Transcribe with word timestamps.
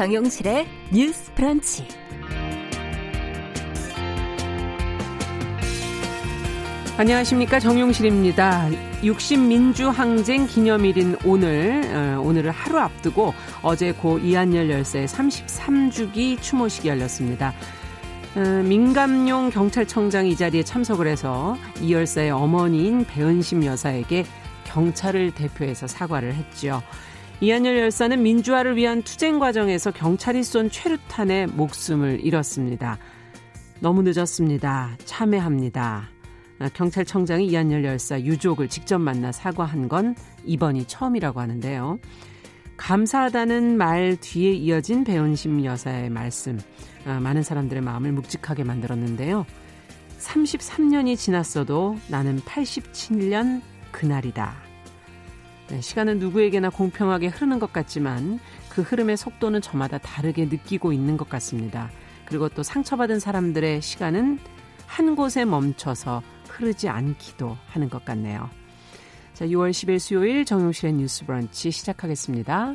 정용실의 0.00 0.66
뉴스 0.94 1.30
브런치. 1.34 1.86
안녕하십니까 6.96 7.60
정용실입니다. 7.60 8.70
60민주항쟁 9.02 10.48
기념일인 10.48 11.16
오늘 11.22 11.82
어, 11.94 12.18
오늘을 12.22 12.50
하루 12.50 12.78
앞두고 12.78 13.34
어제 13.60 13.92
고 13.92 14.18
이한열 14.18 14.70
열사의 14.70 15.06
33주기 15.06 16.40
추모식이 16.40 16.88
열렸습니다. 16.88 17.52
어, 18.36 18.40
민감용 18.40 19.50
경찰청장이 19.50 20.30
이 20.30 20.36
자리에 20.36 20.62
참석을 20.62 21.08
해서 21.08 21.58
이 21.82 21.92
열사의 21.92 22.30
어머니인 22.30 23.04
배은심 23.04 23.66
여사에게 23.66 24.24
경찰을 24.64 25.32
대표해서 25.32 25.86
사과를 25.86 26.32
했죠. 26.32 26.80
이한열 27.42 27.78
열사는 27.78 28.22
민주화를 28.22 28.76
위한 28.76 29.02
투쟁 29.02 29.38
과정에서 29.38 29.90
경찰이 29.90 30.42
쏜 30.42 30.68
최루탄에 30.68 31.46
목숨을 31.46 32.20
잃었습니다. 32.22 32.98
너무 33.80 34.02
늦었습니다. 34.02 34.98
참회합니다. 35.06 36.10
아, 36.58 36.68
경찰청장이 36.74 37.46
이한열 37.46 37.82
열사 37.82 38.20
유족을 38.20 38.68
직접 38.68 38.98
만나 38.98 39.32
사과한 39.32 39.88
건 39.88 40.14
이번이 40.44 40.84
처음이라고 40.84 41.40
하는데요. 41.40 41.98
감사하다는 42.76 43.78
말 43.78 44.18
뒤에 44.20 44.52
이어진 44.52 45.02
배은심 45.02 45.64
여사의 45.64 46.10
말씀, 46.10 46.58
아, 47.06 47.20
많은 47.20 47.42
사람들의 47.42 47.82
마음을 47.82 48.12
묵직하게 48.12 48.64
만들었는데요. 48.64 49.46
33년이 50.18 51.16
지났어도 51.16 51.96
나는 52.08 52.38
87년 52.40 53.62
그날이다. 53.92 54.69
네, 55.70 55.80
시간은 55.80 56.18
누구에게나 56.18 56.68
공평하게 56.70 57.28
흐르는 57.28 57.60
것 57.60 57.72
같지만 57.72 58.40
그 58.70 58.82
흐름의 58.82 59.16
속도는 59.16 59.60
저마다 59.60 59.98
다르게 59.98 60.46
느끼고 60.46 60.92
있는 60.92 61.16
것 61.16 61.28
같습니다. 61.28 61.90
그리고 62.26 62.48
또 62.48 62.64
상처받은 62.64 63.20
사람들의 63.20 63.80
시간은 63.80 64.40
한 64.86 65.14
곳에 65.14 65.44
멈춰서 65.44 66.22
흐르지 66.48 66.88
않기도 66.88 67.56
하는 67.68 67.88
것 67.88 68.04
같네요. 68.04 68.50
자, 69.32 69.46
6월 69.46 69.70
10일 69.70 70.00
수요일 70.00 70.44
정용실의 70.44 70.94
뉴스 70.94 71.24
브런치 71.24 71.70
시작하겠습니다. 71.70 72.74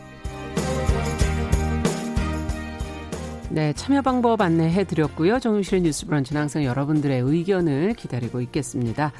네, 3.53 3.73
참여 3.73 4.01
방법 4.01 4.39
안내해 4.39 4.85
드렸고요. 4.85 5.39
정유실의 5.39 5.81
뉴스 5.81 6.05
브런치는 6.05 6.39
항상 6.39 6.63
여러분들의 6.63 7.19
의견을 7.19 7.95
기다리고 7.95 8.39
있겠습니다. 8.39 9.11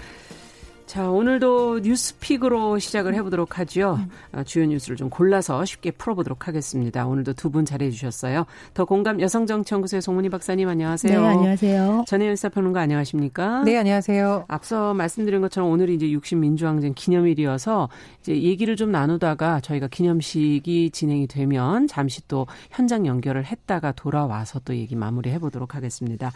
자, 0.91 1.09
오늘도 1.09 1.79
뉴스픽으로 1.83 2.77
시작을 2.77 3.15
해보도록 3.15 3.59
하죠. 3.59 3.97
어, 4.33 4.43
주요 4.43 4.65
뉴스를 4.65 4.97
좀 4.97 5.09
골라서 5.09 5.63
쉽게 5.63 5.91
풀어보도록 5.91 6.49
하겠습니다. 6.49 7.07
오늘도 7.07 7.31
두 7.31 7.49
분 7.49 7.63
자리해 7.63 7.91
주셨어요. 7.91 8.45
더 8.73 8.83
공감 8.83 9.21
여성정치연구소의 9.21 10.01
송문희 10.01 10.27
박사님 10.27 10.67
안녕하세요. 10.67 11.21
네, 11.21 11.27
안녕하세요. 11.27 12.03
전혜연 12.07 12.35
사평론가 12.35 12.81
안녕하십니까? 12.81 13.63
네, 13.63 13.77
안녕하세요. 13.77 14.43
앞서 14.49 14.93
말씀드린 14.93 15.39
것처럼 15.39 15.71
오늘이 15.71 15.95
이제 15.95 16.07
60민주항쟁 16.07 16.93
기념일이어서 16.93 17.87
이제 18.19 18.41
얘기를 18.41 18.75
좀 18.75 18.91
나누다가 18.91 19.61
저희가 19.61 19.87
기념식이 19.87 20.89
진행이 20.91 21.27
되면 21.27 21.87
잠시 21.87 22.27
또 22.27 22.47
현장 22.69 23.05
연결을 23.07 23.45
했다가 23.45 23.93
돌아와서 23.93 24.59
또 24.65 24.75
얘기 24.75 24.97
마무리해 24.97 25.39
보도록 25.39 25.73
하겠습니다. 25.73 26.33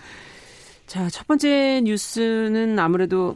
자, 0.87 1.09
첫 1.09 1.27
번째 1.27 1.81
뉴스는 1.83 2.79
아무래도 2.79 3.35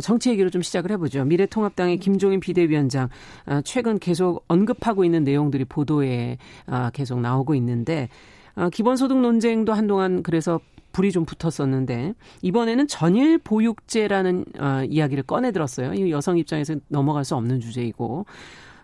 정치 0.00 0.30
얘기로 0.30 0.50
좀 0.50 0.62
시작을 0.62 0.90
해보죠. 0.92 1.24
미래통합당의 1.24 1.98
김종인 1.98 2.40
비대위원장 2.40 3.08
어, 3.46 3.60
최근 3.64 3.98
계속 3.98 4.44
언급하고 4.48 5.04
있는 5.04 5.24
내용들이 5.24 5.64
보도에 5.64 6.38
어, 6.66 6.90
계속 6.92 7.20
나오고 7.20 7.54
있는데 7.54 8.08
기본소득 8.72 9.20
논쟁도 9.20 9.74
한동안 9.74 10.22
그래서 10.22 10.60
불이 10.92 11.12
좀 11.12 11.26
붙었었는데 11.26 12.14
이번에는 12.40 12.88
전일 12.88 13.36
보육제라는 13.36 14.46
이야기를 14.88 15.24
꺼내 15.24 15.52
들었어요. 15.52 15.92
이 15.92 16.10
여성 16.10 16.38
입장에서 16.38 16.76
넘어갈 16.88 17.22
수 17.22 17.36
없는 17.36 17.60
주제이고 17.60 18.24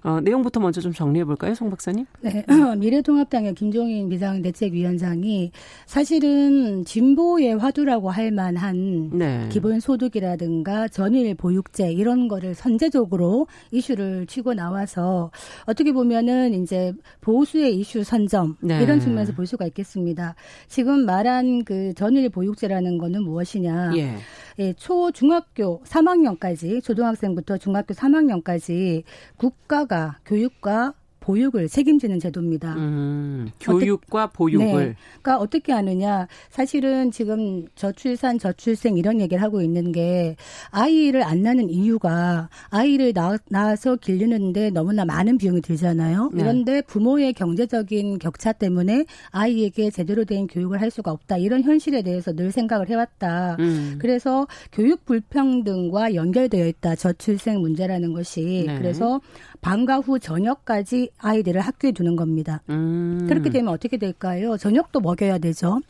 어, 0.05 0.21
내용부터 0.21 0.59
먼저 0.61 0.81
좀 0.81 0.93
정리해 0.93 1.25
볼까요, 1.25 1.55
송 1.55 1.71
박사님? 1.71 2.07
네, 2.21 2.45
미래통합당의 2.79 3.55
김종인 3.55 4.09
비상대책위원장이 4.09 5.53
사실은 5.87 6.85
진보의 6.85 7.57
화두라고 7.59 8.11
할 8.11 8.33
만한 8.33 9.11
네. 9.12 9.49
기본소득이라든가 9.51 10.89
전일 10.89 11.35
보육제 11.35 11.93
이런 11.93 12.27
거를 12.27 12.55
선제적으로 12.55 13.47
이슈를 13.71 14.27
치고 14.27 14.55
나와서 14.55 15.31
어떻게 15.67 15.93
보면은 15.93 16.55
이제 16.55 16.93
보수의 17.21 17.77
이슈 17.77 18.03
선점 18.03 18.57
네. 18.61 18.83
이런 18.83 18.99
측면에서 18.99 19.33
볼 19.33 19.47
수가 19.47 19.67
있겠습니다. 19.67 20.35
지금 20.67 21.07
말한 21.07 21.65
그 21.65 21.95
전일 21.95 22.29
보육제라는 22.29 22.99
거는 22.99 23.23
무엇이냐? 23.23 23.93
예. 23.97 24.17
예, 24.59 24.73
초 24.75 25.11
중학교 25.13 25.83
3학년까지 25.85 26.83
초등학생부터 26.83 27.59
중학교 27.59 27.95
3학년까지 27.95 29.05
국가가 29.37 30.19
교육과 30.27 30.95
보육을 31.22 31.69
책임지는 31.69 32.19
제도입니다. 32.19 32.75
음, 32.75 33.50
교육과 33.60 34.25
어떻게, 34.25 34.37
보육을. 34.37 34.66
네, 34.66 34.97
그러니까 35.22 35.38
어떻게 35.38 35.72
하느냐. 35.72 36.27
사실은 36.50 37.10
지금 37.10 37.66
저출산, 37.77 38.38
저출생 38.38 38.99
이런 38.99 39.21
얘기를 39.21 39.43
하고 39.43 39.62
있는 39.62 39.93
게 39.93 40.37
아이를 40.71 41.22
안 41.22 41.43
낳는 41.43 41.71
이유가 41.71 42.49
아이를 42.71 43.12
낳, 43.12 43.38
낳아서 43.49 43.97
기르는데 43.97 44.71
너무나 44.71 45.05
많은 45.05 45.38
비용이 45.38 45.61
들잖아요. 45.61 46.31
네. 46.32 46.43
그런데 46.43 46.82
부모의 46.82 47.32
경제적인 47.34 48.19
격차 48.19 48.53
때문에 48.53 49.05
아이에게 49.31 49.91
제대로 49.91 50.25
된 50.25 50.49
교육을 50.49 50.81
할 50.81 50.91
수가 50.91 51.12
없다. 51.12 51.38
이런 51.38 51.62
현실에 51.62 52.03
대해서 52.03 52.32
늘 52.32 52.50
생각을 52.50 52.88
해왔다. 52.88 53.56
음. 53.61 53.99
그래서 54.00 54.49
교육 54.72 55.05
불평등과 55.05 56.15
연결되어 56.15 56.66
있다. 56.66 56.97
저출생 56.97 57.61
문제라는 57.61 58.12
것이. 58.12 58.65
네. 58.66 58.78
그래서 58.78 59.21
방과 59.61 59.99
후 59.99 60.19
저녁까지 60.19 61.12
아이들을 61.19 61.61
학교에 61.61 61.93
두는 61.93 62.17
겁니다. 62.17 62.62
음. 62.71 63.27
그렇게 63.28 63.50
되면 63.50 63.73
어떻게 63.73 63.97
될까요? 63.97 64.56
저녁도 64.56 65.00
먹여야 65.00 65.39
되죠. 65.39 65.81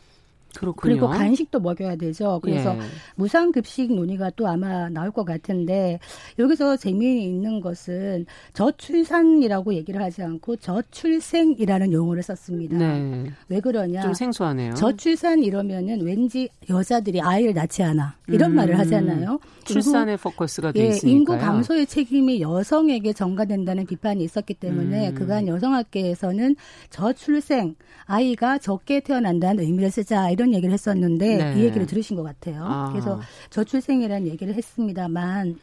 그렇군요. 0.57 0.93
그리고 0.93 1.07
간식도 1.09 1.59
먹여야 1.59 1.95
되죠. 1.95 2.39
그래서 2.43 2.75
예. 2.75 2.79
무상급식 3.15 3.93
논의가 3.93 4.31
또 4.35 4.47
아마 4.47 4.89
나올 4.89 5.11
것 5.11 5.23
같은데 5.23 5.99
여기서 6.39 6.77
재미있는 6.77 7.61
것은 7.61 8.25
저출산이라고 8.53 9.73
얘기를 9.73 10.01
하지 10.01 10.23
않고 10.23 10.57
저출생이라는 10.57 11.91
용어를 11.91 12.23
썼습니다. 12.23 12.77
네. 12.77 13.31
왜 13.49 13.59
그러냐? 13.59 14.01
좀 14.01 14.13
생소하네요. 14.13 14.73
저출산 14.75 15.43
이러면은 15.43 16.01
왠지 16.01 16.49
여자들이 16.69 17.21
아이를 17.21 17.53
낳지 17.53 17.83
않아 17.83 18.15
이런 18.27 18.51
음. 18.51 18.55
말을 18.55 18.77
하잖아요. 18.79 19.39
출산에 19.63 20.17
포커스가 20.17 20.71
돼 20.71 20.81
예, 20.81 20.87
있으니까요. 20.89 21.15
인구 21.15 21.37
감소의 21.37 21.85
책임이 21.87 22.41
여성에게 22.41 23.13
전가된다는 23.13 23.85
비판이 23.85 24.23
있었기 24.23 24.55
때문에 24.55 25.09
음. 25.09 25.15
그간 25.15 25.47
여성학계에서는 25.47 26.55
저출생 26.89 27.75
아이가 28.05 28.57
적게 28.57 28.99
태어난다는 28.99 29.63
의미를 29.63 29.89
쓰자 29.89 30.29
이런 30.29 30.42
이런 30.43 30.53
얘기를 30.53 30.73
했었는데 30.73 31.37
네. 31.37 31.59
이 31.59 31.63
얘기를 31.63 31.85
들으신 31.85 32.17
것 32.17 32.23
같아요. 32.23 32.63
아. 32.65 32.89
그래서 32.91 33.19
저출생이라는 33.49 34.27
얘기를 34.27 34.53
했습니다만 34.53 35.57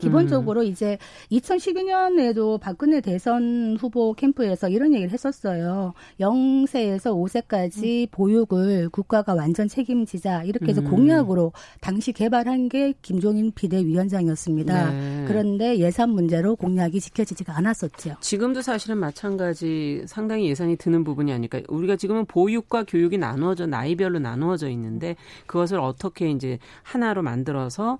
기본적으로 0.00 0.62
음. 0.62 0.66
이제 0.66 0.98
2012년에도 1.30 2.58
박근혜 2.60 3.00
대선 3.00 3.76
후보 3.78 4.14
캠프에서 4.14 4.68
이런 4.68 4.94
얘기를 4.94 5.12
했었어요. 5.12 5.94
0세에서 6.20 7.12
5세까지 7.14 8.04
음. 8.04 8.06
보육을 8.10 8.88
국가가 8.90 9.34
완전 9.34 9.68
책임지자 9.68 10.44
이렇게 10.44 10.66
해서 10.68 10.80
음. 10.80 10.90
공약으로 10.90 11.52
당시 11.80 12.12
개발한 12.12 12.68
게 12.68 12.94
김종인 13.02 13.52
비대위원장이었습니다. 13.54 14.90
네. 14.90 15.24
그런데 15.28 15.78
예산 15.78 16.10
문제로 16.10 16.56
공약이 16.56 17.00
지켜지지가 17.00 17.56
않았었죠. 17.56 18.16
지금도 18.20 18.62
사실은 18.62 18.98
마찬가지 18.98 20.02
상당히 20.06 20.48
예산이 20.48 20.76
드는 20.76 21.04
부분이 21.04 21.32
아닐까. 21.32 21.60
우리가 21.68 21.96
지금은 21.96 22.26
보육과 22.26 22.84
교육이 22.84 23.18
나누어져 23.18 23.66
나이별로 23.66 24.18
나누어져 24.18 24.68
있는데 24.70 25.16
그것을 25.46 25.78
어떻게 25.78 26.30
이제 26.30 26.58
하나로 26.82 27.22
만들어서 27.22 27.98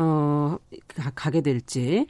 어, 0.00 0.56
가, 1.14 1.30
게 1.30 1.40
될지. 1.40 2.06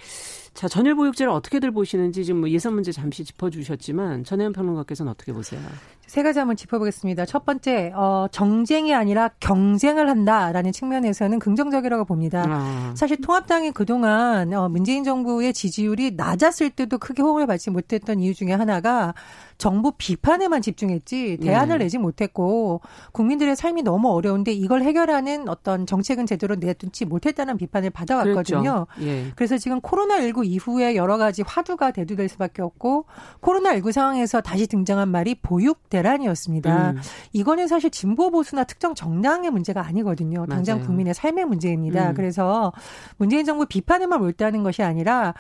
자, 0.52 0.68
전일 0.68 0.94
보육제를 0.94 1.32
어떻게들 1.32 1.70
보시는지 1.70 2.24
지금 2.24 2.40
뭐 2.40 2.50
예산 2.50 2.74
문제 2.74 2.92
잠시 2.92 3.24
짚어주셨지만 3.24 4.24
전혜연 4.24 4.52
평론가께서는 4.52 5.10
어떻게 5.10 5.32
보세요? 5.32 5.60
세 6.08 6.22
가지 6.22 6.38
한번 6.38 6.56
짚어보겠습니다. 6.56 7.26
첫 7.26 7.44
번째, 7.44 7.92
어, 7.94 8.28
정쟁이 8.32 8.94
아니라 8.94 9.28
경쟁을 9.40 10.08
한다라는 10.08 10.72
측면에서는 10.72 11.38
긍정적이라고 11.38 12.06
봅니다. 12.06 12.44
아. 12.48 12.94
사실 12.96 13.20
통합당이 13.20 13.72
그동안 13.72 14.50
어, 14.54 14.70
문재인 14.70 15.04
정부의 15.04 15.52
지지율이 15.52 16.12
낮았을 16.16 16.70
때도 16.70 16.96
크게 16.96 17.22
호응을 17.22 17.46
받지 17.46 17.70
못했던 17.70 18.20
이유 18.20 18.32
중에 18.32 18.54
하나가 18.54 19.12
정부 19.58 19.92
비판에만 19.98 20.62
집중했지 20.62 21.38
대안을 21.42 21.78
네. 21.78 21.84
내지 21.84 21.98
못했고 21.98 22.80
국민들의 23.12 23.54
삶이 23.54 23.82
너무 23.82 24.08
어려운데 24.10 24.52
이걸 24.52 24.82
해결하는 24.82 25.48
어떤 25.48 25.84
정책은 25.84 26.24
제대로 26.24 26.54
내놓지 26.54 27.04
못했다는 27.04 27.58
비판을 27.58 27.90
받아왔거든요. 27.90 28.86
그렇죠. 28.86 28.86
예. 29.02 29.26
그래서 29.34 29.58
지금 29.58 29.80
코로나19 29.80 30.46
이후에 30.46 30.96
여러 30.96 31.18
가지 31.18 31.42
화두가 31.42 31.90
대두될 31.90 32.28
수밖에 32.28 32.62
없고 32.62 33.06
코로나19 33.42 33.92
상황에서 33.92 34.40
다시 34.40 34.66
등장한 34.66 35.08
말이 35.08 35.34
보육 35.34 35.90
대 35.90 35.97
란이었습니다. 36.02 36.90
음. 36.92 36.98
이거는 37.32 37.68
사실 37.68 37.90
진보 37.90 38.30
보수나 38.30 38.64
특정 38.64 38.94
정당의 38.94 39.50
문제가 39.50 39.84
아니거든요. 39.86 40.46
당장 40.46 40.78
맞아요. 40.78 40.86
국민의 40.86 41.14
삶의 41.14 41.44
문제입니다. 41.44 42.10
음. 42.10 42.14
그래서 42.14 42.72
문재인 43.16 43.44
정부 43.44 43.66
비판에만 43.66 44.20
몰두하는 44.20 44.62
것이 44.62 44.82
아니라 44.82 45.34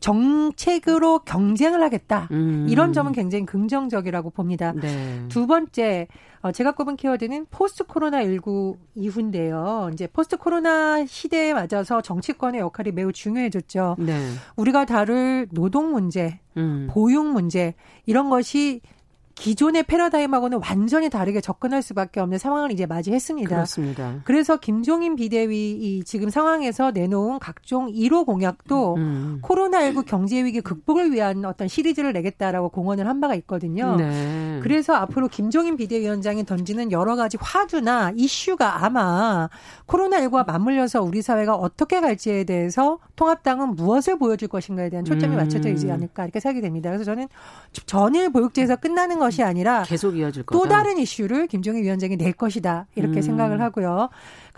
정책으로 0.00 1.20
경쟁을 1.20 1.82
하겠다. 1.82 2.28
음. 2.30 2.66
이런 2.68 2.92
점은 2.92 3.12
굉장히 3.12 3.44
긍정적이라고 3.46 4.30
봅니다. 4.30 4.72
네. 4.72 5.24
두 5.28 5.46
번째, 5.46 6.06
어, 6.40 6.52
제가 6.52 6.72
꼽은 6.72 6.96
키워드는 6.96 7.46
포스트 7.50 7.84
코로나 7.84 8.22
19 8.22 8.76
이후인데요. 8.94 9.90
이제 9.92 10.06
포스트 10.06 10.36
코로나 10.36 11.04
시대에 11.04 11.52
맞아서 11.52 12.00
정치권의 12.00 12.60
역할이 12.60 12.92
매우 12.92 13.12
중요해졌죠. 13.12 13.96
네. 13.98 14.30
우리가 14.56 14.84
다룰 14.84 15.48
노동 15.50 15.90
문제, 15.90 16.38
음. 16.56 16.86
보육 16.90 17.26
문제 17.26 17.74
이런 18.06 18.30
것이 18.30 18.80
기존의 19.38 19.84
패러다임하고는 19.84 20.60
완전히 20.68 21.08
다르게 21.08 21.40
접근할 21.40 21.80
수밖에 21.80 22.20
없는 22.20 22.38
상황을 22.38 22.72
이제 22.72 22.86
맞이했습니다. 22.86 23.48
그렇습니다. 23.48 24.20
그래서 24.24 24.58
김종인 24.58 25.16
비대위 25.16 25.70
이 25.72 26.04
지금 26.04 26.28
상황에서 26.28 26.90
내놓은 26.90 27.38
각종 27.38 27.86
1호 27.92 28.26
공약도 28.26 28.94
음. 28.96 29.00
음. 29.00 29.40
코로나19 29.42 30.04
경제 30.06 30.42
위기 30.44 30.60
극복을 30.60 31.12
위한 31.12 31.44
어떤 31.44 31.68
시리즈를 31.68 32.12
내겠다라고 32.12 32.70
공언을 32.70 33.06
한 33.06 33.20
바가 33.20 33.34
있거든요. 33.36 33.96
네. 33.96 34.57
그래서 34.60 34.94
앞으로 34.94 35.28
김종인 35.28 35.76
비대위원장이 35.76 36.44
던지는 36.44 36.90
여러 36.90 37.14
가지 37.14 37.38
화두나 37.40 38.12
이슈가 38.16 38.84
아마 38.84 39.48
코로나19와 39.86 40.46
맞물려서 40.46 41.02
우리 41.02 41.22
사회가 41.22 41.54
어떻게 41.54 42.00
갈지에 42.00 42.42
대해서 42.44 42.98
통합당은 43.14 43.76
무엇을 43.76 44.18
보여줄 44.18 44.48
것인가에 44.48 44.90
대한 44.90 45.04
초점이 45.04 45.34
음. 45.34 45.36
맞춰져 45.36 45.68
있지 45.68 45.90
않을까 45.90 46.24
이렇게 46.24 46.40
생각이 46.40 46.60
됩니다. 46.60 46.90
그래서 46.90 47.04
저는 47.04 47.28
전일 47.86 48.30
보육제에서 48.30 48.76
끝나는 48.76 49.18
것 49.18 49.28
것이 49.28 49.42
아니라 49.42 49.82
계속 49.84 50.16
이어질 50.16 50.44
거다. 50.44 50.58
또 50.58 50.68
다른 50.68 50.98
이슈를 50.98 51.46
김종인 51.46 51.84
위원장이 51.84 52.16
낼 52.16 52.32
것이다 52.32 52.86
이렇게 52.94 53.18
음. 53.18 53.22
생각을 53.22 53.60
하고요. 53.60 54.08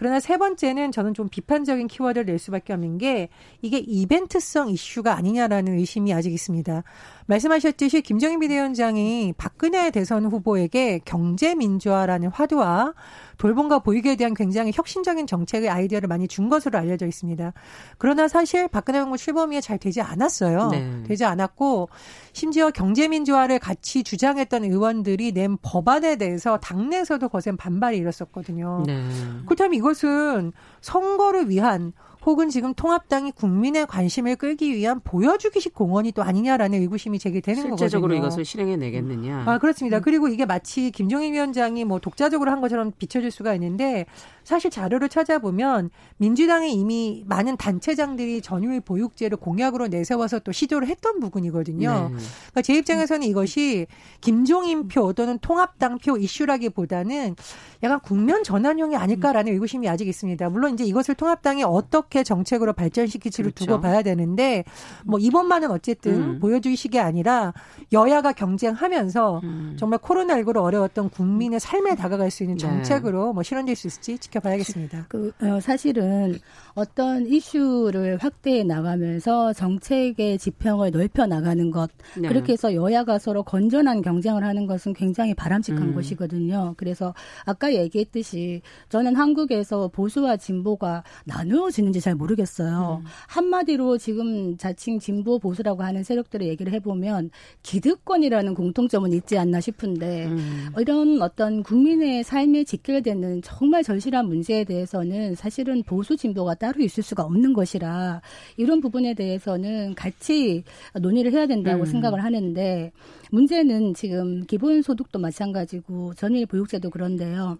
그러나 0.01 0.19
세 0.19 0.39
번째는 0.39 0.93
저는 0.93 1.13
좀 1.13 1.29
비판적인 1.29 1.87
키워드를 1.87 2.25
낼 2.25 2.39
수밖에 2.39 2.73
없는 2.73 2.97
게 2.97 3.29
이게 3.61 3.77
이벤트성 3.77 4.71
이슈가 4.71 5.15
아니냐라는 5.15 5.77
의심이 5.77 6.15
아직 6.15 6.33
있습니다. 6.33 6.85
말씀하셨듯이 7.27 8.01
김정인 8.01 8.41
비대위원장이 8.41 9.35
박근혜 9.37 9.91
대선 9.91 10.25
후보에게 10.25 11.01
경제 11.05 11.55
민주화라는 11.55 12.31
화두와 12.31 12.95
돌봄과 13.37 13.81
보육에 13.81 14.17
대한 14.17 14.33
굉장히 14.33 14.73
혁신적인 14.75 15.27
정책의 15.27 15.69
아이디어를 15.69 16.09
많이 16.09 16.27
준 16.27 16.49
것으로 16.49 16.79
알려져 16.79 17.07
있습니다. 17.07 17.53
그러나 17.99 18.27
사실 18.27 18.69
박근혜 18.69 19.01
정부 19.01 19.19
출범이 19.19 19.61
잘 19.61 19.77
되지 19.77 20.01
않았어요. 20.01 20.69
네. 20.69 21.03
되지 21.07 21.27
않았고 21.27 21.91
심지어 22.33 22.71
경제 22.71 23.09
민주화를 23.09 23.59
같이 23.59 24.03
주장했던 24.03 24.65
의원들이 24.65 25.33
낸 25.33 25.57
법안에 25.63 26.17
대해서 26.17 26.59
당내에서도 26.59 27.29
거센 27.29 27.57
반발이 27.57 27.97
일었었거든요. 27.99 28.85
네. 28.87 29.03
그렇다면 29.47 29.75
이것은 29.75 30.53
선거를 30.81 31.49
위한 31.49 31.93
혹은 32.27 32.51
지금 32.51 32.75
통합당이 32.75 33.33
국민의 33.33 33.87
관심을 33.87 34.37
끌기 34.37 34.75
위한 34.75 35.01
보여주기식 35.01 35.75
공헌이 35.75 36.13
또 36.13 36.23
아니냐라는 36.23 36.81
의구심이 36.83 37.19
제기되는 37.19 37.63
거거든요. 37.63 37.77
실제적으로 37.77 38.15
이것을 38.15 38.45
실행해 38.45 38.77
내겠느냐. 38.77 39.45
아 39.47 39.59
그렇습니다. 39.59 39.99
음. 39.99 40.03
그리고 40.03 40.29
이게 40.29 40.45
마치 40.45 40.91
김종인 40.91 41.33
위원장이 41.33 41.85
뭐 41.85 41.99
독자적으로 41.99 42.51
한 42.51 42.61
것처럼 42.61 42.93
비춰질 42.99 43.31
수가 43.31 43.55
있는데 43.55 44.07
사실 44.45 44.71
자료를 44.71 45.09
찾아보면 45.09 45.91
민주당이 46.19 46.73
이미 46.73 47.25
많은 47.27 47.57
단체장들이 47.57 48.43
전유일 48.43 48.81
보육제를 48.81 49.39
공약으로 49.39 49.89
내세워서 49.89 50.41
또 50.41 50.53
시도를 50.53 50.89
했던 50.89 51.21
부분이거든요. 51.21 51.91
네. 51.91 52.17
그러니까 52.17 52.63
제 52.63 52.75
입장에서는 52.75 53.27
이것이 53.27 53.87
김종인 54.21 54.89
표 54.89 55.13
또는 55.13 55.39
통합당 55.39 55.99
표 55.99 56.17
이슈라기보다는 56.17 57.37
약간 57.83 58.01
국면 58.01 58.45
전환용이 58.45 58.97
아닐까라는 58.97 59.53
의구심이 59.53 59.89
아직 59.89 60.09
있습니다. 60.09 60.51
물론 60.51 60.75
이제 60.75 60.85
이것을 60.85 61.15
통합당이 61.15 61.63
어떻게 61.63 62.10
정책으로 62.25 62.73
발전시킬지를 62.73 63.53
그렇죠. 63.53 63.67
두고 63.67 63.81
봐야 63.81 64.03
되는데 64.03 64.65
뭐 65.05 65.19
이번만은 65.19 65.71
어쨌든 65.71 66.15
음. 66.15 66.39
보여주기식이 66.41 66.99
아니라 66.99 67.53
여야가 67.93 68.33
경쟁하면서 68.33 69.41
음. 69.43 69.77
정말 69.79 69.99
코로나19로 70.01 70.63
어려웠던 70.63 71.11
국민의 71.11 71.61
삶에 71.61 71.95
다가갈 71.95 72.31
수 72.31 72.43
있는 72.43 72.57
네. 72.57 72.67
정책으로 72.67 73.29
네. 73.29 73.33
뭐 73.35 73.43
실현될 73.43 73.77
수 73.77 73.87
있을지 73.87 74.19
지켜봐야겠습니다. 74.19 75.07
그 75.09 75.33
어, 75.41 75.61
사실은 75.61 76.39
어떤 76.75 77.27
이슈를 77.27 78.19
확대해 78.19 78.65
나가면서 78.65 79.53
정책의 79.53 80.39
지평을 80.39 80.91
넓혀 80.91 81.27
나가는 81.27 81.71
것 81.71 81.91
네. 82.19 82.29
그렇게 82.29 82.53
해서 82.53 82.75
여야가 82.75 83.19
서로 83.19 83.43
건전한 83.43 84.03
경쟁을 84.03 84.45
하는 84.45 84.67
것은 84.67 84.93
굉장히 84.95 85.35
바람직한 85.35 85.83
음. 85.83 85.95
것이거든요. 85.95 86.75
그래서 86.77 87.15
아까 87.45 87.73
얘기했듯이 87.73 88.63
저는 88.89 89.17
한국에서 89.17 89.89
보수와 89.89 90.37
진보가 90.37 91.05
나누어지는지 91.25 92.00
잘 92.01 92.15
모르겠어요. 92.15 93.03
음. 93.03 93.07
한마디로 93.29 93.99
지금 93.99 94.57
자칭 94.57 94.99
진보 94.99 95.39
보수라고 95.39 95.83
하는 95.83 96.03
세력들의 96.03 96.49
얘기를 96.49 96.73
해보면 96.73 97.31
기득권이라는 97.63 98.55
공통점은 98.55 99.13
있지 99.13 99.39
않나 99.39 99.61
싶은데 99.61 100.27
음. 100.27 100.71
이런 100.79 101.23
어떤 101.23 101.63
국민의 101.63 102.25
삶에 102.25 102.65
직결되는 102.65 103.43
정말 103.43 103.83
절실한 103.83 104.27
문제에 104.27 104.65
대해서는 104.65 105.35
사실은 105.35 105.83
보수 105.83 106.17
진보가 106.17 106.55
따로 106.55 106.83
있을 106.83 107.03
수가 107.03 107.25
없는 107.25 107.53
것이라 107.53 108.23
이런 108.57 108.81
부분에 108.81 109.15
대해서는 109.15 109.95
같이 109.95 110.65
논의를 111.01 111.33
해야 111.33 111.47
된다고 111.47 111.83
음. 111.83 111.87
생각을 111.87 112.25
하는데 112.25 112.93
문제는 113.31 113.95
지금 113.95 114.45
기본소득도 114.47 115.19
마찬가지고 115.19 116.15
전일 116.15 116.47
보육제도 116.47 116.91
그런데요. 116.91 117.59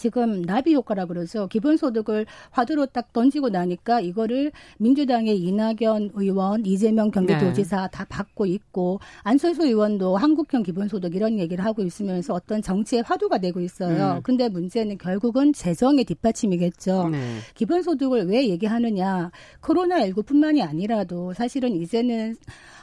지금 0.00 0.40
나비 0.40 0.74
효과라 0.74 1.04
그러죠. 1.04 1.46
기본소득을 1.48 2.24
화두로 2.52 2.86
딱 2.86 3.12
던지고 3.12 3.50
나니까 3.50 4.00
이거를 4.00 4.50
민주당의 4.78 5.38
이낙연 5.38 6.12
의원, 6.14 6.64
이재명 6.64 7.10
경기도지사 7.10 7.82
네. 7.82 7.88
다 7.92 8.06
받고 8.08 8.46
있고 8.46 8.98
안철수 9.24 9.66
의원도 9.66 10.16
한국형 10.16 10.62
기본소득 10.62 11.14
이런 11.14 11.38
얘기를 11.38 11.62
하고 11.62 11.82
있으면서 11.82 12.32
어떤 12.32 12.62
정치의 12.62 13.02
화두가 13.02 13.38
되고 13.38 13.60
있어요. 13.60 14.14
음. 14.16 14.20
근데 14.22 14.48
문제는 14.48 14.96
결국은 14.96 15.52
재정의 15.52 16.04
뒷받침이겠죠. 16.04 17.10
네. 17.10 17.36
기본소득을 17.54 18.26
왜 18.26 18.48
얘기하느냐. 18.48 19.30
코로나19뿐만이 19.60 20.66
아니라도 20.66 21.34
사실은 21.34 21.74
이제는 21.74 22.36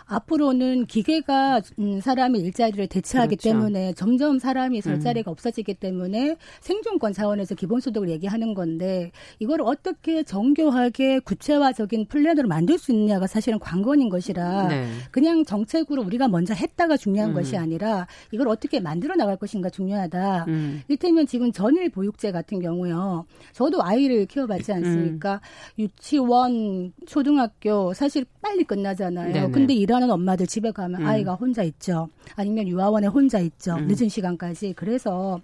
앞으로는 0.07 0.85
기계가 0.85 1.61
음, 1.79 1.99
사람의 1.99 2.41
일자리를 2.41 2.87
대체하기 2.87 3.35
그렇죠. 3.35 3.49
때문에 3.49 3.93
점점 3.93 4.39
사람이 4.39 4.81
설 4.81 4.95
음. 4.95 4.99
자리가 4.99 5.29
음. 5.29 5.33
없어지기 5.33 5.73
때문에 5.75 6.37
생존권 6.61 7.13
차원에서 7.13 7.55
기본소득을 7.55 8.09
얘기하는 8.09 8.53
건데 8.53 9.11
이걸 9.39 9.61
어떻게 9.61 10.23
정교하게 10.23 11.19
구체화적인 11.19 12.07
플랜으로 12.07 12.47
만들 12.47 12.77
수 12.77 12.91
있느냐가 12.91 13.27
사실은 13.27 13.59
관건인 13.59 14.09
것이라 14.09 14.67
네. 14.69 14.87
그냥 15.11 15.43
정책으로 15.43 16.03
우리가 16.03 16.29
먼저 16.29 16.53
했다가 16.53 16.95
중요한 16.95 17.31
음. 17.31 17.35
것이 17.35 17.57
아니라 17.57 18.07
이걸 18.31 18.47
어떻게 18.47 18.79
만들어 18.79 19.15
나갈 19.15 19.35
것인가 19.35 19.69
중요하다. 19.69 20.45
음. 20.47 20.81
이를테면 20.87 21.27
지금 21.27 21.51
전일 21.51 21.89
보육제 21.89 22.31
같은 22.31 22.59
경우요. 22.61 23.25
저도 23.51 23.83
아이를 23.83 24.25
키워봤지 24.25 24.71
않습니까? 24.71 25.41
음. 25.79 25.83
유치원, 25.83 26.93
초등학교 27.05 27.93
사실 27.93 28.25
빨리 28.41 28.63
끝나잖아요. 28.63 29.33
네네. 29.33 29.51
근데 29.51 29.73
이런 29.73 29.96
일하는 29.97 30.11
엄마들 30.11 30.47
집에 30.47 30.71
가면 30.71 31.01
음. 31.01 31.07
아이가 31.07 31.33
혼자 31.33 31.63
있죠. 31.63 32.09
아니면 32.35 32.67
유아원에 32.67 33.07
혼자 33.07 33.39
있죠. 33.39 33.75
음. 33.75 33.87
늦은 33.87 34.09
시간까지. 34.09 34.73
그래서 34.75 35.41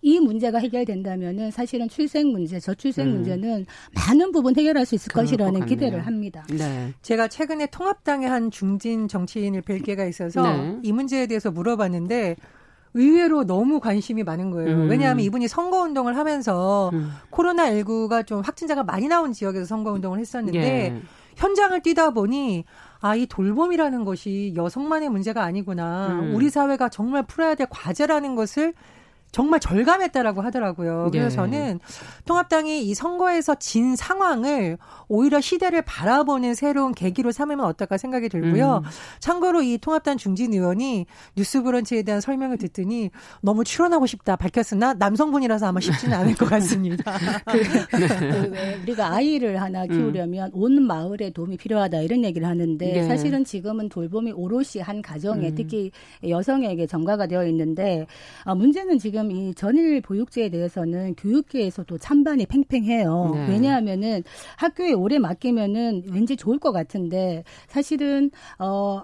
이 0.00 0.20
문제가 0.20 0.58
해결된다면은 0.58 1.50
사실은 1.50 1.88
출생 1.88 2.28
문제, 2.28 2.60
저출생 2.60 3.06
음. 3.06 3.12
문제는 3.14 3.66
많은 3.94 4.32
부분 4.32 4.56
해결할 4.56 4.84
수 4.86 4.94
있을 4.94 5.12
것이라는 5.12 5.66
기대를 5.66 6.06
합니다. 6.06 6.44
네. 6.50 6.92
제가 7.02 7.28
최근에 7.28 7.66
통합당의 7.66 8.28
한 8.28 8.50
중진 8.50 9.08
정치인을 9.08 9.62
뵐 9.62 9.80
기회가 9.80 10.04
있어서 10.04 10.42
네. 10.42 10.78
이 10.82 10.92
문제에 10.92 11.26
대해서 11.26 11.50
물어봤는데 11.50 12.36
의외로 12.96 13.44
너무 13.44 13.80
관심이 13.80 14.22
많은 14.22 14.50
거예요. 14.50 14.76
음. 14.76 14.90
왜냐하면 14.90 15.24
이분이 15.24 15.48
선거 15.48 15.80
운동을 15.82 16.16
하면서 16.16 16.90
음. 16.92 17.10
코로나 17.30 17.70
19가 17.70 18.26
좀 18.26 18.40
확진자가 18.40 18.84
많이 18.84 19.08
나온 19.08 19.32
지역에서 19.32 19.64
선거 19.64 19.90
운동을 19.90 20.20
했었는데 20.20 20.60
예. 20.60 21.02
현장을 21.36 21.80
뛰다 21.80 22.10
보니 22.10 22.64
아, 23.04 23.14
이 23.14 23.26
돌봄이라는 23.26 24.06
것이 24.06 24.54
여성만의 24.56 25.10
문제가 25.10 25.42
아니구나. 25.42 26.20
음. 26.22 26.34
우리 26.34 26.48
사회가 26.48 26.88
정말 26.88 27.22
풀어야 27.22 27.54
될 27.54 27.66
과제라는 27.68 28.34
것을 28.34 28.72
정말 29.34 29.58
절감했다라고 29.58 30.42
하더라고요. 30.42 31.08
그래서 31.10 31.28
네. 31.28 31.34
저는 31.34 31.80
통합당이 32.24 32.84
이 32.84 32.94
선거에서 32.94 33.56
진 33.56 33.96
상황을 33.96 34.78
오히려 35.08 35.40
시대를 35.40 35.82
바라보는 35.82 36.54
새로운 36.54 36.92
계기로 36.92 37.32
삼으면 37.32 37.64
어떨까 37.66 37.98
생각이 37.98 38.28
들고요. 38.28 38.82
음. 38.84 38.90
참고로 39.18 39.62
이 39.62 39.78
통합당 39.78 40.18
중진 40.18 40.52
의원이 40.52 41.06
뉴스브런치에 41.36 42.04
대한 42.04 42.20
설명을 42.20 42.58
듣더니 42.58 43.10
너무 43.40 43.64
출연하고 43.64 44.06
싶다 44.06 44.36
밝혔으나 44.36 44.94
남성분이라서 44.94 45.66
아마 45.66 45.80
쉽지는 45.80 46.16
않을 46.16 46.36
것 46.36 46.48
같습니다. 46.50 47.18
그, 47.50 47.86
그 47.90 48.78
우리가 48.84 49.14
아이를 49.14 49.60
하나 49.60 49.82
음. 49.82 49.88
키우려면 49.88 50.52
음. 50.54 50.62
온 50.62 50.86
마을에 50.86 51.30
도움이 51.30 51.56
필요하다 51.56 52.02
이런 52.02 52.22
얘기를 52.22 52.46
하는데 52.46 52.86
네. 52.86 53.02
사실은 53.02 53.44
지금은 53.44 53.88
돌봄이 53.88 54.30
오롯이 54.30 54.80
한 54.80 55.02
가정에 55.02 55.48
음. 55.48 55.54
특히 55.56 55.90
여성에게 56.24 56.86
전가가 56.86 57.26
되어 57.26 57.44
있는데 57.48 58.06
아, 58.44 58.54
문제는 58.54 59.00
지금 59.00 59.23
지금 59.24 59.30
이 59.30 59.54
전일 59.54 60.00
보육제에 60.00 60.50
대해서는 60.50 61.14
교육계에서도 61.14 61.98
찬반이 61.98 62.46
팽팽해요. 62.46 63.30
네. 63.34 63.48
왜냐하면은 63.48 64.22
학교에 64.56 64.92
오래 64.92 65.18
맡기면은 65.18 66.02
왠지 66.12 66.36
좋을 66.36 66.58
것 66.58 66.72
같은데 66.72 67.44
사실은 67.68 68.30
어 68.58 69.02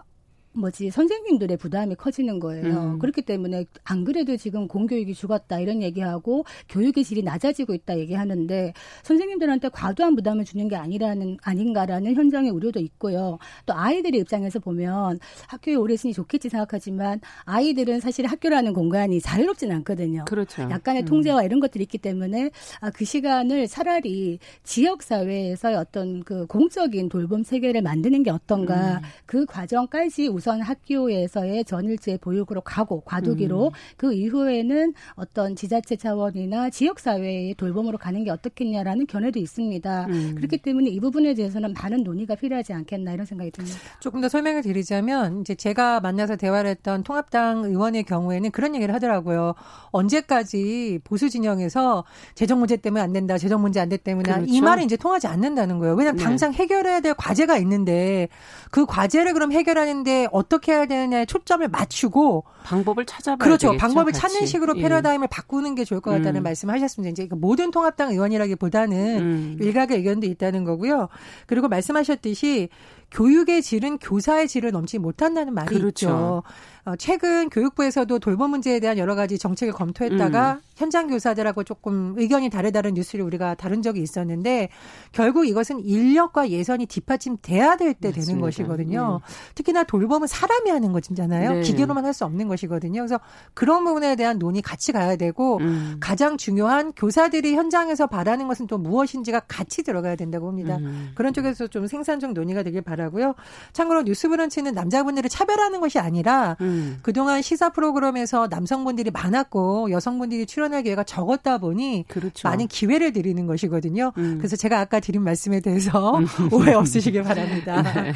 뭐지 0.53 0.91
선생님들의 0.91 1.57
부담이 1.57 1.95
커지는 1.95 2.41
거예요. 2.41 2.95
음. 2.95 2.99
그렇기 2.99 3.23
때문에 3.23 3.67
안 3.85 4.05
그래도 4.05 4.37
지금 4.37 4.67
공교육이 4.67 5.15
죽었다 5.15 5.61
이런 5.61 5.81
얘기하고 5.83 6.45
교육의 6.69 7.05
질이 7.05 7.23
낮아지고 7.23 7.75
있다 7.75 7.99
얘기하는데 7.99 8.73
선생님들한테 9.05 9.69
과도한 9.69 10.17
부담을 10.17 10.45
주는 10.45 10.67
게 10.69 10.75
아니라는 10.77 11.39
아닌가라는 11.43 12.15
현장의 12.15 12.51
우려도 12.51 12.81
있고요. 12.81 13.39
또 13.65 13.75
아이들의 13.75 14.21
입장에서 14.21 14.59
보면 14.59 15.21
학교에 15.47 15.77
오래 15.77 15.95
있으니 15.95 16.13
좋겠지 16.13 16.49
생각하지만 16.49 17.21
아이들은 17.45 18.01
사실 18.01 18.27
학교라는 18.27 18.73
공간이 18.73 19.21
자유롭지는 19.21 19.77
않거든요. 19.77 20.25
그렇죠. 20.25 20.63
약간의 20.63 21.03
음. 21.03 21.07
통제와 21.07 21.45
이런 21.45 21.61
것들이 21.61 21.85
있기 21.85 21.99
때문에 21.99 22.51
아, 22.81 22.91
그 22.91 23.05
시간을 23.05 23.69
차라리 23.69 24.41
지역 24.65 25.03
사회에서 25.03 25.79
어떤 25.79 26.25
그 26.25 26.47
공적인 26.47 27.09
돌봄 27.09 27.45
체계를 27.45 27.83
만드는 27.83 28.25
게 28.25 28.31
어떤가 28.31 28.99
음. 28.99 29.03
그 29.27 29.47
과정까지 29.47 30.29
우선 30.41 30.63
학교에서의 30.63 31.67
전일제 31.67 32.17
보육으로 32.17 32.63
가고 32.63 33.03
과도기로 33.03 33.67
음. 33.67 33.71
그 33.99 34.15
이후에는 34.15 34.95
어떤 35.17 35.55
지자체 35.55 35.97
차원이나 35.97 36.71
지역 36.71 36.99
사회의 36.99 37.53
돌봄으로 37.53 37.99
가는 37.99 38.25
게 38.25 38.31
어떻겠냐라는 38.31 39.07
견해도 39.07 39.39
있습니다. 39.39 40.07
음. 40.07 40.35
그렇기 40.39 40.57
때문에 40.57 40.89
이 40.89 40.99
부분에 40.99 41.35
대해서는 41.35 41.75
많은 41.75 42.05
논의가 42.05 42.37
필요하지 42.37 42.73
않겠나 42.73 43.13
이런 43.13 43.27
생각이 43.27 43.51
듭니다. 43.51 43.79
조금 44.01 44.23
더 44.23 44.31
설명을 44.31 44.63
드리자면 44.63 45.43
이제 45.43 45.55
제가 45.55 46.01
만나서 46.01 46.37
대화를 46.37 46.71
했던 46.71 47.03
통합당 47.03 47.65
의원의 47.67 48.05
경우에는 48.05 48.51
그런 48.51 48.75
얘기를 48.75 48.95
하더라고요. 48.95 49.55
언제까지 49.91 51.01
보수 51.05 51.29
진영에서 51.29 52.05
재정 52.35 52.61
문제 52.61 52.79
때문에 52.79 53.03
안 53.03 53.13
된다, 53.13 53.37
재정 53.37 53.61
문제 53.61 53.79
안 53.79 53.91
돼 53.91 53.99
때문에 53.99 54.33
그렇죠. 54.33 54.47
이 54.51 54.61
말은 54.63 54.85
이제 54.85 54.97
통하지 54.97 55.27
않는다는 55.27 55.79
거예요. 55.81 55.95
왜냐하면 55.97 56.17
네. 56.17 56.25
당장 56.25 56.55
해결해야 56.55 57.01
될 57.01 57.13
과제가 57.13 57.59
있는데 57.59 58.29
그 58.71 58.87
과제를 58.87 59.35
그럼 59.35 59.53
해결하는데 59.53 60.29
어떻게 60.33 60.73
해야 60.73 60.87
되느냐에 60.87 61.27
초점을 61.27 61.67
맞추고 61.69 62.45
방법을 62.65 63.07
찾아봐야 63.07 63.37
그렇죠. 63.37 63.69
되겠죠, 63.69 63.81
방법을 63.81 64.13
같이. 64.13 64.21
찾는 64.21 64.47
식으로 64.47 64.77
예. 64.77 64.83
패러다임을 64.83 65.29
바꾸는 65.29 65.75
게 65.75 65.85
좋을 65.85 66.01
것 66.01 66.11
같다는 66.11 66.41
음. 66.41 66.43
말씀하셨습니다. 66.45 67.11
이제 67.11 67.29
그 67.29 67.35
모든 67.35 67.71
통합당 67.71 68.11
의원이라기보다는 68.13 69.19
음. 69.21 69.59
일각의 69.61 69.99
의견도 69.99 70.27
있다는 70.27 70.65
거고요. 70.65 71.09
그리고 71.47 71.69
말씀하셨듯이 71.69 72.69
교육의 73.11 73.63
질은 73.63 73.99
교사의 73.99 74.47
질을 74.49 74.71
넘지 74.71 74.99
못한다는 74.99 75.53
말이 75.53 75.69
그렇죠. 75.69 76.07
있죠. 76.07 76.43
어, 76.85 76.97
최근 76.97 77.51
교육부에서도 77.51 78.19
돌봄 78.21 78.51
문제에 78.51 78.81
대한 78.81 78.99
여러 78.99 79.15
가지 79.15 79.39
정책을 79.39 79.73
검토했다가 79.75 80.53
음. 80.53 80.70
현장 80.81 81.09
교사들하고 81.09 81.63
조금 81.65 82.15
의견이 82.17 82.49
다르다는 82.49 82.95
뉴스를 82.95 83.23
우리가 83.23 83.55
다룬 83.55 83.83
적이 83.83 84.01
있었는데 84.01 84.71
결국 85.13 85.47
이것은 85.47 85.81
인력과 85.85 86.49
예산이 86.49 86.87
뒷받침돼야 86.87 87.77
될 87.77 87.91
때 88.01 88.13
되는 88.13 88.41
것이거든요. 88.41 89.21
네. 89.27 89.35
특히나 89.57 89.85
돌봄은 89.85 90.27
사람이 90.27 90.71
하는 90.71 90.93
것이잖아요. 90.93 91.53
네. 91.53 91.61
기계로만 91.61 92.05
할 92.07 92.15
수 92.15 92.25
없는 92.25 92.49
것이거든요. 92.49 93.03
그래서 93.03 93.21
그런 93.55 93.85
부분에 93.85 94.17
대한 94.17 94.39
논의 94.39 94.63
같이 94.63 94.91
가야 94.91 95.17
되고 95.17 95.59
음. 95.59 95.99
가장 96.01 96.37
중요한 96.37 96.93
교사들이 96.93 97.55
현장에서 97.55 98.07
바라는 98.07 98.49
것은 98.49 98.67
또 98.67 98.79
무엇인지가 98.79 99.41
같이 99.41 99.83
들어가야 99.83 100.17
된다고 100.17 100.47
봅니다. 100.47 100.77
음. 100.79 101.11
그런 101.15 101.33
쪽에서 101.35 101.67
좀 101.67 101.87
생산적 101.87 102.33
논의가 102.33 102.63
되길 102.63 102.81
바라고요. 102.83 103.35
참고로 103.73 104.03
뉴스브런치는 104.03 104.73
남자분들을 104.73 105.29
차별하는 105.29 105.81
것이 105.81 105.99
아니라 105.99 106.57
음. 106.63 106.99
그동안 107.03 107.43
시사 107.43 107.69
프로그램에서 107.71 108.49
남성분들이 108.51 109.11
많았고 109.11 109.91
여성분들이 109.91 110.47
출연 110.47 110.70
할 110.73 110.83
기회가 110.83 111.05
적었다 111.05 111.59
보니 111.59 112.05
그렇죠. 112.09 112.49
많은 112.49 112.67
기회를 112.69 113.13
드리는 113.13 113.47
것이거든요. 113.47 114.13
음. 114.19 114.39
그래서 114.39 114.57
제가 114.57 114.81
아까 114.81 115.01
드린 115.01 115.23
말씀에 115.23 115.61
대해서 115.61 116.19
음. 116.19 116.27
오해 116.53 116.73
없으시길 116.75 117.23
바랍니다. 117.23 117.83
네. 117.95 118.13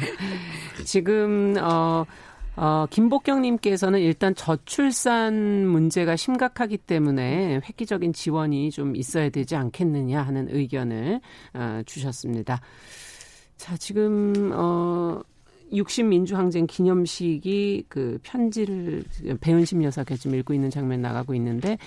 지금 0.83 1.55
어 1.61 2.05
어, 2.57 2.85
김복경님께서는 2.89 3.99
일단 3.99 4.33
저출산 4.33 5.67
문제가 5.67 6.15
심각하기 6.15 6.77
때문에 6.77 7.55
획기적인 7.55 8.13
지원이 8.13 8.71
좀 8.71 8.95
있어야 8.95 9.29
되지 9.29 9.55
않겠느냐 9.57 10.21
하는 10.21 10.47
의견을 10.49 11.19
어, 11.53 11.81
주셨습니다. 11.85 12.61
자, 13.57 13.75
지금, 13.75 14.51
어, 14.53 15.21
60 15.73 16.05
민주항쟁 16.05 16.67
기념식이 16.67 17.85
그 17.89 18.19
편지를 18.23 19.03
배은심 19.41 19.83
여사가 19.83 20.15
지금 20.15 20.37
읽고 20.37 20.53
있는 20.53 20.69
장면 20.69 21.01
나가고 21.01 21.33
있는데 21.35 21.77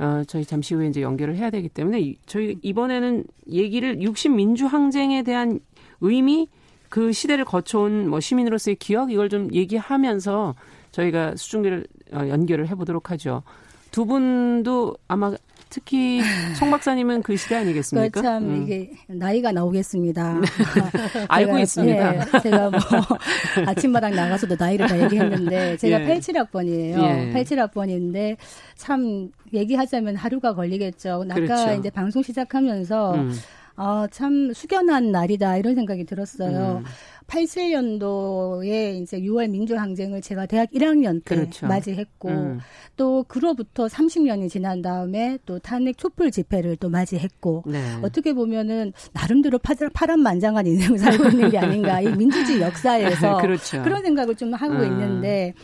어, 0.00 0.22
저희 0.26 0.46
잠시 0.46 0.74
후에 0.74 0.88
이제 0.88 1.02
연결을 1.02 1.36
해야 1.36 1.50
되기 1.50 1.68
때문에 1.68 2.14
저희 2.24 2.56
이번에는 2.62 3.24
얘기를 3.50 4.00
60 4.00 4.32
민주 4.32 4.64
항쟁에 4.66 5.22
대한 5.22 5.60
의미 6.00 6.48
그 6.88 7.12
시대를 7.12 7.44
거쳐온 7.44 8.08
뭐 8.08 8.18
시민으로서의 8.18 8.76
기억 8.76 9.12
이걸 9.12 9.28
좀 9.28 9.52
얘기하면서 9.52 10.54
저희가 10.92 11.36
수중계를 11.36 11.86
어, 12.14 12.26
연결을 12.28 12.68
해보도록 12.68 13.10
하죠. 13.10 13.42
두 13.90 14.06
분도 14.06 14.96
아마 15.06 15.34
특히 15.70 16.20
송 16.58 16.70
박사님은 16.70 17.22
그 17.22 17.36
시대 17.36 17.54
아니겠습니까? 17.56 18.20
참 18.20 18.42
음. 18.42 18.62
이게 18.62 18.90
나이가 19.06 19.52
나오겠습니다. 19.52 20.40
알고 21.28 21.52
제가, 21.52 21.60
있습니다. 21.60 22.16
예, 22.16 22.40
제가 22.42 22.70
뭐 22.70 22.80
아침마당 23.66 24.14
나가서도 24.14 24.56
나이를 24.58 24.88
다 24.88 25.00
얘기했는데 25.00 25.76
제가 25.78 26.02
예. 26.02 26.06
87학번이에요. 26.18 27.02
예. 27.02 27.32
87학번인데 27.32 28.36
참 28.74 29.30
얘기하자면 29.54 30.16
하루가 30.16 30.54
걸리겠죠. 30.54 31.24
아까 31.30 31.34
그렇죠. 31.34 31.72
이제 31.78 31.88
방송 31.88 32.22
시작하면서 32.22 33.14
음. 33.14 33.32
아, 33.82 34.06
참 34.10 34.52
숙연한 34.52 35.10
날이다 35.10 35.56
이런 35.56 35.74
생각이 35.74 36.04
들었어요. 36.04 36.82
음. 36.84 36.84
87년도에 37.28 39.00
이제 39.00 39.18
6월 39.20 39.48
민주항쟁을 39.48 40.20
제가 40.20 40.44
대학 40.44 40.70
1학년 40.72 41.24
때 41.24 41.36
그렇죠. 41.36 41.66
맞이했고 41.66 42.28
음. 42.28 42.58
또 42.96 43.24
그로부터 43.26 43.86
30년이 43.86 44.50
지난 44.50 44.82
다음에 44.82 45.38
또 45.46 45.58
탄핵 45.60 45.96
촛불 45.96 46.30
집회를 46.30 46.76
또 46.76 46.90
맞이했고 46.90 47.64
네. 47.68 47.80
어떻게 48.02 48.34
보면은 48.34 48.92
나름대로 49.12 49.58
파란만장한 49.58 50.66
인생을 50.66 50.98
살고 50.98 51.28
있는 51.28 51.50
게 51.50 51.58
아닌가 51.58 52.02
이 52.02 52.14
민주주의 52.14 52.60
역사에서 52.60 53.38
그렇죠. 53.40 53.82
그런 53.82 54.02
생각을 54.02 54.34
좀 54.34 54.52
하고 54.52 54.74
음. 54.74 54.84
있는데 54.84 55.54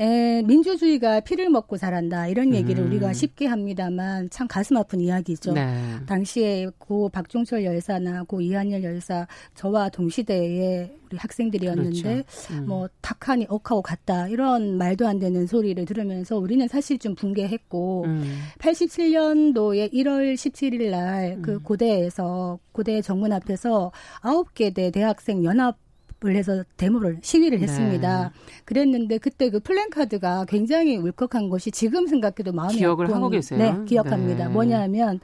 에, 0.00 0.42
민주주의가 0.42 1.20
피를 1.20 1.50
먹고 1.50 1.76
자란다 1.76 2.26
이런 2.28 2.54
얘기를 2.54 2.82
음. 2.82 2.88
우리가 2.88 3.12
쉽게 3.12 3.46
합니다만 3.46 4.30
참 4.30 4.48
가슴 4.48 4.78
아픈 4.78 4.98
이야기죠. 5.00 5.52
네. 5.52 5.74
당시에 6.06 6.68
고 6.78 7.10
박종철 7.10 7.64
열사나 7.64 8.22
고 8.24 8.40
이한열 8.40 8.82
열사 8.82 9.26
저와 9.54 9.90
동시대에 9.90 10.90
우리 11.10 11.16
학생들이었는데 11.18 12.02
그렇죠. 12.02 12.54
음. 12.54 12.66
뭐 12.66 12.88
탁하니 13.02 13.46
억하고 13.50 13.82
갔다 13.82 14.26
이런 14.28 14.78
말도 14.78 15.06
안 15.06 15.18
되는 15.18 15.46
소리를 15.46 15.84
들으면서 15.84 16.38
우리는 16.38 16.66
사실 16.66 16.98
좀 16.98 17.14
붕괴했고 17.14 18.04
음. 18.06 18.38
87년도에 18.58 19.92
1월 19.92 20.34
17일 20.34 20.90
날그 20.90 21.52
음. 21.52 21.62
고대에서 21.62 22.58
고대 22.72 23.02
정문 23.02 23.32
앞에서 23.32 23.92
아홉 24.20 24.54
개 24.54 24.70
대 24.70 24.90
대학생 24.90 25.44
연합 25.44 25.76
을 26.22 26.36
해서 26.36 26.62
데모를 26.76 27.18
시위를 27.22 27.60
네. 27.60 27.64
했습니다. 27.64 28.24
네. 28.24 28.62
그랬는데 28.66 29.16
그때 29.16 29.48
그 29.48 29.58
플랜카드가 29.58 30.44
굉장히 30.46 30.98
울컥한 30.98 31.48
것이 31.48 31.70
지금 31.70 32.06
생각해도 32.06 32.52
마음이 32.52 32.76
기억을 32.76 33.06
아픈, 33.06 33.16
하고 33.16 33.30
계세요. 33.30 33.58
네, 33.58 33.84
기억합니다. 33.86 34.48
네. 34.48 34.52
뭐냐면 34.52 35.18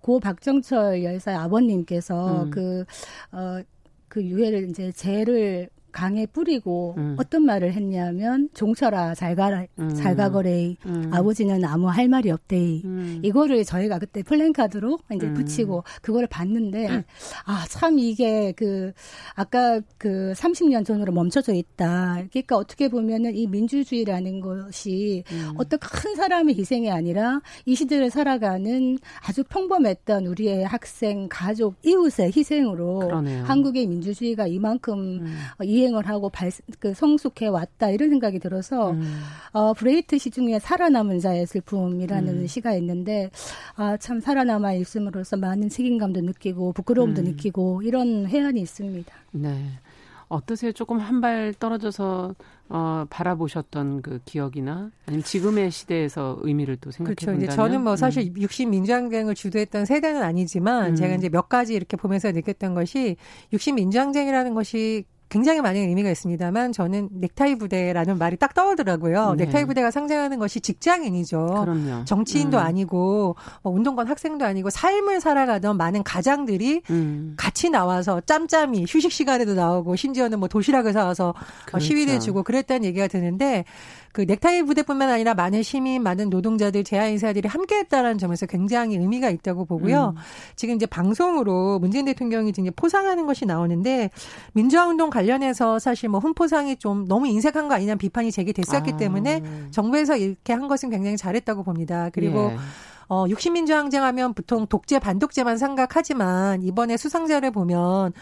고 0.00 0.20
박정철 0.20 1.02
열사의 1.02 1.38
아버님께서 1.38 2.42
음. 2.42 2.50
그, 2.50 2.84
어, 3.32 3.62
그 4.08 4.22
유해를 4.22 4.68
이제 4.68 4.92
죄를 4.92 5.70
강에 5.94 6.26
뿌리고 6.26 6.94
음. 6.98 7.14
어떤 7.18 7.44
말을 7.44 7.72
했냐면 7.72 8.48
종철아 8.54 9.14
잘 9.14 9.36
가라 9.36 9.64
음. 9.78 9.94
잘 9.94 10.16
가거래 10.16 10.74
음. 10.86 11.10
아버지는 11.12 11.64
아무 11.64 11.88
할 11.88 12.08
말이 12.08 12.30
없대 12.30 12.82
음. 12.84 13.20
이거를 13.22 13.64
저희가 13.64 14.00
그때 14.00 14.22
플랜카드로 14.22 14.98
이제 15.14 15.26
음. 15.26 15.34
붙이고 15.34 15.84
그거를 16.02 16.26
봤는데 16.28 17.04
아 17.46 17.64
참 17.70 17.98
이게 17.98 18.52
그 18.52 18.92
아까 19.34 19.80
그 19.98 20.32
30년 20.36 20.84
전으로 20.84 21.12
멈춰져 21.12 21.52
있다 21.52 22.24
그러니까 22.30 22.56
어떻게 22.56 22.88
보면은 22.88 23.34
이 23.36 23.46
민주주의라는 23.46 24.40
것이 24.40 25.24
음. 25.32 25.52
어떤 25.56 25.78
큰 25.80 26.14
사람의 26.14 26.56
희생이 26.56 26.90
아니라 26.90 27.40
이 27.66 27.74
시대를 27.74 28.10
살아가는 28.10 28.98
아주 29.26 29.44
평범했던 29.44 30.26
우리의 30.26 30.64
학생 30.64 31.28
가족 31.30 31.76
이웃의 31.84 32.32
희생으로 32.34 33.00
그러네요. 33.00 33.44
한국의 33.44 33.86
민주주의가 33.86 34.46
이만큼 34.46 35.26
이, 35.62 35.83
이행을 35.84 36.08
하고 36.08 36.30
발, 36.30 36.50
그 36.78 36.94
성숙해 36.94 37.46
왔다 37.48 37.90
이런 37.90 38.08
생각이 38.10 38.38
들어서 38.38 38.92
음. 38.92 39.20
어, 39.52 39.74
브레히트 39.74 40.18
시 40.18 40.30
중에 40.30 40.58
살아남은 40.58 41.20
자의 41.20 41.46
슬픔이라는 41.46 42.42
음. 42.42 42.46
시가 42.46 42.74
있는데 42.74 43.30
아, 43.76 43.96
참 43.98 44.20
살아남아 44.20 44.72
있음으로써 44.74 45.36
많은 45.36 45.68
책임감도 45.68 46.20
느끼고 46.22 46.72
부끄러움도 46.72 47.22
음. 47.22 47.26
느끼고 47.26 47.82
이런 47.82 48.26
회한이 48.26 48.60
있습니다. 48.60 49.12
네. 49.32 49.64
어떠세요? 50.28 50.72
조금 50.72 50.98
한 50.98 51.20
발 51.20 51.54
떨어져서 51.58 52.34
어, 52.70 53.04
바라보셨던 53.10 54.02
그 54.02 54.20
기억이나 54.24 54.90
아니면 55.06 55.22
지금의 55.24 55.70
시대에서 55.70 56.38
의미를 56.42 56.76
또 56.76 56.90
생각해 56.90 57.14
그렇죠. 57.14 57.26
본다면 57.32 57.54
저는 57.56 57.84
뭐 57.84 57.94
사실 57.96 58.32
음. 58.34 58.40
60 58.40 58.68
민주항쟁을 58.70 59.34
주도했던 59.34 59.84
세대는 59.84 60.22
아니지만 60.22 60.90
음. 60.92 60.96
제가 60.96 61.14
이제 61.14 61.28
몇 61.28 61.48
가지 61.48 61.74
이렇게 61.74 61.96
보면서 61.96 62.32
느꼈던 62.32 62.74
것이 62.74 63.16
60 63.52 63.74
민주항쟁이라는 63.76 64.54
것이 64.54 65.04
굉장히 65.34 65.60
많은 65.60 65.80
의미가 65.80 66.10
있습니다만 66.10 66.70
저는 66.70 67.08
넥타이 67.10 67.56
부대라는 67.56 68.18
말이 68.18 68.36
딱 68.36 68.54
떠오르더라고요. 68.54 69.34
네. 69.36 69.46
넥타이 69.46 69.64
부대가 69.64 69.90
상징하는 69.90 70.38
것이 70.38 70.60
직장인이죠. 70.60 71.64
그럼요. 71.64 72.04
정치인도 72.04 72.58
음. 72.58 72.62
아니고 72.62 73.34
뭐 73.64 73.72
운동권 73.72 74.06
학생도 74.06 74.44
아니고 74.44 74.70
삶을 74.70 75.20
살아가던 75.20 75.76
많은 75.76 76.04
가장들이 76.04 76.82
음. 76.88 77.34
같이 77.36 77.68
나와서 77.68 78.20
짬짬이 78.20 78.84
휴식 78.88 79.10
시간에도 79.10 79.54
나오고 79.54 79.96
심지어는 79.96 80.38
뭐 80.38 80.46
도시락을 80.46 80.92
사와서 80.92 81.34
그렇죠. 81.66 81.84
시위를 81.84 82.20
주고 82.20 82.44
그랬다는 82.44 82.84
얘기가 82.84 83.08
드는데 83.08 83.64
그 84.12 84.20
넥타이 84.20 84.62
부대뿐만 84.62 85.10
아니라 85.10 85.34
많은 85.34 85.64
시민, 85.64 86.04
많은 86.04 86.30
노동자들, 86.30 86.84
제야인사들이 86.84 87.48
함께했다라는 87.48 88.18
점에서 88.18 88.46
굉장히 88.46 88.96
의미가 88.96 89.28
있다고 89.30 89.64
보고요. 89.64 90.14
음. 90.16 90.22
지금 90.54 90.76
이제 90.76 90.86
방송으로 90.86 91.80
문재인 91.80 92.04
대통령이 92.04 92.50
이제 92.50 92.70
포상하는 92.76 93.26
것이 93.26 93.44
나오는데 93.44 94.10
민주화운동 94.52 95.10
관 95.10 95.23
련해서 95.26 95.78
사실 95.78 96.08
뭐 96.08 96.20
훈포상이 96.20 96.76
좀 96.76 97.06
너무 97.06 97.26
인색한 97.26 97.68
거 97.68 97.74
아니냐는 97.74 97.98
비판이 97.98 98.32
제기됐었기 98.32 98.92
아. 98.92 98.96
때문에 98.96 99.42
정부에서 99.70 100.16
이렇게 100.16 100.52
한 100.52 100.68
것은 100.68 100.90
굉장히 100.90 101.16
잘했다고 101.16 101.62
봅니다. 101.64 102.10
그리고 102.12 102.50
예. 102.52 102.56
어, 103.08 103.26
60민주항쟁 103.26 104.00
하면 104.00 104.34
보통 104.34 104.66
독재, 104.66 104.98
반독재만 104.98 105.58
생각하지만 105.58 106.62
이번에 106.62 106.96
수상자를 106.96 107.50
보면 107.50 108.12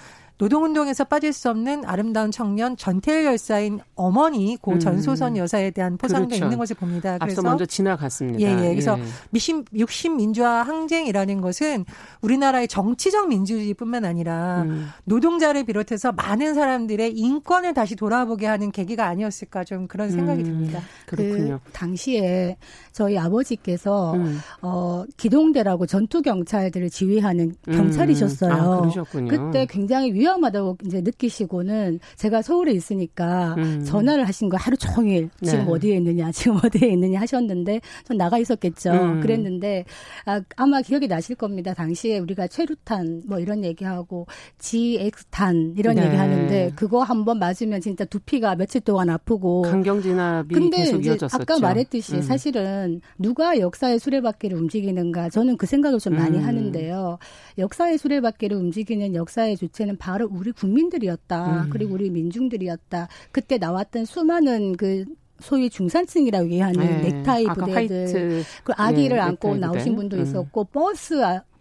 노동운동에서 0.42 1.04
빠질 1.04 1.32
수 1.32 1.48
없는 1.50 1.84
아름다운 1.84 2.32
청년 2.32 2.76
전태일 2.76 3.26
열사인 3.26 3.78
어머니 3.94 4.56
고 4.60 4.72
음. 4.72 4.80
전소선 4.80 5.36
여사에 5.36 5.70
대한 5.70 5.96
포상도 5.96 6.30
그렇죠. 6.30 6.44
있는 6.44 6.58
것을 6.58 6.74
봅니다. 6.74 7.16
그래서 7.18 7.40
앞서 7.40 7.48
먼저 7.48 7.64
지나갔습니다. 7.64 8.40
예, 8.40 8.46
예. 8.46 8.70
그래서 8.70 8.98
예. 8.98 9.04
미신 9.30 9.64
60 9.72 10.16
민주화 10.16 10.64
항쟁이라는 10.64 11.40
것은 11.40 11.84
우리나라의 12.22 12.66
정치적 12.66 13.28
민주주의뿐만 13.28 14.04
아니라 14.04 14.62
음. 14.62 14.88
노동자를 15.04 15.62
비롯해서 15.62 16.10
많은 16.10 16.54
사람들의 16.54 17.16
인권을 17.16 17.72
다시 17.72 17.94
돌아보게 17.94 18.48
하는 18.48 18.72
계기가 18.72 19.06
아니었을까 19.06 19.62
좀 19.62 19.86
그런 19.86 20.10
생각이 20.10 20.40
음. 20.40 20.44
듭니다. 20.44 20.80
그렇군요. 21.06 21.60
그 21.62 21.70
당시에 21.72 22.56
저희 22.90 23.16
아버지께서 23.16 24.14
음. 24.14 24.40
어 24.60 25.04
기동대라고 25.16 25.86
전투 25.86 26.20
경찰들을 26.20 26.90
지휘하는 26.90 27.54
음. 27.68 27.72
경찰이셨어요. 27.72 28.52
아, 28.52 28.80
그러셨군요. 28.80 29.28
그때 29.28 29.66
굉장히 29.66 30.12
위험 30.12 30.31
하다고 30.40 30.78
이제 30.86 31.00
느끼시고는 31.00 32.00
제가 32.16 32.42
서울에 32.42 32.72
있으니까 32.72 33.54
음. 33.58 33.84
전화를 33.84 34.26
하신 34.26 34.48
거 34.48 34.56
하루 34.56 34.76
종일 34.76 35.30
지금 35.42 35.66
네. 35.66 35.70
어디에 35.70 35.96
있느냐, 35.96 36.32
지금 36.32 36.58
어디에 36.64 36.90
있느냐 36.90 37.20
하셨는데 37.20 37.80
전 38.04 38.16
나가 38.16 38.38
있었겠죠. 38.38 38.92
음. 38.92 39.20
그랬는데 39.20 39.84
아, 40.26 40.40
아마 40.56 40.80
기억이 40.82 41.08
나실 41.08 41.36
겁니다. 41.36 41.74
당시에 41.74 42.18
우리가 42.18 42.46
최루탄 42.46 43.22
뭐 43.26 43.38
이런 43.38 43.64
얘기하고 43.64 44.26
GX탄 44.58 45.74
이런 45.76 45.96
네. 45.96 46.06
얘기하는데 46.06 46.72
그거 46.76 47.02
한번 47.02 47.38
맞으면 47.38 47.80
진짜 47.80 48.04
두피가 48.04 48.56
며칠 48.56 48.80
동안 48.80 49.10
아프고 49.10 49.62
강경 49.62 50.02
진압이 50.02 50.54
근데 50.54 50.78
계속 50.78 51.04
이어졌었죠. 51.04 51.42
아까 51.42 51.58
말했듯이 51.58 52.16
음. 52.16 52.22
사실은 52.22 53.00
누가 53.18 53.58
역사의 53.58 53.98
수레바퀴를 53.98 54.56
움직이는가 54.56 55.30
저는 55.30 55.56
그 55.56 55.66
생각을 55.66 55.98
좀 55.98 56.14
많이 56.14 56.38
음. 56.38 56.44
하는데요. 56.44 57.18
역사의 57.58 57.98
수레바퀴를 57.98 58.56
움직이는 58.56 59.14
역사의 59.14 59.56
주체는 59.56 59.96
바로 59.96 60.11
바로 60.12 60.28
우리 60.30 60.52
국민들이었다. 60.52 61.62
음. 61.62 61.70
그리고 61.70 61.94
우리 61.94 62.10
민중들이었다. 62.10 63.08
그때 63.30 63.56
나왔던 63.56 64.04
수많은 64.04 64.76
그 64.76 65.06
소위 65.40 65.70
중산층이라고 65.70 66.44
얘기하는 66.44 66.78
네. 66.78 67.12
넥타이 67.12 67.46
부대들, 67.46 68.44
그 68.62 68.72
아기를 68.76 69.16
네, 69.16 69.22
안고 69.22 69.56
나오신 69.56 69.96
분도 69.96 70.18
음. 70.18 70.22
있었고 70.22 70.64
버스 70.64 71.14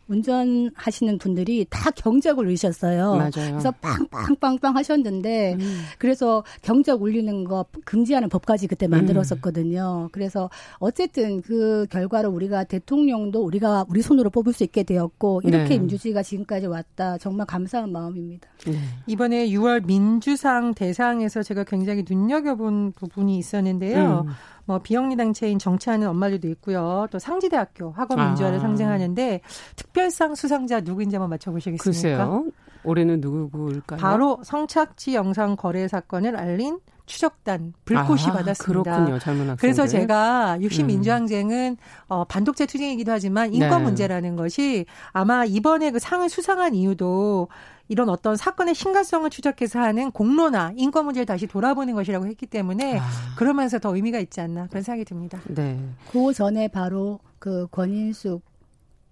운전하시는 0.08 1.18
분들이 1.18 1.66
다 1.70 1.90
경적 1.92 2.40
을 2.40 2.46
울리셨어요. 2.46 3.16
맞아요. 3.16 3.32
그래서 3.52 3.72
빵빵빵빵 3.82 4.76
하셨는데 4.76 5.54
음. 5.60 5.82
그래서 5.98 6.44
경적 6.62 7.02
울리는 7.02 7.44
거 7.46 7.66
금지하는 7.86 8.30
법까지 8.30 8.68
그때 8.68 8.88
만들었었거든요. 8.88 10.08
음. 10.08 10.10
그래서 10.12 10.50
어쨌든 10.80 11.42
그 11.42 11.86
결과로 11.90 12.30
우리가 12.30 12.64
대통령도 12.66 13.44
우리가 13.44 13.86
우리 13.90 14.02
손으로 14.02 14.30
뽑을 14.30 14.54
수 14.54 14.64
있게 14.64 14.84
되었고 14.84 15.42
이렇게 15.44 15.70
네. 15.70 15.80
민주주의가 15.80 16.24
지금까지 16.24 16.68
왔다. 16.68 17.18
정말 17.18 17.46
감사한 17.48 17.92
마음입니다. 17.92 18.48
네. 18.66 18.78
이번에 19.08 19.48
6월 19.50 19.86
민주상 19.86 20.74
대상에서 20.74 21.44
제가 21.44 21.64
굉장히 21.64 22.04
눈여겨본 22.08 22.94
부분이 22.94 23.38
있었는데요. 23.38 24.26
음. 24.28 24.32
뭐 24.72 24.80
비영리 24.80 25.18
단체인 25.18 25.60
정치하는 25.60 26.08
엄마들도 26.08 26.48
있고요. 26.48 27.06
또 27.12 27.20
상지대학교 27.20 27.92
학원 27.92 28.26
민주화를 28.28 28.58
아. 28.58 28.62
상징하는데 28.62 29.42
특별상 29.76 30.36
수상자 30.36 30.80
누구인지 30.80 31.18
한번 31.18 31.30
맞춰보시겠습니까? 31.32 31.84
글쎄요. 31.84 32.46
올해는 32.86 33.20
누구일까요? 33.20 34.00
바로 34.00 34.40
성착취 34.44 35.14
영상 35.14 35.58
거래 35.58 35.90
사건을 35.90 36.38
알린 36.38 36.80
추적단 37.06 37.74
불꽃이 37.84 38.22
아, 38.28 38.32
받았습니다. 38.32 38.92
그렇군요. 38.92 39.20
젊은 39.20 39.42
학생들. 39.42 39.58
그래서 39.58 39.86
제가 39.86 40.58
60 40.62 40.84
음. 40.84 40.88
민주항쟁은 40.88 41.76
어, 42.08 42.24
반독재 42.24 42.66
투쟁이기도 42.66 43.12
하지만 43.12 43.54
인권 43.54 43.80
네. 43.80 43.84
문제라는 43.84 44.38
것이 44.38 44.86
아마 45.12 45.44
이번에 45.44 45.92
그 45.92 46.00
상을 46.00 46.28
수상한 46.30 46.74
이유도 46.74 47.50
이런 47.92 48.08
어떤 48.08 48.38
사건의 48.38 48.74
심각성을 48.74 49.30
추적해서 49.30 49.78
하는 49.80 50.12
공론화, 50.12 50.72
인권 50.78 51.04
문제를 51.04 51.26
다시 51.26 51.46
돌아보는 51.46 51.94
것이라고 51.94 52.26
했기 52.26 52.46
때문에 52.46 53.00
아. 53.00 53.04
그러면서 53.38 53.80
더 53.80 53.94
의미가 53.94 54.18
있지 54.20 54.40
않나 54.40 54.68
그런 54.68 54.82
생각이 54.82 55.04
듭니다. 55.04 55.42
네. 55.50 55.78
그 56.10 56.34
전에 56.34 56.70
바로 56.70 57.20
그 57.38 57.68
권인숙 57.70 58.44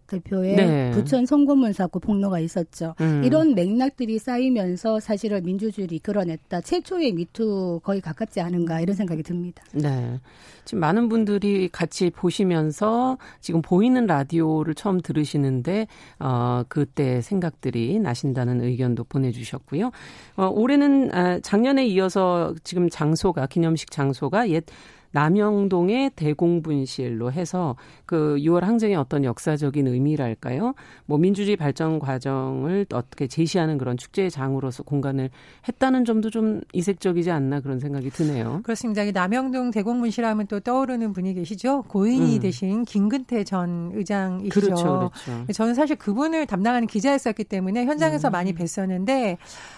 대표의 0.10 0.56
네. 0.56 0.92
부천 0.92 1.26
송고문 1.26 1.74
사고 1.74 2.00
폭로가 2.00 2.40
있었죠. 2.40 2.96
음. 3.02 3.24
이런 3.24 3.56
맥락들이 3.56 4.20
쌓이면서 4.20 5.00
사실은 5.00 5.44
민주주의를 5.44 5.96
이끌어냈다. 5.96 6.62
최초의 6.62 7.14
미투 7.14 7.82
거의 7.84 8.02
가깝지 8.02 8.42
않은가 8.42 8.82
이런 8.82 8.96
생각이 8.96 9.24
듭니다. 9.24 9.64
네. 9.74 10.20
지금 10.66 10.82
많은 10.82 11.10
분들이 11.10 11.70
같이 11.70 12.10
보시면서 12.10 13.18
지금 13.40 13.62
보이는 13.62 14.06
라디오를 14.06 14.76
처음 14.76 15.02
들으시는데 15.02 15.88
어 16.20 16.64
그때 16.68 17.22
생각들이 17.22 18.00
나신다는 18.00 18.62
의견도 18.62 19.06
보내주셨고요. 19.06 19.92
어, 20.36 20.48
올해는 20.48 21.14
아, 21.14 21.40
작년에 21.40 21.88
이어서 21.88 22.54
지금 22.64 22.90
장소가 22.90 23.48
기념식 23.48 23.92
장소가 23.92 24.50
옛 24.50 24.64
남영동의 25.12 26.12
대공분실로 26.16 27.32
해서 27.32 27.76
그 28.06 28.38
6월 28.40 28.62
항쟁의 28.62 28.96
어떤 28.96 29.24
역사적인 29.24 29.88
의미랄까요? 29.88 30.74
뭐 31.06 31.18
민주주의 31.18 31.56
발전 31.56 32.00
과정을 32.00 32.88
어떻게 32.94 33.28
제시하는 33.28 33.78
그런 33.78 33.98
축제의 33.98 34.32
장으로서 34.32 34.84
공간을 34.84 35.30
했다는 35.68 36.06
점도 36.06 36.30
좀 36.30 36.62
이색적이지 36.74 37.30
않나 37.30 37.60
그런 37.62 37.80
생각이 37.80 38.10
드네요. 38.10 38.62
그렇습니다. 38.64 39.04
남영동 39.12 39.72
대공분실하면 39.72 40.48
또 40.48 40.60
떠오르는 40.60 41.14
분이 41.14 41.36
계시죠. 41.36 41.84
고인이 41.84 42.36
음. 42.36 42.40
되신 42.40 42.86
김근태 42.86 43.44
전 43.44 43.92
의장이시죠. 43.94 44.60
그렇죠, 44.60 45.12
그렇죠. 45.26 45.54
저는 45.54 45.76
사실 45.76 45.96
그분을 45.96 46.48
담당하는 46.48 46.88
기자였었기 46.88 47.44
때문에 47.44 47.86
현장에서 47.86 48.30
음. 48.30 48.32
많이 48.32 48.54
뵀었는데 48.54 49.38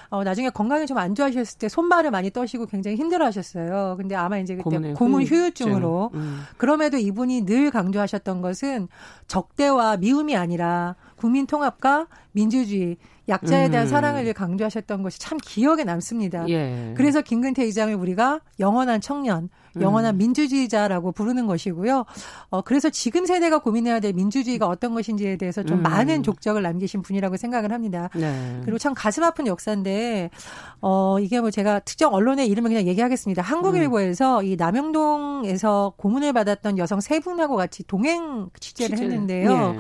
어, 0.10 0.24
나중에 0.24 0.50
건강이 0.50 0.88
좀 0.88 1.02
안 1.02 1.16
좋아하셨을 1.16 1.58
때 1.58 1.68
손발을 1.68 2.12
많이 2.12 2.30
떠시고 2.30 2.68
굉장히 2.68 2.96
힘들어하셨어요. 2.98 3.96
근데 3.98 4.16
아마 4.16 4.38
이제 4.38 4.56
그때 4.56 4.94
고문 4.94 5.21
후유증으로 5.26 6.12
음. 6.14 6.44
그럼에도 6.58 6.98
이분이 6.98 7.46
늘 7.46 7.72
강조하셨던 7.72 8.42
것은 8.42 8.88
적대와 9.28 9.98
미움이 9.98 10.36
아니라 10.36 10.96
국민 11.16 11.46
통합과 11.48 12.08
민주주의 12.32 12.98
약자에 13.30 13.70
대한 13.70 13.88
음. 13.88 13.90
사랑을 13.90 14.34
강조하셨던 14.34 15.04
것이 15.04 15.20
참 15.20 15.38
기억에 15.42 15.84
남습니다. 15.84 16.48
예. 16.50 16.94
그래서 16.98 17.22
김근태 17.22 17.64
의장을 17.64 17.94
우리가 17.94 18.42
영원한 18.60 19.00
청년, 19.02 19.50
영원한 19.80 20.16
음. 20.16 20.18
민주주의자라고 20.18 21.12
부르는 21.12 21.48
것이고요. 21.48 22.06
어, 22.50 22.62
그래서 22.62 22.90
지금 22.90 23.26
세대가 23.26 23.60
고민해야 23.60 24.00
될 24.00 24.14
민주주의가 24.14 24.68
어떤 24.68 24.94
것인지에 24.94 25.38
대해서 25.38 25.64
좀 25.64 25.80
음. 25.80 25.84
많은 25.84 26.24
족적을 26.24 26.62
남기신 26.62 27.02
분이라고 27.02 27.38
생각을 27.38 27.72
합니다. 27.72 28.10
네. 28.16 28.60
그리고 28.64 28.78
참 28.78 28.94
가슴 28.94 29.24
아픈 29.24 29.48
역사인데, 29.48 30.30
어, 30.82 31.20
이게 31.20 31.40
뭐 31.40 31.52
제가 31.52 31.80
특정 31.80 32.14
언론의 32.14 32.48
이름을 32.48 32.70
그냥 32.70 32.88
얘기하겠습니다. 32.88 33.42
한국일보에서 33.42 34.40
음. 34.40 34.46
이 34.46 34.56
남영동에서 34.56 35.94
고문을 35.98 36.34
받았던 36.34 36.78
여성 36.78 37.00
세 37.00 37.20
분하고 37.20 37.56
같이 37.56 37.84
동행 37.84 38.50
취재를 38.60 38.98
취재. 38.98 39.06
했는데요. 39.06 39.74
네. 39.74 39.80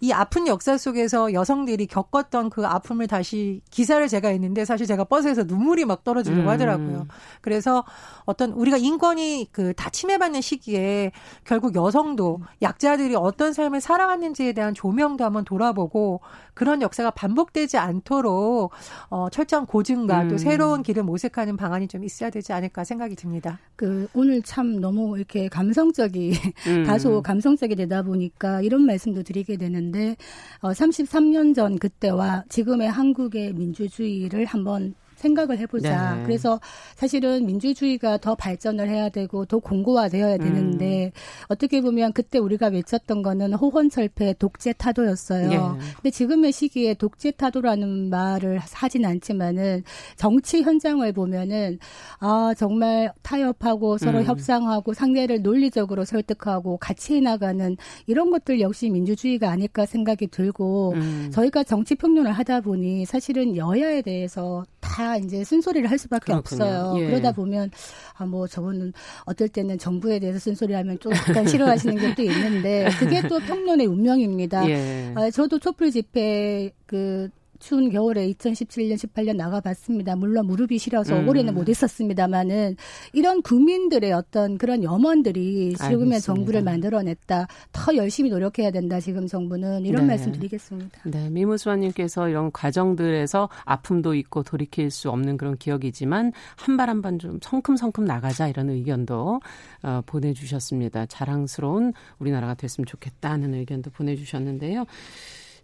이 0.00 0.12
아픈 0.12 0.46
역사 0.46 0.76
속에서 0.76 1.32
여성들이 1.32 1.86
겪었던 1.86 2.50
그 2.50 2.66
아픔을 2.66 3.06
다시 3.06 3.62
기사를 3.70 4.06
제가 4.06 4.28
했는데 4.28 4.64
사실 4.64 4.86
제가 4.86 5.04
버스에서 5.04 5.44
눈물이 5.44 5.84
막 5.86 6.04
떨어지려고 6.04 6.42
음. 6.42 6.48
하더라고요. 6.48 7.06
그래서 7.40 7.84
어떤 8.26 8.52
우리가 8.52 8.76
인권이 8.76 9.48
그 9.52 9.72
다 9.78 9.90
침해받는 9.90 10.40
시기에 10.40 11.12
결국 11.44 11.76
여성도 11.76 12.40
약자들이 12.62 13.14
어떤 13.14 13.52
삶을 13.52 13.80
살아왔는지에 13.80 14.52
대한 14.52 14.74
조명도 14.74 15.24
한번 15.24 15.44
돌아보고 15.44 16.20
그런 16.58 16.82
역사가 16.82 17.12
반복되지 17.12 17.78
않도록 17.78 18.72
어 19.08 19.30
철저한 19.30 19.64
고증과 19.66 20.24
음. 20.24 20.28
또 20.28 20.36
새로운 20.36 20.82
길을 20.82 21.04
모색하는 21.04 21.56
방안이 21.56 21.88
좀 21.88 22.02
있어야 22.02 22.30
되지 22.30 22.52
않을까 22.52 22.82
생각이 22.84 23.14
듭니다. 23.16 23.58
그 23.76 24.08
오늘 24.12 24.42
참 24.42 24.80
너무 24.80 25.16
이렇게 25.16 25.48
감성적이 25.48 26.32
음. 26.66 26.84
다소 26.84 27.22
감성적이 27.22 27.76
되다 27.76 28.02
보니까 28.02 28.60
이런 28.60 28.82
말씀도 28.82 29.22
드리게 29.22 29.56
되는 29.56 29.78
있는데 29.78 30.16
어 30.60 30.70
33년 30.70 31.54
전 31.54 31.78
그때와 31.78 32.44
지금의 32.48 32.90
한국의 32.90 33.54
민주주의를 33.54 34.44
한번 34.44 34.94
생각을 35.18 35.58
해보자. 35.58 36.14
네. 36.16 36.22
그래서 36.24 36.60
사실은 36.94 37.44
민주주의가 37.46 38.18
더 38.18 38.34
발전을 38.34 38.88
해야 38.88 39.08
되고 39.08 39.44
더 39.44 39.58
공고화되어야 39.58 40.34
음. 40.34 40.38
되는데 40.38 41.06
음. 41.06 41.10
어떻게 41.48 41.80
보면 41.80 42.12
그때 42.12 42.38
우리가 42.38 42.68
외쳤던 42.68 43.22
거는 43.22 43.54
호헌철폐 43.54 44.34
독재 44.38 44.74
타도였어요. 44.78 45.48
네. 45.48 45.84
근데 45.96 46.10
지금의 46.10 46.52
시기에 46.52 46.94
독재 46.94 47.32
타도라는 47.32 48.10
말을 48.10 48.58
하진 48.58 49.04
않지만은 49.04 49.82
정치 50.16 50.62
현장을 50.62 51.10
보면은 51.12 51.78
아 52.20 52.54
정말 52.56 53.12
타협하고 53.22 53.98
서로 53.98 54.18
음. 54.18 54.24
협상하고 54.24 54.94
상대를 54.94 55.42
논리적으로 55.42 56.04
설득하고 56.04 56.76
같이 56.78 57.16
해나가는 57.16 57.76
이런 58.06 58.30
것들 58.30 58.60
역시 58.60 58.88
민주주의가 58.90 59.50
아닐까 59.50 59.84
생각이 59.84 60.28
들고 60.28 60.92
음. 60.94 61.30
저희가 61.32 61.64
정치 61.64 61.94
평론을 61.94 62.32
하다 62.32 62.60
보니 62.60 63.04
사실은 63.04 63.56
여야에 63.56 64.02
대해서 64.02 64.64
다 64.80 65.07
이제 65.16 65.42
쓴소리를 65.44 65.90
할 65.90 65.98
수밖에 65.98 66.32
그렇군요. 66.32 66.38
없어요. 66.64 66.94
예. 66.98 67.06
그러다 67.06 67.32
보면 67.32 67.70
아 68.14 68.24
뭐 68.26 68.46
저거는 68.46 68.92
어떨 69.24 69.48
때는 69.48 69.78
정부에 69.78 70.18
대해서 70.18 70.38
쓴소리하면 70.38 70.98
좀 70.98 71.12
약간 71.12 71.46
싫어하시는 71.46 71.96
것도 72.14 72.22
있는데 72.22 72.88
그게 72.98 73.22
또 73.26 73.38
평론의 73.38 73.86
운명입니다. 73.86 74.68
예. 74.68 75.12
아, 75.16 75.30
저도 75.30 75.58
촛불 75.58 75.90
집회 75.90 76.70
그 76.84 77.28
추운 77.58 77.90
겨울에 77.90 78.26
2017년, 78.32 78.94
18년 78.94 79.36
나가봤습니다. 79.36 80.16
물론 80.16 80.46
무릎이 80.46 80.78
시려서 80.78 81.18
음. 81.18 81.28
올해는 81.28 81.54
못했었습니다만은 81.54 82.76
이런 83.12 83.42
국민들의 83.42 84.12
어떤 84.12 84.58
그런 84.58 84.82
염원들이 84.82 85.74
지금의 85.76 86.20
정부를 86.20 86.62
만들어냈다. 86.62 87.46
더 87.72 87.96
열심히 87.96 88.30
노력해야 88.30 88.70
된다. 88.70 89.00
지금 89.00 89.26
정부는 89.26 89.84
이런 89.86 90.02
네. 90.02 90.08
말씀 90.14 90.32
드리겠습니다. 90.32 91.00
네, 91.04 91.30
미무수아님께서 91.30 92.28
이런 92.28 92.50
과정들에서 92.52 93.48
아픔도 93.64 94.14
있고 94.14 94.42
돌이킬 94.42 94.90
수 94.90 95.10
없는 95.10 95.36
그런 95.36 95.56
기억이지만 95.56 96.32
한 96.56 96.76
발 96.76 96.88
한 96.88 97.02
발 97.02 97.18
좀 97.18 97.38
성큼성큼 97.42 98.04
나가자 98.04 98.48
이런 98.48 98.70
의견도 98.70 99.40
어, 99.82 100.02
보내주셨습니다. 100.06 101.06
자랑스러운 101.06 101.92
우리나라가 102.18 102.54
됐으면 102.54 102.86
좋겠다는 102.86 103.54
의견도 103.54 103.90
보내주셨는데요. 103.90 104.84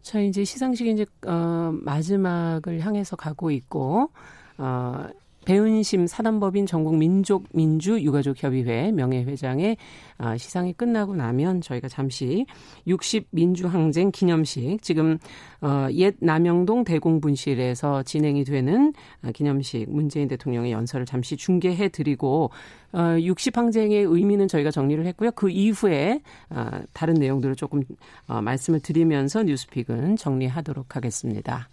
자, 0.05 0.21
이제 0.21 0.45
시상식이 0.45 0.91
이제, 0.91 1.07
어, 1.27 1.73
마지막을 1.73 2.81
향해서 2.81 3.17
가고 3.17 3.51
있고, 3.51 4.11
어, 4.59 5.07
배은심 5.45 6.07
사단법인 6.07 6.67
전국 6.67 6.97
민족 6.97 7.45
민주 7.53 8.01
유가족 8.01 8.43
협의회 8.43 8.91
명예회장의 8.93 9.77
아, 10.19 10.37
시상이 10.37 10.73
끝나고 10.73 11.15
나면 11.15 11.61
저희가 11.61 11.89
잠시 11.89 12.47
60 12.87 13.29
민주항쟁 13.31 14.11
기념식 14.11 14.83
지금 14.83 15.19
어, 15.61 15.89
옛 15.93 16.15
남영동 16.21 16.85
대공분실에서 16.85 18.03
진행이 18.05 18.45
되는 18.45 18.93
아, 19.23 19.33
기념식 19.33 19.91
문재인 19.91 20.29
대통령의 20.29 20.73
연설을 20.73 21.07
잠시 21.07 21.37
중계해 21.37 21.89
드리고 21.89 22.51
어, 22.93 23.19
60 23.21 23.57
항쟁의 23.57 24.05
의미는 24.05 24.49
저희가 24.49 24.71
정리를 24.71 25.05
했고요. 25.07 25.33
그 25.33 25.51
이후에 25.51 26.21
어, 26.51 26.71
다른 26.93 27.15
내용들을 27.15 27.57
조금 27.57 27.83
어, 28.27 28.41
말씀을 28.41 28.81
드리면서 28.81 29.43
뉴스픽은 29.43 30.17
정리하도록 30.17 30.95
하겠습니다. 30.95 31.69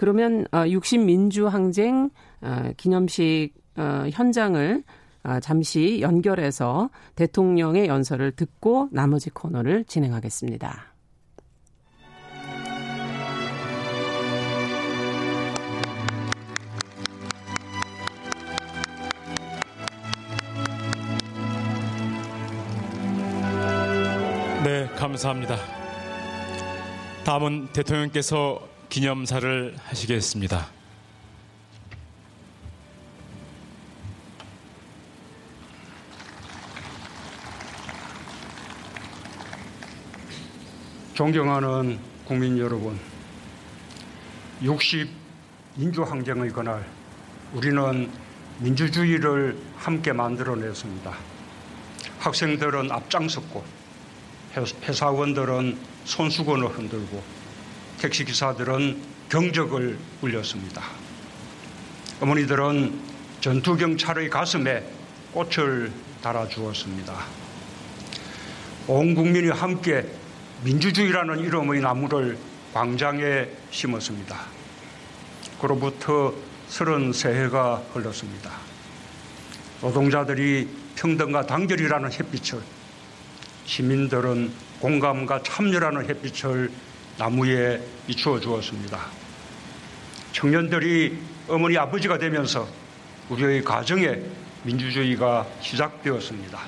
그러면 0.00 0.46
어, 0.50 0.66
60 0.66 1.02
민주 1.02 1.46
항쟁 1.46 2.08
어, 2.40 2.70
기념식 2.78 3.52
어, 3.76 4.06
현장을 4.10 4.82
어, 5.24 5.40
잠시 5.40 6.00
연결해서 6.00 6.88
대통령의 7.16 7.86
연설을 7.86 8.32
듣고 8.32 8.88
나머지 8.92 9.28
코너를 9.28 9.84
진행하겠습니다. 9.84 10.86
네, 24.64 24.86
감사합니다. 24.96 25.56
다음은 27.26 27.68
대통령께서 27.74 28.69
기념사를 28.90 29.76
하시겠습니다. 29.84 30.66
존경하는 41.14 42.00
국민 42.24 42.58
여러분, 42.58 42.98
60 44.60 45.08
민주항쟁의 45.76 46.50
그날 46.50 46.84
우리는 47.52 48.10
민주주의를 48.58 49.56
함께 49.76 50.12
만들어냈습니다. 50.12 51.14
학생들은 52.18 52.90
앞장섰고 52.90 53.64
회사원들은 54.82 55.78
손수건을 56.04 56.68
흔들고 56.68 57.39
택시 58.00 58.24
기사들은 58.24 58.98
경적을 59.28 59.98
울렸습니다. 60.22 60.82
어머니들은 62.18 62.98
전투 63.42 63.76
경찰의 63.76 64.30
가슴에 64.30 64.82
꽃을 65.32 65.92
달아 66.22 66.48
주었습니다. 66.48 67.14
온 68.88 69.14
국민이 69.14 69.50
함께 69.50 70.06
민주주의라는 70.64 71.40
이름의 71.40 71.82
나무를 71.82 72.38
광장에 72.72 73.48
심었습니다. 73.70 74.46
그로부터 75.60 76.32
33해가 76.70 77.82
흘렀습니다. 77.92 78.50
노동자들이 79.82 80.68
평등과 80.96 81.44
단결이라는 81.46 82.12
햇빛을, 82.12 82.60
시민들은 83.66 84.50
공감과 84.80 85.42
참여라는 85.42 86.08
햇빛을 86.08 86.70
나무에 87.20 87.78
비추어 88.06 88.40
주었습니다. 88.40 88.98
청년들이 90.32 91.18
어머니 91.48 91.76
아버지가 91.76 92.16
되면서 92.16 92.66
우리의 93.28 93.62
가정에 93.62 94.18
민주주의가 94.62 95.46
시작되었습니다. 95.60 96.58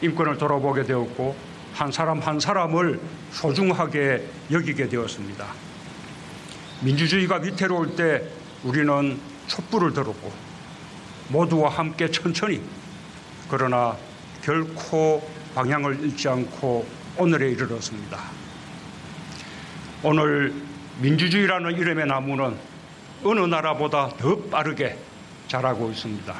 인권을 0.00 0.38
돌아보게 0.38 0.84
되었고 0.84 1.34
한 1.74 1.90
사람 1.90 2.20
한 2.20 2.38
사람을 2.38 3.00
소중하게 3.32 4.24
여기게 4.52 4.88
되었습니다. 4.88 5.44
민주주의가 6.82 7.38
위태로울 7.38 7.96
때 7.96 8.22
우리는 8.62 9.18
촛불을 9.48 9.92
들었고 9.92 10.32
모두와 11.30 11.68
함께 11.68 12.08
천천히 12.08 12.62
그러나 13.50 13.96
결코 14.44 15.28
방향을 15.56 15.98
잃지 15.98 16.28
않고 16.28 16.86
오늘에 17.18 17.50
이르렀습니다. 17.50 18.41
오늘 20.04 20.52
민주주의라는 21.00 21.78
이름의 21.78 22.06
나무는 22.06 22.56
어느 23.22 23.38
나라보다 23.38 24.08
더 24.18 24.36
빠르게 24.50 24.98
자라고 25.46 25.92
있습니다. 25.92 26.34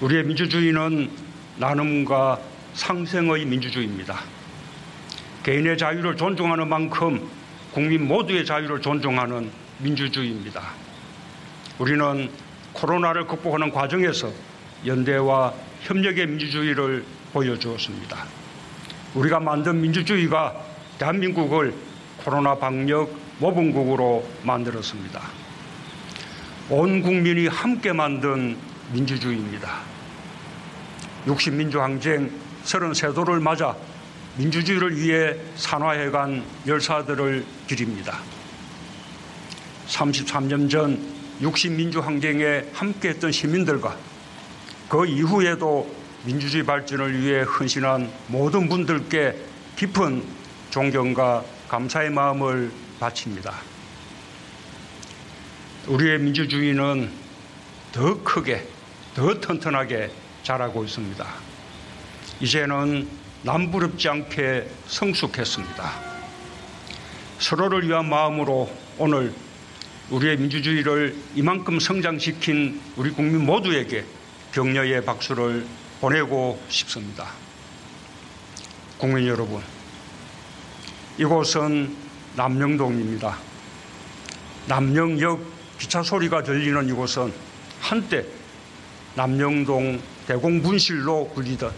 우리의 0.00 0.24
민주주의는 0.24 1.08
나눔과 1.58 2.40
상생의 2.74 3.44
민주주의입니다. 3.44 4.18
개인의 5.44 5.78
자유를 5.78 6.16
존중하는 6.16 6.68
만큼 6.68 7.28
국민 7.70 8.08
모두의 8.08 8.44
자유를 8.44 8.80
존중하는 8.80 9.48
민주주의입니다. 9.78 10.62
우리는 11.78 12.28
코로나를 12.72 13.28
극복하는 13.28 13.70
과정에서 13.70 14.32
연대와 14.84 15.54
협력의 15.82 16.26
민주주의를 16.26 17.04
보여주었습니다. 17.32 18.24
우리가 19.14 19.38
만든 19.38 19.80
민주주의가 19.80 20.56
대한민국을 20.98 21.72
코로나 22.26 22.56
방역 22.56 23.16
모범국으로 23.38 24.28
만들었습니다. 24.42 25.22
온 26.70 27.00
국민이 27.00 27.46
함께 27.46 27.92
만든 27.92 28.56
민주주의입니다. 28.92 29.78
60민주 31.24 31.78
항쟁 31.78 32.28
33도를 32.64 33.40
맞아 33.40 33.76
민주주의를 34.38 34.96
위해 34.96 35.36
산화해간 35.54 36.42
열사들을 36.66 37.46
기립니다. 37.68 38.18
33년 39.86 40.68
전 40.68 41.00
60민주 41.40 42.00
항쟁에 42.00 42.64
함께했던 42.72 43.30
시민들과 43.30 43.96
그 44.88 45.06
이후에도 45.06 45.88
민주주의 46.24 46.64
발전을 46.64 47.22
위해 47.22 47.42
헌신한 47.42 48.10
모든 48.26 48.68
분들께 48.68 49.36
깊은 49.76 50.24
존경과 50.70 51.55
감사의 51.68 52.10
마음을 52.10 52.70
바칩니다. 53.00 53.54
우리의 55.88 56.18
민주주의는 56.18 57.10
더 57.92 58.22
크게, 58.22 58.66
더 59.14 59.40
튼튼하게 59.40 60.10
자라고 60.42 60.84
있습니다. 60.84 61.26
이제는 62.40 63.08
남부럽지 63.42 64.08
않게 64.08 64.68
성숙했습니다. 64.86 66.16
서로를 67.38 67.86
위한 67.86 68.08
마음으로 68.08 68.70
오늘 68.98 69.32
우리의 70.10 70.36
민주주의를 70.36 71.16
이만큼 71.34 71.80
성장시킨 71.80 72.80
우리 72.96 73.10
국민 73.10 73.44
모두에게 73.44 74.04
격려의 74.52 75.04
박수를 75.04 75.66
보내고 76.00 76.60
싶습니다. 76.68 77.28
국민 78.98 79.26
여러분, 79.26 79.62
이곳은 81.18 81.96
남영동입니다. 82.36 83.38
남영역 84.68 85.40
기차 85.78 86.02
소리가 86.02 86.42
들리는 86.42 86.88
이곳은 86.88 87.32
한때 87.80 88.24
남영동 89.14 90.00
대공분실로 90.26 91.32
불리던 91.34 91.72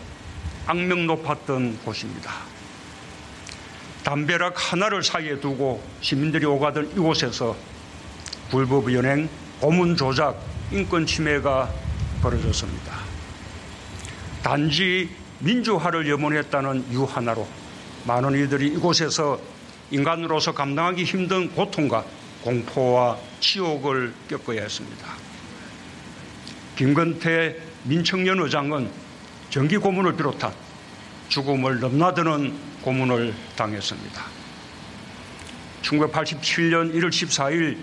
악명 0.67 1.07
높았던 1.07 1.79
곳입니다. 1.85 2.33
담벼락 4.03 4.55
하나를 4.57 5.03
사이에 5.03 5.39
두고 5.39 5.83
시민들이 6.01 6.47
오가던 6.47 6.93
이곳에서 6.93 7.57
불법 8.51 8.93
연행, 8.93 9.29
고문 9.61 9.97
조작, 9.97 10.41
인권 10.73 11.05
침해가 11.07 11.71
벌어졌습니다. 12.23 12.99
단지 14.43 15.11
민주화를 15.41 16.09
염원했다는 16.09 16.87
이유 16.91 17.05
하나로 17.05 17.47
많은 18.09 18.43
이들이 18.43 18.69
이곳에서 18.69 19.39
인간으로서 19.91 20.55
감당하기 20.55 21.05
힘든 21.05 21.51
고통과 21.51 22.03
공포와 22.43 23.19
치욕을 23.41 24.15
겪어야 24.29 24.63
했습니다. 24.63 25.07
김건태 26.77 27.55
민청년 27.85 28.41
의장은 28.41 28.91
정기 29.51 29.77
고문을 29.77 30.17
비롯한 30.17 30.53
죽음을 31.29 31.81
넘나드는 31.81 32.59
고문을 32.81 33.35
당했습니다. 33.57 34.25
1987년 35.83 36.95
1월 36.95 37.09
14일 37.11 37.77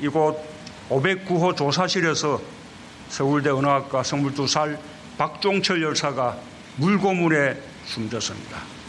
이곳 0.00 0.44
509호 0.90 1.56
조사실에서 1.56 2.40
서울대 3.08 3.48
은하학과 3.48 4.02
22살 4.02 4.78
박종철 5.16 5.82
열사가 5.82 6.36
물고문에 6.76 7.56
숨졌습니다. 7.86 8.79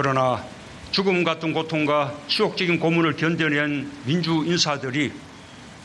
그러나 0.00 0.44
죽음 0.92 1.24
같은 1.24 1.52
고통과 1.52 2.14
치욕적인 2.28 2.78
고문을 2.78 3.16
견뎌낸 3.16 3.90
민주 4.04 4.44
인사들이 4.46 5.10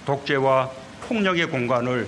독재와 0.05 0.69
폭력의 1.01 1.47
공간을 1.47 2.07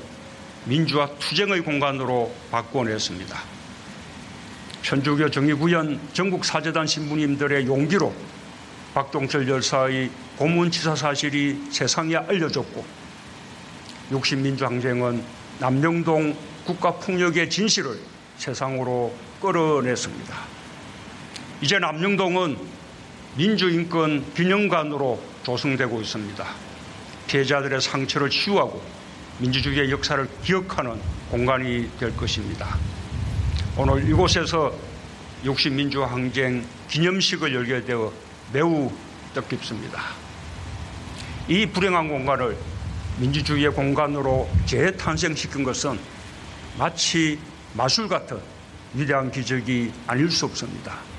민주화 0.65 1.09
투쟁의 1.17 1.61
공간으로 1.61 2.31
바꿔냈습니다. 2.51 3.39
천주교 4.83 5.31
정의구현 5.31 5.99
전국사재단 6.13 6.85
신부님들의 6.85 7.65
용기로 7.65 8.13
박종철 8.93 9.49
열사의 9.49 10.11
고문치사 10.37 10.95
사실이 10.95 11.71
세상에 11.71 12.17
알려졌고 12.17 12.85
60민주항쟁은 14.11 15.23
남영동 15.57 16.37
국가폭력의 16.65 17.49
진실을 17.49 17.97
세상으로 18.37 19.11
끌어냈습니다. 19.41 20.54
이제 21.65 21.80
남영동은 21.80 22.58
민주인권 23.38 24.23
균형관으로 24.36 25.19
조성되고 25.41 25.99
있습니다. 25.99 26.45
피해자들의 27.25 27.82
상처를 27.82 28.30
치유하고 28.30 28.84
민주주의의 29.39 29.89
역사를 29.89 30.30
기억하는 30.43 31.01
공간이 31.32 31.89
될 31.97 32.15
것입니다. 32.15 32.78
오늘 33.75 34.08
이곳에서 34.08 34.71
60민주항쟁 35.43 36.63
기념식을 36.88 37.56
열게 37.56 37.84
되어 37.84 38.13
매우 38.54 38.91
뜻깊습니다. 39.34 40.04
이 41.47 41.65
불행한 41.65 42.08
공간을 42.10 42.56
민주주의의 43.17 43.71
공간으로 43.71 44.47
재탄생시킨 44.67 45.63
것은 45.63 45.99
마치 46.78 47.39
마술 47.73 48.08
같은 48.08 48.38
위대한 48.93 49.32
기적이 49.32 49.91
아닐 50.06 50.30
수 50.30 50.45
없습니다. 50.45 51.14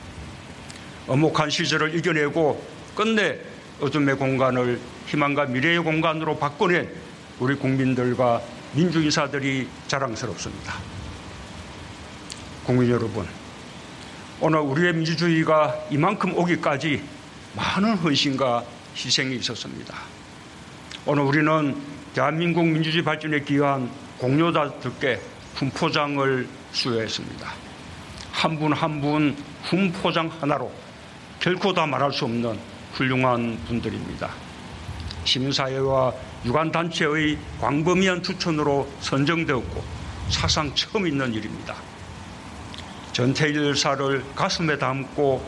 엄혹한 1.06 1.50
시절을 1.50 1.94
이겨내고 1.94 2.64
끝내 2.94 3.38
어둠의 3.80 4.16
공간을 4.16 4.80
희망과 5.06 5.46
미래의 5.46 5.80
공간으로 5.80 6.38
바꿔낸 6.38 6.90
우리 7.38 7.54
국민들과 7.54 8.40
민주인사들이 8.72 9.68
자랑스럽습니다. 9.86 10.74
국민 12.64 12.90
여러분, 12.90 13.26
오늘 14.40 14.58
우리의 14.60 14.94
민주주의가 14.94 15.74
이만큼 15.90 16.36
오기까지 16.36 17.02
많은 17.54 17.96
헌신과 17.96 18.64
희생이 18.96 19.36
있었습니다. 19.36 19.94
오늘 21.04 21.22
우리는 21.22 21.76
대한민국 22.14 22.66
민주주의 22.66 23.04
발전에 23.04 23.40
기여한 23.40 23.88
공로자들께 24.18 25.20
훈포장을 25.54 26.48
수여했습니다. 26.72 27.52
한 28.32 28.58
분 28.58 28.72
한분 28.72 29.36
훈포장 29.64 30.30
하나로 30.40 30.70
결코 31.40 31.72
다 31.72 31.86
말할 31.86 32.12
수 32.12 32.24
없는 32.24 32.58
훌륭한 32.92 33.58
분들입니다. 33.66 34.30
시민사회와 35.24 36.12
유관단체의 36.44 37.38
광범위한 37.60 38.22
추천으로 38.22 38.88
선정되었고 39.00 39.84
사상 40.30 40.74
처음 40.74 41.06
있는 41.06 41.32
일입니다. 41.32 41.74
전태일 43.12 43.56
열사를 43.56 44.24
가슴에 44.34 44.78
담고 44.78 45.42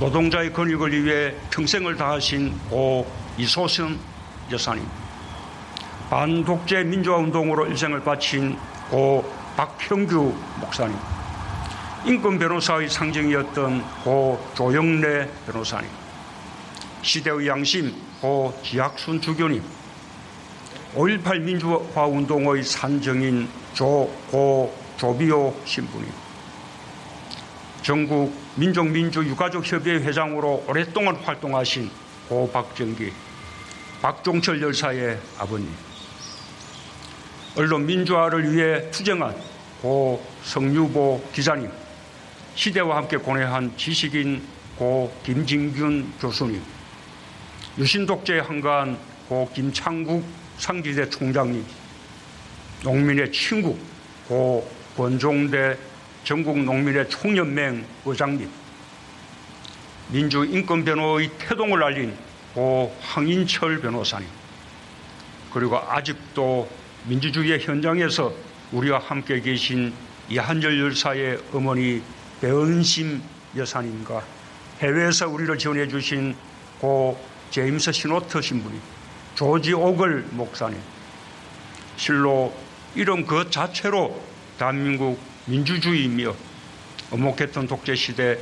노동자의 0.00 0.52
권익을 0.52 1.04
위해 1.04 1.34
평생을 1.50 1.96
다하신 1.96 2.58
고 2.68 3.10
이소선 3.36 3.98
여사님, 4.50 4.86
반독재 6.08 6.84
민주화 6.84 7.18
운동으로 7.18 7.66
일생을 7.66 8.02
바친 8.02 8.58
고 8.90 9.30
박형규 9.56 10.34
목사님, 10.60 10.96
인권 12.06 12.38
변호사의 12.38 12.88
상징이었던 12.88 13.82
고 14.04 14.42
조영래 14.54 15.28
변호사님, 15.44 15.88
시대의 17.02 17.46
양심 17.46 17.94
고 18.22 18.58
지학순 18.62 19.20
주교님, 19.20 19.62
5.18 20.94 21.40
민주화 21.40 22.06
운동의 22.06 22.64
산정인 22.64 23.48
조고 23.74 24.74
조비오 24.96 25.54
신부님, 25.66 26.10
전국 27.82 28.34
민족민주유가족협의회 28.54 30.02
회장으로 30.02 30.64
오랫동안 30.68 31.16
활동하신 31.16 31.90
고 32.30 32.50
박정기, 32.50 33.12
박종철 34.00 34.62
열사의 34.62 35.20
아버님, 35.38 35.68
언론 37.58 37.84
민주화를 37.84 38.54
위해 38.54 38.90
투쟁한 38.90 39.36
고 39.82 40.24
성유보 40.44 41.28
기자님, 41.34 41.70
시대와 42.54 42.96
함께 42.96 43.16
고뇌한 43.16 43.76
지식인 43.76 44.42
고 44.76 45.14
김진균 45.24 46.12
교수님, 46.20 46.60
유신독재에 47.78 48.40
한가한 48.40 48.98
고 49.28 49.50
김창국 49.54 50.24
상지대 50.58 51.08
총장님, 51.08 51.64
농민의 52.82 53.32
친구 53.32 53.78
고 54.26 54.68
권종대 54.96 55.76
전국 56.24 56.58
농민의 56.58 57.08
총연맹 57.08 57.86
의장님, 58.04 58.50
민주인권변호의 60.08 61.30
태동을 61.38 61.82
알린 61.82 62.14
고 62.54 62.94
황인철 63.00 63.80
변호사님, 63.80 64.28
그리고 65.52 65.78
아직도 65.78 66.68
민주주의의 67.04 67.60
현장에서 67.60 68.32
우리와 68.72 68.98
함께 68.98 69.40
계신 69.40 69.92
이한열 70.28 70.78
열사의 70.80 71.38
어머니 71.52 72.02
배은심 72.40 73.22
여사님과 73.56 74.22
해외에서 74.80 75.28
우리를 75.28 75.58
지원해 75.58 75.86
주신 75.88 76.34
고 76.80 77.20
제임스 77.50 77.92
시노트 77.92 78.40
신부님, 78.40 78.80
조지 79.34 79.72
오글 79.72 80.26
목사님, 80.30 80.78
실로 81.96 82.54
이름 82.94 83.26
그 83.26 83.50
자체로 83.50 84.20
대한민국 84.58 85.20
민주주의이며 85.46 86.34
엄혹했던 87.10 87.66
독재 87.66 87.94
시대 87.94 88.38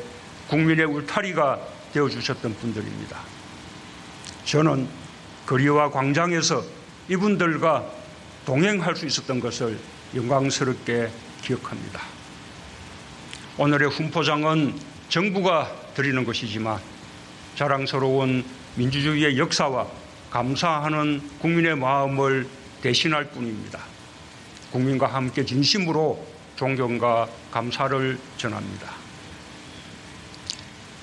국민의 0.48 0.84
울타리가 0.86 1.58
되어 1.92 2.08
주셨던 2.08 2.54
분들입니다. 2.56 3.18
저는 4.44 4.88
거리와 5.46 5.90
광장에서 5.90 6.62
이분들과 7.08 7.90
동행할 8.44 8.94
수 8.94 9.06
있었던 9.06 9.40
것을 9.40 9.78
영광스럽게 10.14 11.10
기억합니다. 11.42 12.17
오늘의 13.60 13.90
훈포장은 13.90 14.72
정부가 15.08 15.68
드리는 15.94 16.24
것이지만 16.24 16.78
자랑스러운 17.56 18.44
민주주의의 18.76 19.36
역사와 19.36 19.84
감사하는 20.30 21.20
국민의 21.40 21.74
마음을 21.74 22.46
대신할 22.82 23.24
뿐입니다. 23.30 23.80
국민과 24.70 25.08
함께 25.08 25.44
진심으로 25.44 26.24
존경과 26.54 27.28
감사를 27.50 28.16
전합니다. 28.36 28.92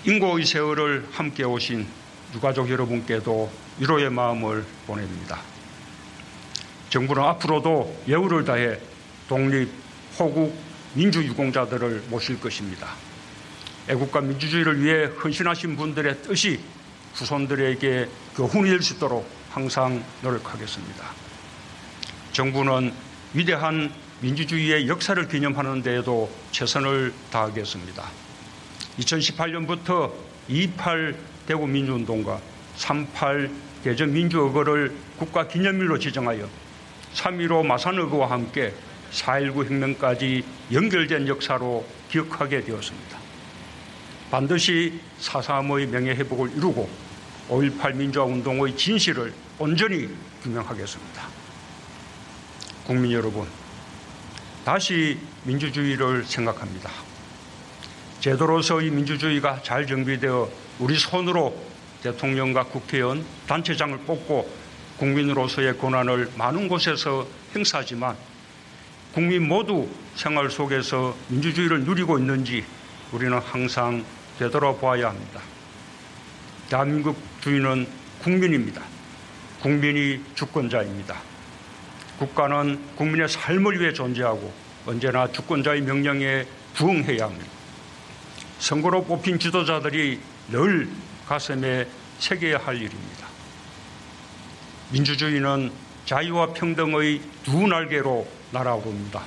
인고의 0.06 0.46
세월을 0.46 1.10
함께 1.12 1.44
오신 1.44 1.86
유가족 2.36 2.70
여러분께도 2.70 3.52
위로의 3.80 4.10
마음을 4.10 4.66
보냅니다. 4.88 5.42
정부는 6.90 7.22
앞으로도 7.22 8.04
예우를 8.08 8.46
다해 8.46 8.80
독립, 9.28 9.70
호국, 10.18 10.65
민주유공자들을 10.96 12.06
모실 12.10 12.40
것입니다. 12.40 12.90
애국과 13.88 14.22
민주주의를 14.22 14.82
위해 14.82 15.06
헌신하신 15.06 15.76
분들의 15.78 16.24
뜻이 16.24 16.60
후손들에게 17.14 18.10
교훈이 18.36 18.70
될 18.70 18.82
수 18.82 18.96
있도록 18.96 19.30
항상 19.52 20.04
노력하겠습니다. 20.22 21.06
정부는 22.34 22.92
위대한 23.34 23.94
민주주의의 24.22 24.88
역사를 24.88 25.28
기념하는 25.28 25.82
데에도 25.84 26.30
최선을 26.52 27.14
다하겠습니다. 27.32 28.04
2018년부터 29.00 30.12
28 30.48 31.16
대구 31.46 31.68
민주운동과 31.68 32.40
38 32.76 33.50
대전 33.84 34.12
민주의거를 34.12 34.96
국가기념일로 35.18 36.00
지정하여 36.00 36.50
3.15 37.14 37.66
마산의거와 37.66 38.32
함께 38.32 38.74
4.19 39.16 39.66
혁명까지 39.66 40.44
연결된 40.72 41.28
역사로 41.28 41.86
기억하게 42.10 42.62
되었습니다. 42.62 43.18
반드시 44.30 45.00
4.3의 45.22 45.88
명예회복을 45.88 46.58
이루고 46.58 46.90
5.18 47.50 47.96
민주화운동의 47.96 48.76
진실을 48.76 49.34
온전히 49.58 50.10
규명하겠습니다. 50.44 51.28
국민 52.86 53.14
여러분, 53.14 53.48
다시 54.66 55.18
민주주의를 55.44 56.26
생각합니다. 56.26 56.92
제도로서의 58.20 58.90
민주주의가 58.90 59.62
잘 59.62 59.88
정비되어 59.88 60.50
우리 60.80 60.98
손으로 60.98 61.56
대통령과 62.04 62.66
국회의원, 62.66 63.26
단체장을 63.48 63.98
뽑고 64.00 64.50
국민으로서의 64.98 65.78
권한을 65.78 66.32
많은 66.36 66.68
곳에서 66.68 67.28
행사하지만 67.56 68.16
국민 69.16 69.48
모두 69.48 69.88
생활 70.14 70.50
속에서 70.50 71.16
민주주의를 71.30 71.86
누리고 71.86 72.20
있는지 72.20 72.66
우리는 73.14 73.40
항상 73.40 74.04
되돌아보아야 74.38 75.08
합니다. 75.08 75.40
대한민국 76.68 77.18
주인은 77.40 77.88
국민입니다. 78.22 78.82
국민이 79.62 80.22
주권자입니다. 80.36 81.16
국가는 82.20 82.78
국민의 82.98 83.30
삶을 83.30 83.80
위해 83.80 83.94
존재하고 83.94 84.52
언제나 84.86 85.32
주권자의 85.32 85.84
명령에 85.84 86.46
부응해야 86.74 87.24
합니다. 87.24 87.48
선거로 88.60 89.06
뽑힌 89.06 89.40
지도자들이 89.40 90.20
늘 90.50 90.90
가슴에 91.26 91.88
새겨야 92.20 92.58
할 92.58 92.76
일입니다. 92.76 93.28
민주주의는 94.92 95.72
자유와 96.04 96.48
평등의 96.48 97.22
두 97.46 97.66
날개로 97.66 98.28
날아오릅니다. 98.56 99.22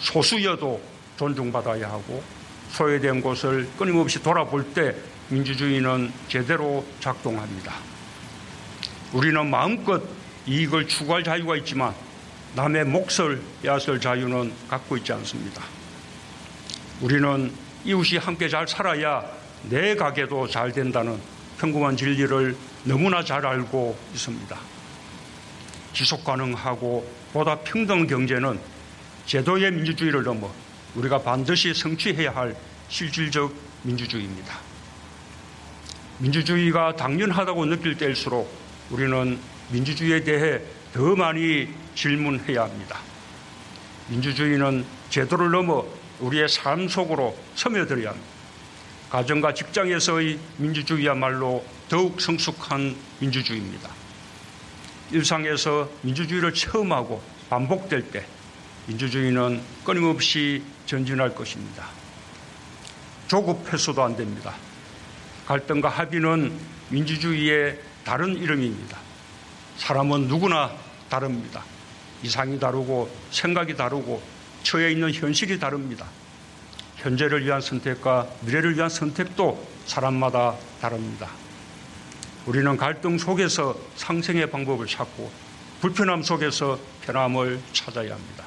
소수여도 0.00 0.80
존중받아야 1.16 1.88
하고 1.88 2.22
소외된 2.70 3.20
곳을 3.20 3.68
끊임없이 3.78 4.20
돌아볼 4.20 4.74
때 4.74 4.94
민주주의는 5.28 6.12
제대로 6.28 6.84
작동합니다. 7.00 7.72
우리는 9.12 9.48
마음껏 9.48 10.02
이익을 10.46 10.88
추구할 10.88 11.22
자유가 11.22 11.56
있지만 11.56 11.94
남의 12.56 12.84
몫을 12.86 13.40
빼앗을 13.62 14.00
자유는 14.00 14.52
갖고 14.68 14.96
있지 14.96 15.12
않습니다. 15.12 15.62
우리는 17.00 17.52
이웃이 17.84 18.18
함께 18.18 18.48
잘 18.48 18.66
살아야 18.66 19.24
내 19.68 19.94
가게도 19.94 20.48
잘 20.48 20.72
된다는 20.72 21.18
평범한 21.58 21.96
진리를 21.96 22.56
너무나 22.84 23.22
잘 23.24 23.46
알고 23.46 23.96
있습니다. 24.14 24.58
지속 25.92 26.24
가능하고 26.24 27.08
보다 27.32 27.56
평등 27.60 28.06
경제는 28.06 28.58
제도의 29.26 29.70
민주주의를 29.72 30.22
넘어 30.22 30.50
우리가 30.94 31.22
반드시 31.22 31.74
성취해야 31.74 32.34
할 32.34 32.56
실질적 32.88 33.54
민주주의입니다. 33.82 34.58
민주주의가 36.18 36.94
당연하다고 36.96 37.66
느낄 37.66 37.96
때일수록 37.96 38.50
우리는 38.90 39.38
민주주의에 39.70 40.22
대해 40.22 40.60
더 40.92 41.16
많이 41.16 41.68
질문해야 41.94 42.62
합니다. 42.62 42.98
민주주의는 44.08 44.84
제도를 45.08 45.50
넘어 45.50 45.86
우리의 46.20 46.48
삶 46.48 46.88
속으로 46.88 47.36
스며들어야 47.54 48.10
합니다. 48.10 48.32
가정과 49.10 49.54
직장에서의 49.54 50.38
민주주의야말로 50.56 51.64
더욱 51.88 52.20
성숙한 52.20 52.96
민주주의입니다. 53.20 54.01
일상에서 55.12 55.88
민주주의를 56.02 56.54
체험하고 56.54 57.22
반복될 57.50 58.10
때 58.10 58.26
민주주의는 58.86 59.60
끊임없이 59.84 60.62
전진할 60.86 61.34
것입니다. 61.34 61.86
조급해서도 63.28 64.02
안 64.02 64.16
됩니다. 64.16 64.54
갈등과 65.46 65.88
합의는 65.88 66.52
민주주의의 66.88 67.78
다른 68.04 68.36
이름입니다. 68.36 68.98
사람은 69.76 70.28
누구나 70.28 70.72
다릅니다. 71.08 71.64
이상이 72.22 72.58
다르고 72.58 73.14
생각이 73.30 73.76
다르고 73.76 74.22
처해 74.62 74.92
있는 74.92 75.12
현실이 75.12 75.58
다릅니다. 75.58 76.06
현재를 76.96 77.44
위한 77.44 77.60
선택과 77.60 78.28
미래를 78.42 78.76
위한 78.76 78.88
선택도 78.88 79.66
사람마다 79.86 80.56
다릅니다. 80.80 81.41
우리는 82.46 82.76
갈등 82.76 83.18
속에서 83.18 83.76
상생의 83.96 84.50
방법을 84.50 84.86
찾고 84.86 85.30
불편함 85.80 86.22
속에서 86.22 86.78
편함을 87.02 87.60
찾아야 87.72 88.14
합니다. 88.14 88.44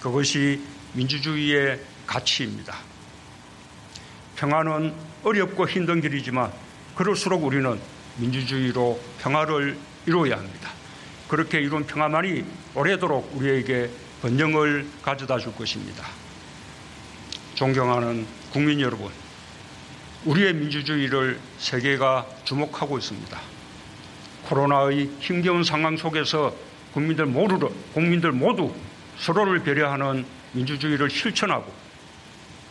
그것이 0.00 0.60
민주주의의 0.94 1.80
가치입니다. 2.06 2.76
평화는 4.36 4.92
어렵고 5.22 5.68
힘든 5.68 6.00
길이지만 6.00 6.52
그럴수록 6.96 7.44
우리는 7.44 7.78
민주주의로 8.16 9.00
평화를 9.20 9.78
이루어야 10.06 10.38
합니다. 10.38 10.70
그렇게 11.28 11.60
이룬 11.60 11.86
평화만이 11.86 12.44
오래도록 12.74 13.36
우리에게 13.36 13.90
번영을 14.22 14.86
가져다 15.02 15.38
줄 15.38 15.54
것입니다. 15.54 16.04
존경하는 17.54 18.26
국민 18.52 18.80
여러분, 18.80 19.10
우리의 20.24 20.52
민주주의를 20.54 21.40
세계가 21.58 22.26
주목하고 22.44 22.98
있습니다. 22.98 23.40
코로나의 24.44 25.10
힘겨운 25.20 25.64
상황 25.64 25.96
속에서 25.96 26.54
국민들 26.92 27.24
모두, 27.26 27.72
국민들 27.94 28.32
모두 28.32 28.74
서로를 29.18 29.62
배려하는 29.62 30.24
민주주의를 30.52 31.08
실천하고 31.08 31.72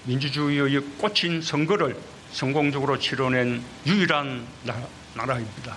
민주주의의 0.03 0.81
꽃인 0.97 1.41
선거를 1.41 1.95
성공적으로 2.31 2.99
치러낸 2.99 3.63
유일한 3.85 4.45
나라입니다. 5.15 5.75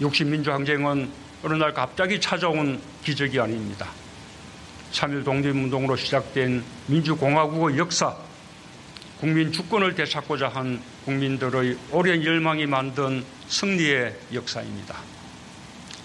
60민주항쟁은 0.00 1.08
어느 1.44 1.54
날 1.54 1.72
갑자기 1.72 2.20
찾아온 2.20 2.80
기적이 3.04 3.40
아닙니다. 3.40 3.88
3.1 4.92 5.24
독립운동으로 5.24 5.96
시작된 5.96 6.64
민주공화국의 6.86 7.78
역사, 7.78 8.16
국민 9.20 9.52
주권을 9.52 9.94
되찾고자 9.94 10.48
한 10.48 10.80
국민들의 11.04 11.76
오랜 11.90 12.24
열망이 12.24 12.64
만든 12.64 13.22
승리의 13.48 14.16
역사입니다. 14.32 14.96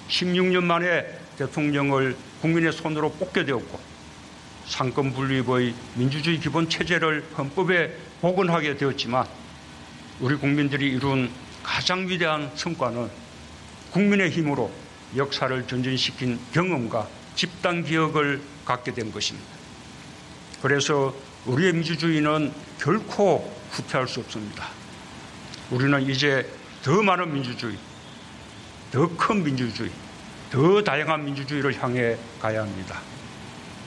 16년 0.10 0.66
만에 0.66 1.18
대통령을 1.38 2.18
국민의 2.42 2.74
손으로 2.74 3.14
뽑게 3.14 3.46
되었고 3.46 3.80
상권 4.68 5.14
분립의 5.14 5.74
민주주의 5.96 6.38
기본 6.42 6.68
체제를 6.68 7.24
헌법에 7.38 7.96
복원하게 8.20 8.76
되었지만 8.76 9.26
우리 10.20 10.36
국민들이 10.36 10.92
이룬 10.92 11.32
가장 11.64 12.10
위대한 12.10 12.52
성과는 12.56 13.10
국민의 13.92 14.30
힘으로 14.30 14.70
역사를 15.16 15.66
전진시킨 15.66 16.38
경험과 16.52 17.08
집단 17.36 17.86
기억을 17.86 18.42
갖게 18.66 18.94
된 18.94 19.14
것입니다. 19.14 19.48
그래서 20.62 21.16
우리의 21.46 21.74
민주주의는 21.74 22.52
결코 22.80 23.54
후퇴할 23.72 24.08
수 24.08 24.20
없습니다. 24.22 24.68
우리는 25.72 26.02
이제 26.02 26.50
더 26.84 27.02
많은 27.02 27.34
민주주의, 27.34 27.78
더 28.92 29.08
큰 29.18 29.44
민주주의, 29.44 29.90
더 30.52 30.84
다양한 30.84 31.26
민주주의를 31.26 31.82
향해 31.82 32.18
가야 32.40 32.62
합니다. 32.62 33.00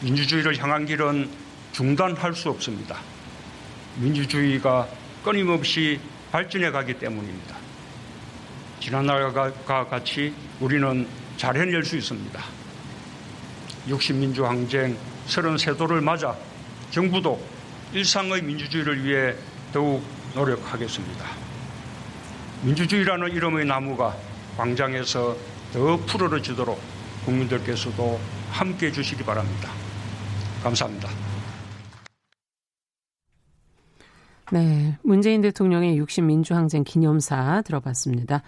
민주주의를 0.02 0.56
향한 0.58 0.86
길은 0.86 1.30
중단할 1.72 2.34
수 2.34 2.50
없습니다. 2.50 2.98
민주주의가 3.96 4.88
끊임없이 5.24 6.00
발전해 6.30 6.70
가기 6.70 6.94
때문입니다. 6.94 7.56
지난날과 8.80 9.86
같이 9.88 10.34
우리는 10.60 11.06
잘 11.36 11.56
해낼 11.56 11.84
수 11.84 11.96
있습니다. 11.96 12.40
60민주항쟁 13.88 14.96
33도를 15.26 16.02
맞아 16.02 16.36
정부도 16.90 17.40
일상의 17.92 18.42
민주주의를 18.42 19.04
위해 19.04 19.34
더욱 19.72 20.02
노력하겠습니다. 20.34 21.24
민주주의라는 22.62 23.30
이름의 23.32 23.66
나무가 23.66 24.16
광장에서 24.56 25.36
더 25.72 25.96
푸르러지도록 26.06 26.80
국민들께서도 27.24 28.18
함께 28.50 28.86
해주시기 28.86 29.22
바랍니다. 29.22 29.70
감사합니다. 30.62 31.08
네. 34.50 34.96
문재인 35.02 35.42
대통령의 35.42 35.98
60 35.98 36.24
민주항쟁 36.24 36.82
기념사 36.84 37.62
들어봤습니다. 37.62 38.42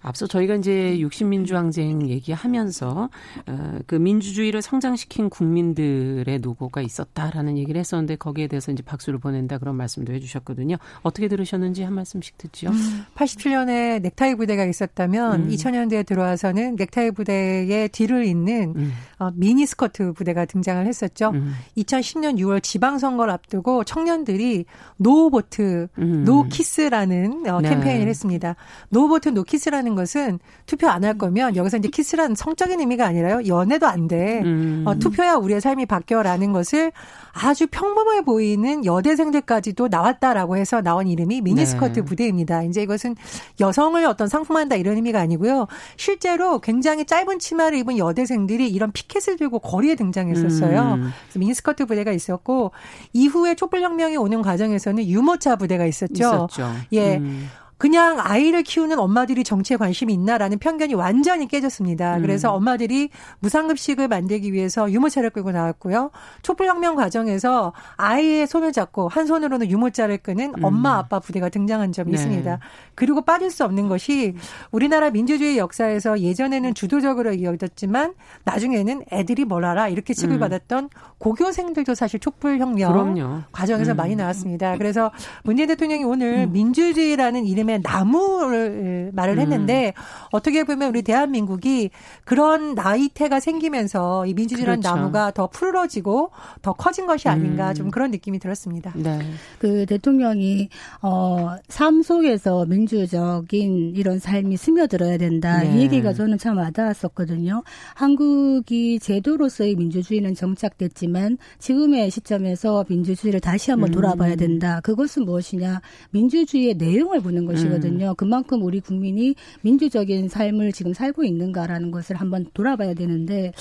앞서 0.00 0.26
저희가 0.26 0.56
이제 0.56 0.98
육신민주항쟁 1.00 2.08
얘기하면서 2.08 3.10
어, 3.46 3.78
그 3.86 3.94
민주주의를 3.94 4.62
성장시킨 4.62 5.28
국민들의 5.30 6.38
노고가 6.40 6.80
있었다라는 6.80 7.58
얘기를 7.58 7.78
했었는데 7.78 8.16
거기에 8.16 8.46
대해서 8.46 8.72
이제 8.72 8.82
박수를 8.82 9.18
보낸다 9.18 9.58
그런 9.58 9.76
말씀도 9.76 10.12
해주셨거든요. 10.12 10.76
어떻게 11.02 11.28
들으셨는지 11.28 11.82
한 11.82 11.94
말씀씩 11.94 12.38
듣죠. 12.38 12.68
음. 12.70 13.04
87년에 13.14 14.00
넥타이 14.02 14.36
부대가 14.36 14.64
있었다면 14.64 15.42
음. 15.42 15.48
2000년대에 15.48 16.06
들어와서는 16.06 16.76
넥타이 16.76 17.10
부대의 17.10 17.88
뒤를 17.90 18.24
잇는 18.24 18.74
음. 18.76 18.92
어, 19.18 19.30
미니스커트 19.34 20.12
부대가 20.12 20.44
등장을 20.44 20.86
했었죠. 20.86 21.30
음. 21.30 21.54
2010년 21.76 22.38
6월 22.38 22.62
지방선거를 22.62 23.32
앞두고 23.32 23.84
청년들이 23.84 24.64
No 24.96 25.27
Vote 25.27 25.88
음. 25.98 26.24
No 26.24 26.45
Kiss라는 26.45 27.48
어, 27.48 27.60
네. 27.60 27.70
캠페인을 27.70 28.08
했습니다. 28.08 28.54
No 28.90 29.03
Vote 29.03 29.30
No 29.30 29.39
Kiss라는 29.39 29.87
것은 29.94 30.38
투표 30.66 30.88
안 30.88 31.04
할 31.04 31.16
거면 31.16 31.56
여기서 31.56 31.78
이제 31.78 31.88
키스라는 31.88 32.34
성적인 32.34 32.80
의미가 32.80 33.06
아니라요. 33.06 33.46
연애도 33.46 33.86
안 33.86 34.08
돼. 34.08 34.42
음. 34.44 34.84
어, 34.86 34.94
투표해야 34.98 35.34
우리의 35.36 35.60
삶이 35.60 35.86
바뀌어라는 35.86 36.52
것을 36.52 36.92
아주 37.32 37.66
평범해 37.70 38.22
보이는 38.22 38.84
여대생들까지도 38.84 39.88
나왔다라고 39.88 40.56
해서 40.56 40.82
나온 40.82 41.06
이름이 41.06 41.40
미니스커트 41.40 42.00
네. 42.00 42.04
부대입니다. 42.04 42.64
이제 42.64 42.82
이것은 42.82 43.14
여성을 43.60 44.04
어떤 44.04 44.28
상품화한다 44.28 44.76
이런 44.76 44.96
의미가 44.96 45.20
아니고요. 45.20 45.66
실제로 45.96 46.58
굉장히 46.58 47.04
짧은 47.04 47.38
치마를 47.38 47.78
입은 47.78 47.96
여대생들이 47.96 48.68
이런 48.68 48.92
피켓을 48.92 49.36
들고 49.36 49.60
거리에 49.60 49.94
등장했었어요. 49.94 50.94
음. 50.94 51.10
미니스커트 51.36 51.86
부대가 51.86 52.12
있었고 52.12 52.72
이후에 53.12 53.54
촛불혁명이 53.54 54.16
오는 54.16 54.42
과정에서는 54.42 55.06
유모차 55.06 55.56
부대가 55.56 55.86
있었죠. 55.86 56.48
있었죠. 56.48 56.70
예. 56.92 57.16
음. 57.16 57.48
그냥 57.78 58.18
아이를 58.20 58.64
키우는 58.64 58.98
엄마들이 58.98 59.44
정치에 59.44 59.76
관심이 59.76 60.12
있나라는 60.12 60.58
편견이 60.58 60.94
완전히 60.94 61.46
깨졌습니다. 61.46 62.16
음. 62.16 62.22
그래서 62.22 62.52
엄마들이 62.52 63.08
무상급식을 63.38 64.08
만들기 64.08 64.52
위해서 64.52 64.90
유모차를 64.90 65.30
끌고 65.30 65.52
나왔고요. 65.52 66.10
촛불혁명 66.42 66.96
과정에서 66.96 67.72
아이의 67.96 68.48
손을 68.48 68.72
잡고 68.72 69.08
한 69.08 69.26
손으로는 69.26 69.70
유모차를 69.70 70.18
끄는 70.18 70.54
음. 70.58 70.64
엄마 70.64 70.98
아빠 70.98 71.20
부대가 71.20 71.48
등장한 71.48 71.92
점이 71.92 72.10
네. 72.10 72.16
있습니다. 72.16 72.58
그리고 72.96 73.20
빠질 73.20 73.48
수 73.50 73.64
없는 73.64 73.86
것이 73.86 74.34
우리나라 74.72 75.10
민주주의 75.10 75.56
역사에서 75.56 76.20
예전에는 76.20 76.74
주도적으로 76.74 77.32
이어졌지만 77.32 78.14
나중에는 78.42 79.04
애들이 79.12 79.44
뭘 79.44 79.64
알아 79.64 79.88
이렇게 79.88 80.14
취급을 80.14 80.38
음. 80.38 80.40
받았던 80.40 80.90
고교생들도 81.18 81.94
사실 81.94 82.18
촛불혁명. 82.18 83.44
과정에서 83.52 83.92
음. 83.92 83.96
많이 83.96 84.16
나왔습니다. 84.16 84.76
그래서 84.78 85.12
문재인 85.44 85.68
대통령이 85.68 86.02
오늘 86.02 86.48
음. 86.48 86.52
민주주의라는 86.52 87.46
이름 87.46 87.67
때문에 87.68 87.80
나무를 87.82 89.10
말을 89.12 89.34
음. 89.34 89.40
했는데 89.40 89.92
음. 89.96 90.02
어떻게 90.32 90.64
보면 90.64 90.88
우리 90.88 91.02
대한민국이 91.02 91.90
그런 92.24 92.74
나이테가 92.74 93.38
생기면서 93.38 94.26
이 94.26 94.34
민주주의라는 94.34 94.80
그렇죠. 94.80 94.96
나무가 94.96 95.30
더 95.30 95.46
푸르러지고 95.46 96.30
더 96.62 96.72
커진 96.72 97.06
것이 97.06 97.28
아닌가 97.28 97.70
음. 97.70 97.74
좀 97.74 97.90
그런 97.90 98.10
느낌이 98.10 98.38
들었습니다. 98.38 98.92
네. 98.96 99.18
그 99.58 99.86
대통령이 99.86 100.70
어, 101.02 101.56
삶 101.68 102.02
속에서 102.02 102.64
민주적인 102.64 103.92
이런 103.94 104.18
삶이 104.18 104.56
스며들어야 104.56 105.18
된다. 105.18 105.62
네. 105.62 105.76
이 105.76 105.80
얘기가 105.82 106.14
저는 106.14 106.38
참 106.38 106.56
와닿았었거든요. 106.56 107.62
한국이 107.94 108.98
제도로서의 109.00 109.76
민주주의는 109.76 110.34
정착됐지만 110.34 111.38
지금의 111.58 112.10
시점에서 112.10 112.86
민주주의를 112.88 113.40
다시 113.40 113.70
한번 113.70 113.90
돌아봐야 113.90 114.32
음. 114.32 114.36
된다. 114.36 114.80
그것은 114.80 115.24
무엇이냐? 115.24 115.80
민주주의의 116.10 116.74
내용을 116.74 117.20
보는 117.20 117.44
것이 117.44 117.57
것이거든요. 117.58 118.10
음. 118.10 118.14
그만큼 118.16 118.62
우리 118.62 118.80
국민이 118.80 119.34
민주적인 119.62 120.28
삶을 120.28 120.72
지금 120.72 120.92
살고 120.92 121.24
있는가라는 121.24 121.90
것을 121.90 122.16
한번 122.16 122.46
돌아봐야 122.54 122.94
되는데 122.94 123.52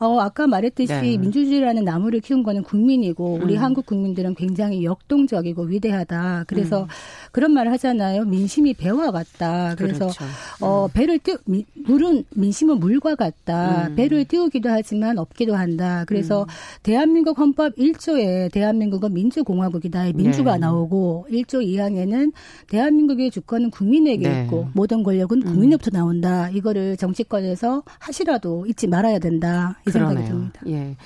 어, 0.00 0.18
아까 0.18 0.46
말했듯이 0.46 0.92
네. 0.92 1.18
민주주의라는 1.18 1.84
나무를 1.84 2.20
키운 2.20 2.42
거는 2.42 2.62
국민이고 2.62 3.38
우리 3.42 3.56
음. 3.56 3.62
한국 3.62 3.84
국민들은 3.84 4.34
굉장히 4.34 4.82
역동적이고 4.82 5.64
위대하다. 5.64 6.44
그래서 6.46 6.84
음. 6.84 6.88
그런 7.32 7.52
말을 7.52 7.70
하잖아요. 7.72 8.24
민심이 8.24 8.72
배와 8.72 9.10
같다. 9.10 9.74
그래서 9.76 10.06
그렇죠. 10.06 10.24
어, 10.60 10.86
음. 10.86 10.88
배를 10.94 11.18
띄 11.18 11.36
물은 11.74 12.24
민심은 12.34 12.80
물과 12.80 13.14
같다. 13.14 13.88
음. 13.88 13.94
배를 13.94 14.24
띄우기도 14.24 14.70
하지만 14.70 15.18
없기도 15.18 15.54
한다. 15.54 16.04
그래서 16.06 16.42
음. 16.44 16.46
대한민국 16.82 17.38
헌법 17.38 17.76
1조에 17.76 18.50
대한민국은 18.52 19.12
민주공화국이다. 19.12 20.12
민주가 20.14 20.54
네. 20.54 20.60
나오고 20.60 21.26
1조 21.30 21.62
2항에는 21.62 22.32
대한민국의 22.68 23.30
주권은 23.30 23.70
국민에게 23.70 24.26
네. 24.26 24.44
있고 24.44 24.68
모든 24.72 25.02
권력은 25.02 25.42
음. 25.42 25.46
국민으로부터 25.46 25.90
나온다. 25.90 26.48
이거를 26.48 26.96
정치권에서 26.96 27.82
하시라도 27.98 28.64
잊지 28.66 28.86
말아야 28.86 29.18
된다. 29.18 29.76
이 29.90 29.92
생각이 29.92 30.28
듭니다. 30.28 30.60
예. 30.68 30.96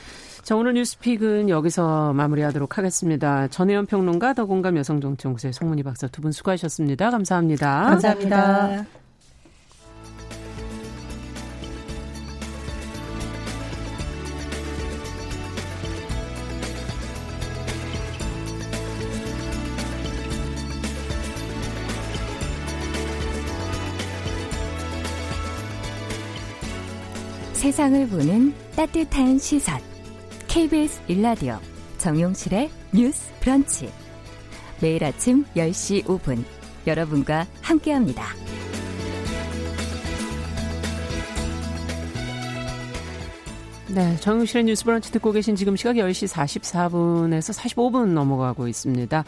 자, 0.42 0.56
오늘 0.56 0.74
뉴스픽은 0.74 1.48
여기서 1.48 2.12
마무리하도록 2.12 2.76
하겠습니다. 2.78 3.48
전혜연 3.48 3.86
평론가, 3.86 4.34
더공감 4.34 4.76
여성정치연구소의 4.76 5.52
송문희 5.54 5.82
박사 5.82 6.06
두 6.08 6.20
분 6.22 6.32
수고하셨습니다. 6.32 7.10
감사합니다. 7.10 7.84
감사합니다. 7.84 8.36
감사합니다. 8.36 9.03
세상을 27.64 28.08
보는 28.08 28.52
따뜻한 28.76 29.38
시선. 29.38 29.80
KBS 30.48 31.00
일라디오 31.08 31.58
정용실의 31.96 32.68
뉴스 32.92 33.32
브런치. 33.40 33.90
매일 34.82 35.02
아침 35.02 35.46
10시 35.56 36.04
5분 36.04 36.44
여러분과 36.86 37.46
함께합니다. 37.62 38.26
네, 43.94 44.14
정용실의 44.16 44.64
뉴스 44.64 44.84
브런치 44.84 45.10
듣고 45.12 45.32
계신 45.32 45.56
지금 45.56 45.74
시각 45.74 45.94
10시 45.94 46.30
44분에서 46.34 47.58
45분 47.58 48.08
넘어가고 48.08 48.68
있습니다. 48.68 49.24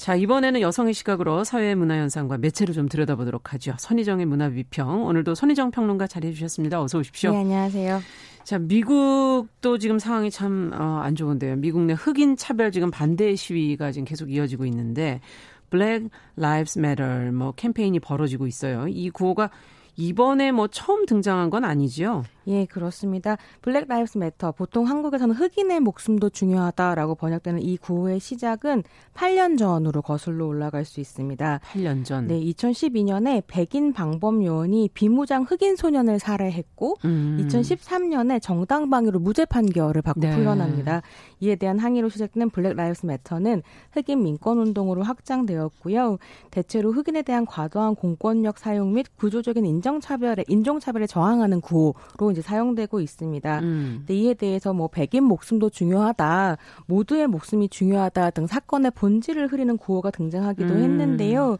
자, 0.00 0.14
이번에는 0.14 0.62
여성의 0.62 0.94
시각으로 0.94 1.44
사회 1.44 1.74
문화 1.74 1.98
현상과 1.98 2.38
매체를 2.38 2.72
좀 2.72 2.88
들여다보도록 2.88 3.52
하죠. 3.52 3.74
선희정의 3.78 4.24
문화 4.24 4.48
비평. 4.48 5.04
오늘도 5.04 5.34
선희정 5.34 5.70
평론가 5.72 6.06
자리해 6.06 6.32
주셨습니다. 6.32 6.80
어서 6.80 7.00
오십시오. 7.00 7.32
네, 7.32 7.40
안녕하세요. 7.40 8.00
자, 8.42 8.58
미국도 8.58 9.76
지금 9.76 9.98
상황이 9.98 10.30
참 10.30 10.55
안 10.55 10.72
어, 10.72 11.14
좋은데요. 11.14 11.56
미국 11.56 11.82
내 11.82 11.92
흑인 11.92 12.38
차별 12.38 12.72
지금 12.72 12.90
반대 12.90 13.36
시위가 13.36 13.92
지금 13.92 14.06
계속 14.06 14.32
이어지고 14.32 14.64
있는데 14.64 15.20
Black 15.68 16.08
Lives 16.38 16.78
Matter 16.78 17.30
뭐 17.32 17.52
캠페인이 17.52 18.00
벌어지고 18.00 18.46
있어요. 18.46 18.88
이 18.88 19.10
구호가 19.10 19.50
이번에 19.96 20.50
뭐 20.50 20.66
처음 20.68 21.04
등장한 21.04 21.50
건 21.50 21.66
아니지요? 21.66 22.24
예, 22.50 22.64
그렇습니다. 22.66 23.36
Black 23.62 23.86
Lives 23.86 24.18
Matter 24.18 24.50
보통 24.52 24.88
한국에서는 24.88 25.34
흑인의 25.34 25.80
목숨도 25.80 26.30
중요하다라고 26.30 27.14
번역되는 27.14 27.62
이 27.62 27.76
구호의 27.76 28.18
시작은 28.18 28.82
8년 29.14 29.56
전으로 29.56 30.02
거슬러 30.02 30.46
올라갈 30.46 30.84
수 30.84 31.00
있습니다. 31.00 31.60
8년 31.72 32.04
전. 32.04 32.26
네, 32.26 32.40
2012년에 32.40 33.44
백인 33.46 33.92
방범 33.92 34.44
요원이 34.44 34.90
비무장 34.94 35.44
흑인 35.44 35.76
소년을 35.76 36.18
살해했고 36.18 36.96
음. 37.04 37.46
2013년에 37.48 38.42
정당 38.42 38.90
방위로 38.90 39.20
무죄 39.20 39.44
판결을 39.44 40.02
받고 40.02 40.20
네. 40.20 40.34
풀려납니다. 40.34 41.02
이에 41.38 41.54
대한 41.54 41.78
항의로 41.78 42.08
시작된 42.08 42.50
Black 42.50 42.74
Lives 42.74 43.06
Matter는 43.06 43.62
흑인 43.92 44.24
민권 44.24 44.58
운동으로 44.58 45.04
확장되었고요. 45.04 46.18
대체로 46.50 46.92
흑인에 46.92 47.22
대한 47.22 47.46
과도한 47.46 47.94
공권력 47.94 48.58
사용 48.58 48.92
및 48.92 49.06
구조적인 49.16 49.64
인정차별에 49.64 50.44
인종차별에 50.48 51.06
저항하는 51.06 51.60
구호로 51.60 52.32
이제 52.32 52.39
사용되고 52.42 53.00
있습니다. 53.00 53.60
음. 53.60 53.94
근데 53.98 54.14
이에 54.14 54.34
대해서 54.34 54.72
뭐 54.72 54.88
백인 54.88 55.22
목숨도 55.24 55.70
중요하다, 55.70 56.56
모두의 56.86 57.28
목숨이 57.28 57.68
중요하다 57.68 58.30
등 58.30 58.46
사건의 58.46 58.90
본질을 58.92 59.52
흐리는 59.52 59.76
구호가 59.76 60.10
등장하기도 60.10 60.74
음. 60.74 60.82
했는데요. 60.82 61.58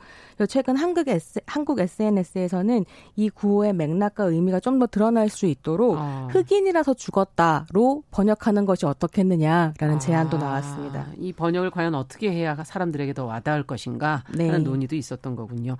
최근 0.49 0.77
한국, 0.77 1.09
S, 1.09 1.41
한국 1.47 1.79
SNS에서는 1.79 2.85
이 3.15 3.31
구호의 3.31 3.73
맥락과 3.75 4.25
의미가 4.25 4.59
좀 4.59 4.81
더 4.81 4.87
드러날 4.87 5.29
수 5.29 5.47
있도록 5.47 5.97
아. 5.99 6.29
흑인이라서 6.33 6.95
죽었다로 6.95 8.03
번역하는 8.11 8.65
것이 8.65 8.87
어떻겠느냐라는 8.87 9.97
아. 9.97 9.99
제안도 9.99 10.39
나왔습니다. 10.39 11.07
이 11.19 11.33
번역을 11.33 11.71
과연 11.71 11.95
어떻게 11.95 12.33
해야 12.33 12.57
사람들에게 12.57 13.13
더 13.13 13.27
와닿을 13.27 13.63
것인가 13.65 14.25
네. 14.35 14.49
하는 14.49 14.65
논의도 14.65 14.97
있었던 14.97 15.37
거군요. 15.37 15.77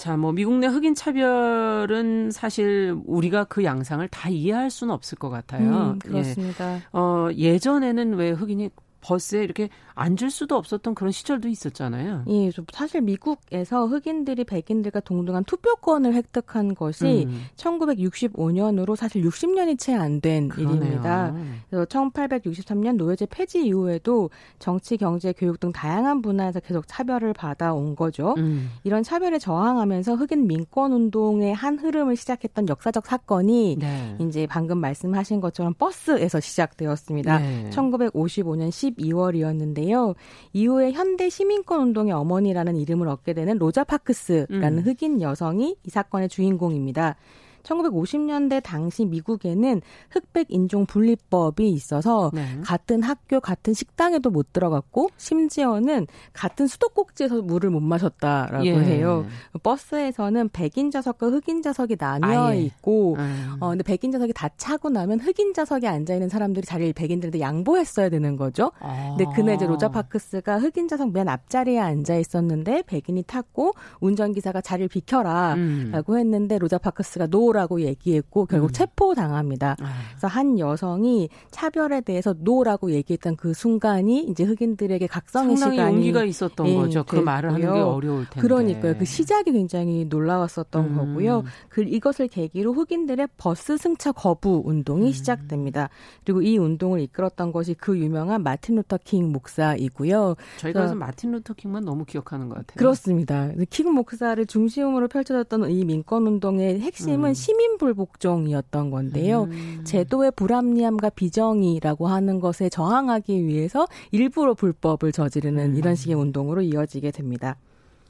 자, 0.00 0.16
뭐 0.16 0.32
미국 0.32 0.54
내 0.54 0.66
흑인 0.66 0.94
차별은 0.94 2.30
사실 2.30 2.96
우리가 3.04 3.44
그 3.44 3.64
양상을 3.64 4.08
다 4.08 4.30
이해할 4.30 4.70
수는 4.70 4.94
없을 4.94 5.18
것 5.18 5.28
같아요. 5.28 5.90
음, 5.90 5.98
그렇습니다. 5.98 6.76
예. 6.76 6.80
어, 6.94 7.28
예전에는 7.36 8.14
왜 8.14 8.30
흑인이 8.30 8.70
버스에 9.00 9.42
이렇게 9.42 9.68
앉을 9.94 10.30
수도 10.30 10.56
없었던 10.56 10.94
그런 10.94 11.12
시절도 11.12 11.48
있었잖아요. 11.48 12.24
예, 12.28 12.50
사실 12.72 13.00
미국에서 13.00 13.86
흑인들이 13.86 14.44
백인들과 14.44 15.00
동등한 15.00 15.44
투표권을 15.44 16.14
획득한 16.14 16.74
것이 16.74 17.26
음. 17.28 17.42
1965년으로 17.56 18.96
사실 18.96 19.22
60년이 19.22 19.78
채 19.78 19.94
안 19.94 20.20
된 20.20 20.50
일입니다. 20.56 21.34
그래서 21.68 21.84
1863년 21.86 22.96
노예제 22.96 23.26
폐지 23.26 23.64
이후에도 23.66 24.30
정치, 24.58 24.96
경제, 24.96 25.32
교육 25.32 25.60
등 25.60 25.72
다양한 25.72 26.22
분야에서 26.22 26.60
계속 26.60 26.86
차별을 26.86 27.32
받아온 27.32 27.96
거죠. 27.96 28.34
음. 28.38 28.70
이런 28.84 29.02
차별에 29.02 29.38
저항하면서 29.38 30.14
흑인 30.16 30.46
민권 30.46 30.92
운동의 30.92 31.54
한 31.54 31.78
흐름을 31.78 32.16
시작했던 32.16 32.68
역사적 32.68 33.06
사건이 33.06 33.76
네. 33.80 34.16
이제 34.20 34.46
방금 34.46 34.78
말씀하신 34.78 35.40
것처럼 35.40 35.74
버스에서 35.74 36.40
시작되었습니다. 36.40 37.38
네. 37.38 37.70
1955년 37.70 38.70
12월이었는데요. 38.98 39.70
있는데요. 39.70 40.14
이후에 40.52 40.92
현대 40.92 41.28
시민권 41.28 41.80
운동의 41.80 42.12
어머니라는 42.12 42.76
이름을 42.76 43.08
얻게 43.08 43.32
되는 43.32 43.58
로자 43.58 43.84
파크스라는 43.84 44.78
음. 44.78 44.82
흑인 44.84 45.20
여성이 45.20 45.76
이 45.84 45.90
사건의 45.90 46.28
주인공입니다. 46.28 47.16
1950년대 47.62 48.62
당시 48.62 49.04
미국에는 49.04 49.82
흑백 50.10 50.46
인종 50.50 50.86
분리법이 50.86 51.68
있어서 51.70 52.30
네. 52.32 52.60
같은 52.64 53.02
학교 53.02 53.40
같은 53.40 53.74
식당에도 53.74 54.30
못 54.30 54.52
들어갔고 54.52 55.10
심지어는 55.16 56.06
같은 56.32 56.66
수도꼭지에서 56.66 57.42
물을 57.42 57.70
못 57.70 57.80
마셨다라고 57.80 58.64
예. 58.66 58.72
해요. 58.72 59.26
버스에서는 59.62 60.48
백인 60.50 60.90
좌석과 60.90 61.28
흑인 61.28 61.62
좌석이 61.62 61.96
나뉘어 61.98 62.46
아, 62.46 62.56
예. 62.56 62.62
있고 62.62 63.16
음. 63.18 63.56
어 63.60 63.70
근데 63.70 63.82
백인 63.82 64.12
좌석이 64.12 64.32
다 64.32 64.48
차고 64.56 64.90
나면 64.90 65.20
흑인 65.20 65.54
좌석에 65.54 65.86
앉아 65.86 66.14
있는 66.14 66.28
사람들이 66.28 66.66
자리를 66.66 66.92
백인들한테 66.94 67.40
양보했어야 67.40 68.08
되는 68.08 68.36
거죠. 68.36 68.72
아. 68.80 69.14
근데 69.16 69.30
그날 69.34 69.56
이제 69.56 69.66
로자 69.66 69.88
파크스가 69.88 70.58
흑인 70.58 70.88
좌석 70.88 71.12
맨 71.12 71.28
앞자리에 71.28 71.78
앉아 71.78 72.16
있었는데 72.16 72.82
백인이 72.86 73.22
탔고 73.24 73.72
운전기사가 74.00 74.60
자리를 74.60 74.88
비켜라라고 74.88 76.12
음. 76.12 76.18
했는데 76.18 76.58
로자 76.58 76.78
파크스가 76.78 77.26
no 77.26 77.49
no라고 77.50 77.80
얘기했고 77.82 78.46
결국 78.46 78.70
음. 78.70 78.72
체포당합니다. 78.72 79.76
아. 79.80 79.92
그래서 80.10 80.26
한 80.28 80.58
여성이 80.58 81.28
차별에 81.50 82.00
대해서 82.00 82.34
no라고 82.38 82.92
얘기했던 82.92 83.36
그 83.36 83.52
순간이 83.52 84.24
이제 84.24 84.44
흑인들에게 84.44 85.06
각성의 85.06 85.56
시간이 85.56 85.96
용기가 85.96 86.24
있었던 86.24 86.66
예, 86.68 86.74
거죠. 86.74 87.04
그 87.04 87.16
말을 87.16 87.52
하는 87.52 87.60
게 87.60 87.78
어려울 87.78 88.24
텐데. 88.26 88.40
그러니까요. 88.40 88.96
그 88.96 89.04
시작이 89.04 89.52
굉장히 89.52 90.04
놀라웠었던 90.04 90.84
음. 90.84 90.96
거고요. 90.96 91.44
그 91.68 91.82
이것을 91.82 92.28
계기로 92.28 92.72
흑인들의 92.72 93.28
버스 93.36 93.76
승차 93.76 94.12
거부 94.12 94.62
운동이 94.64 95.08
음. 95.08 95.12
시작됩니다. 95.12 95.90
그리고 96.24 96.42
이 96.42 96.56
운동을 96.56 97.00
이끌었던 97.00 97.52
것이 97.52 97.74
그 97.74 97.98
유명한 97.98 98.42
마틴 98.42 98.76
루터 98.76 98.98
킹 99.04 99.32
목사이고요. 99.32 100.36
저희가 100.58 100.80
그래서 100.80 100.94
마틴 100.94 101.32
루터 101.32 101.54
킹만 101.54 101.84
너무 101.84 102.04
기억하는 102.04 102.48
것 102.48 102.56
같아요. 102.56 102.76
그렇습니다. 102.76 103.50
킹 103.70 103.92
목사를 103.92 104.44
중심으로 104.46 105.08
펼쳐졌던 105.08 105.70
이 105.70 105.84
민권 105.84 106.26
운동의 106.26 106.80
핵심은 106.80 107.30
음. 107.30 107.34
시민 107.40 107.78
불복종이었던 107.78 108.90
건데요. 108.90 109.44
음. 109.44 109.80
제도의 109.84 110.32
불합리함과 110.32 111.10
비정의라고 111.10 112.06
하는 112.06 112.38
것에 112.38 112.68
저항하기 112.68 113.46
위해서 113.46 113.86
일부러 114.12 114.52
불법을 114.52 115.12
저지르는 115.12 115.72
음. 115.72 115.76
이런 115.76 115.94
식의 115.94 116.14
운동으로 116.16 116.60
이어지게 116.60 117.10
됩니다. 117.10 117.56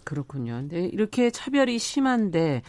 그렇군요. 0.03 0.55
근데 0.55 0.87
이렇게 0.87 1.31
차별이 1.31 1.79
심한데 1.79 2.63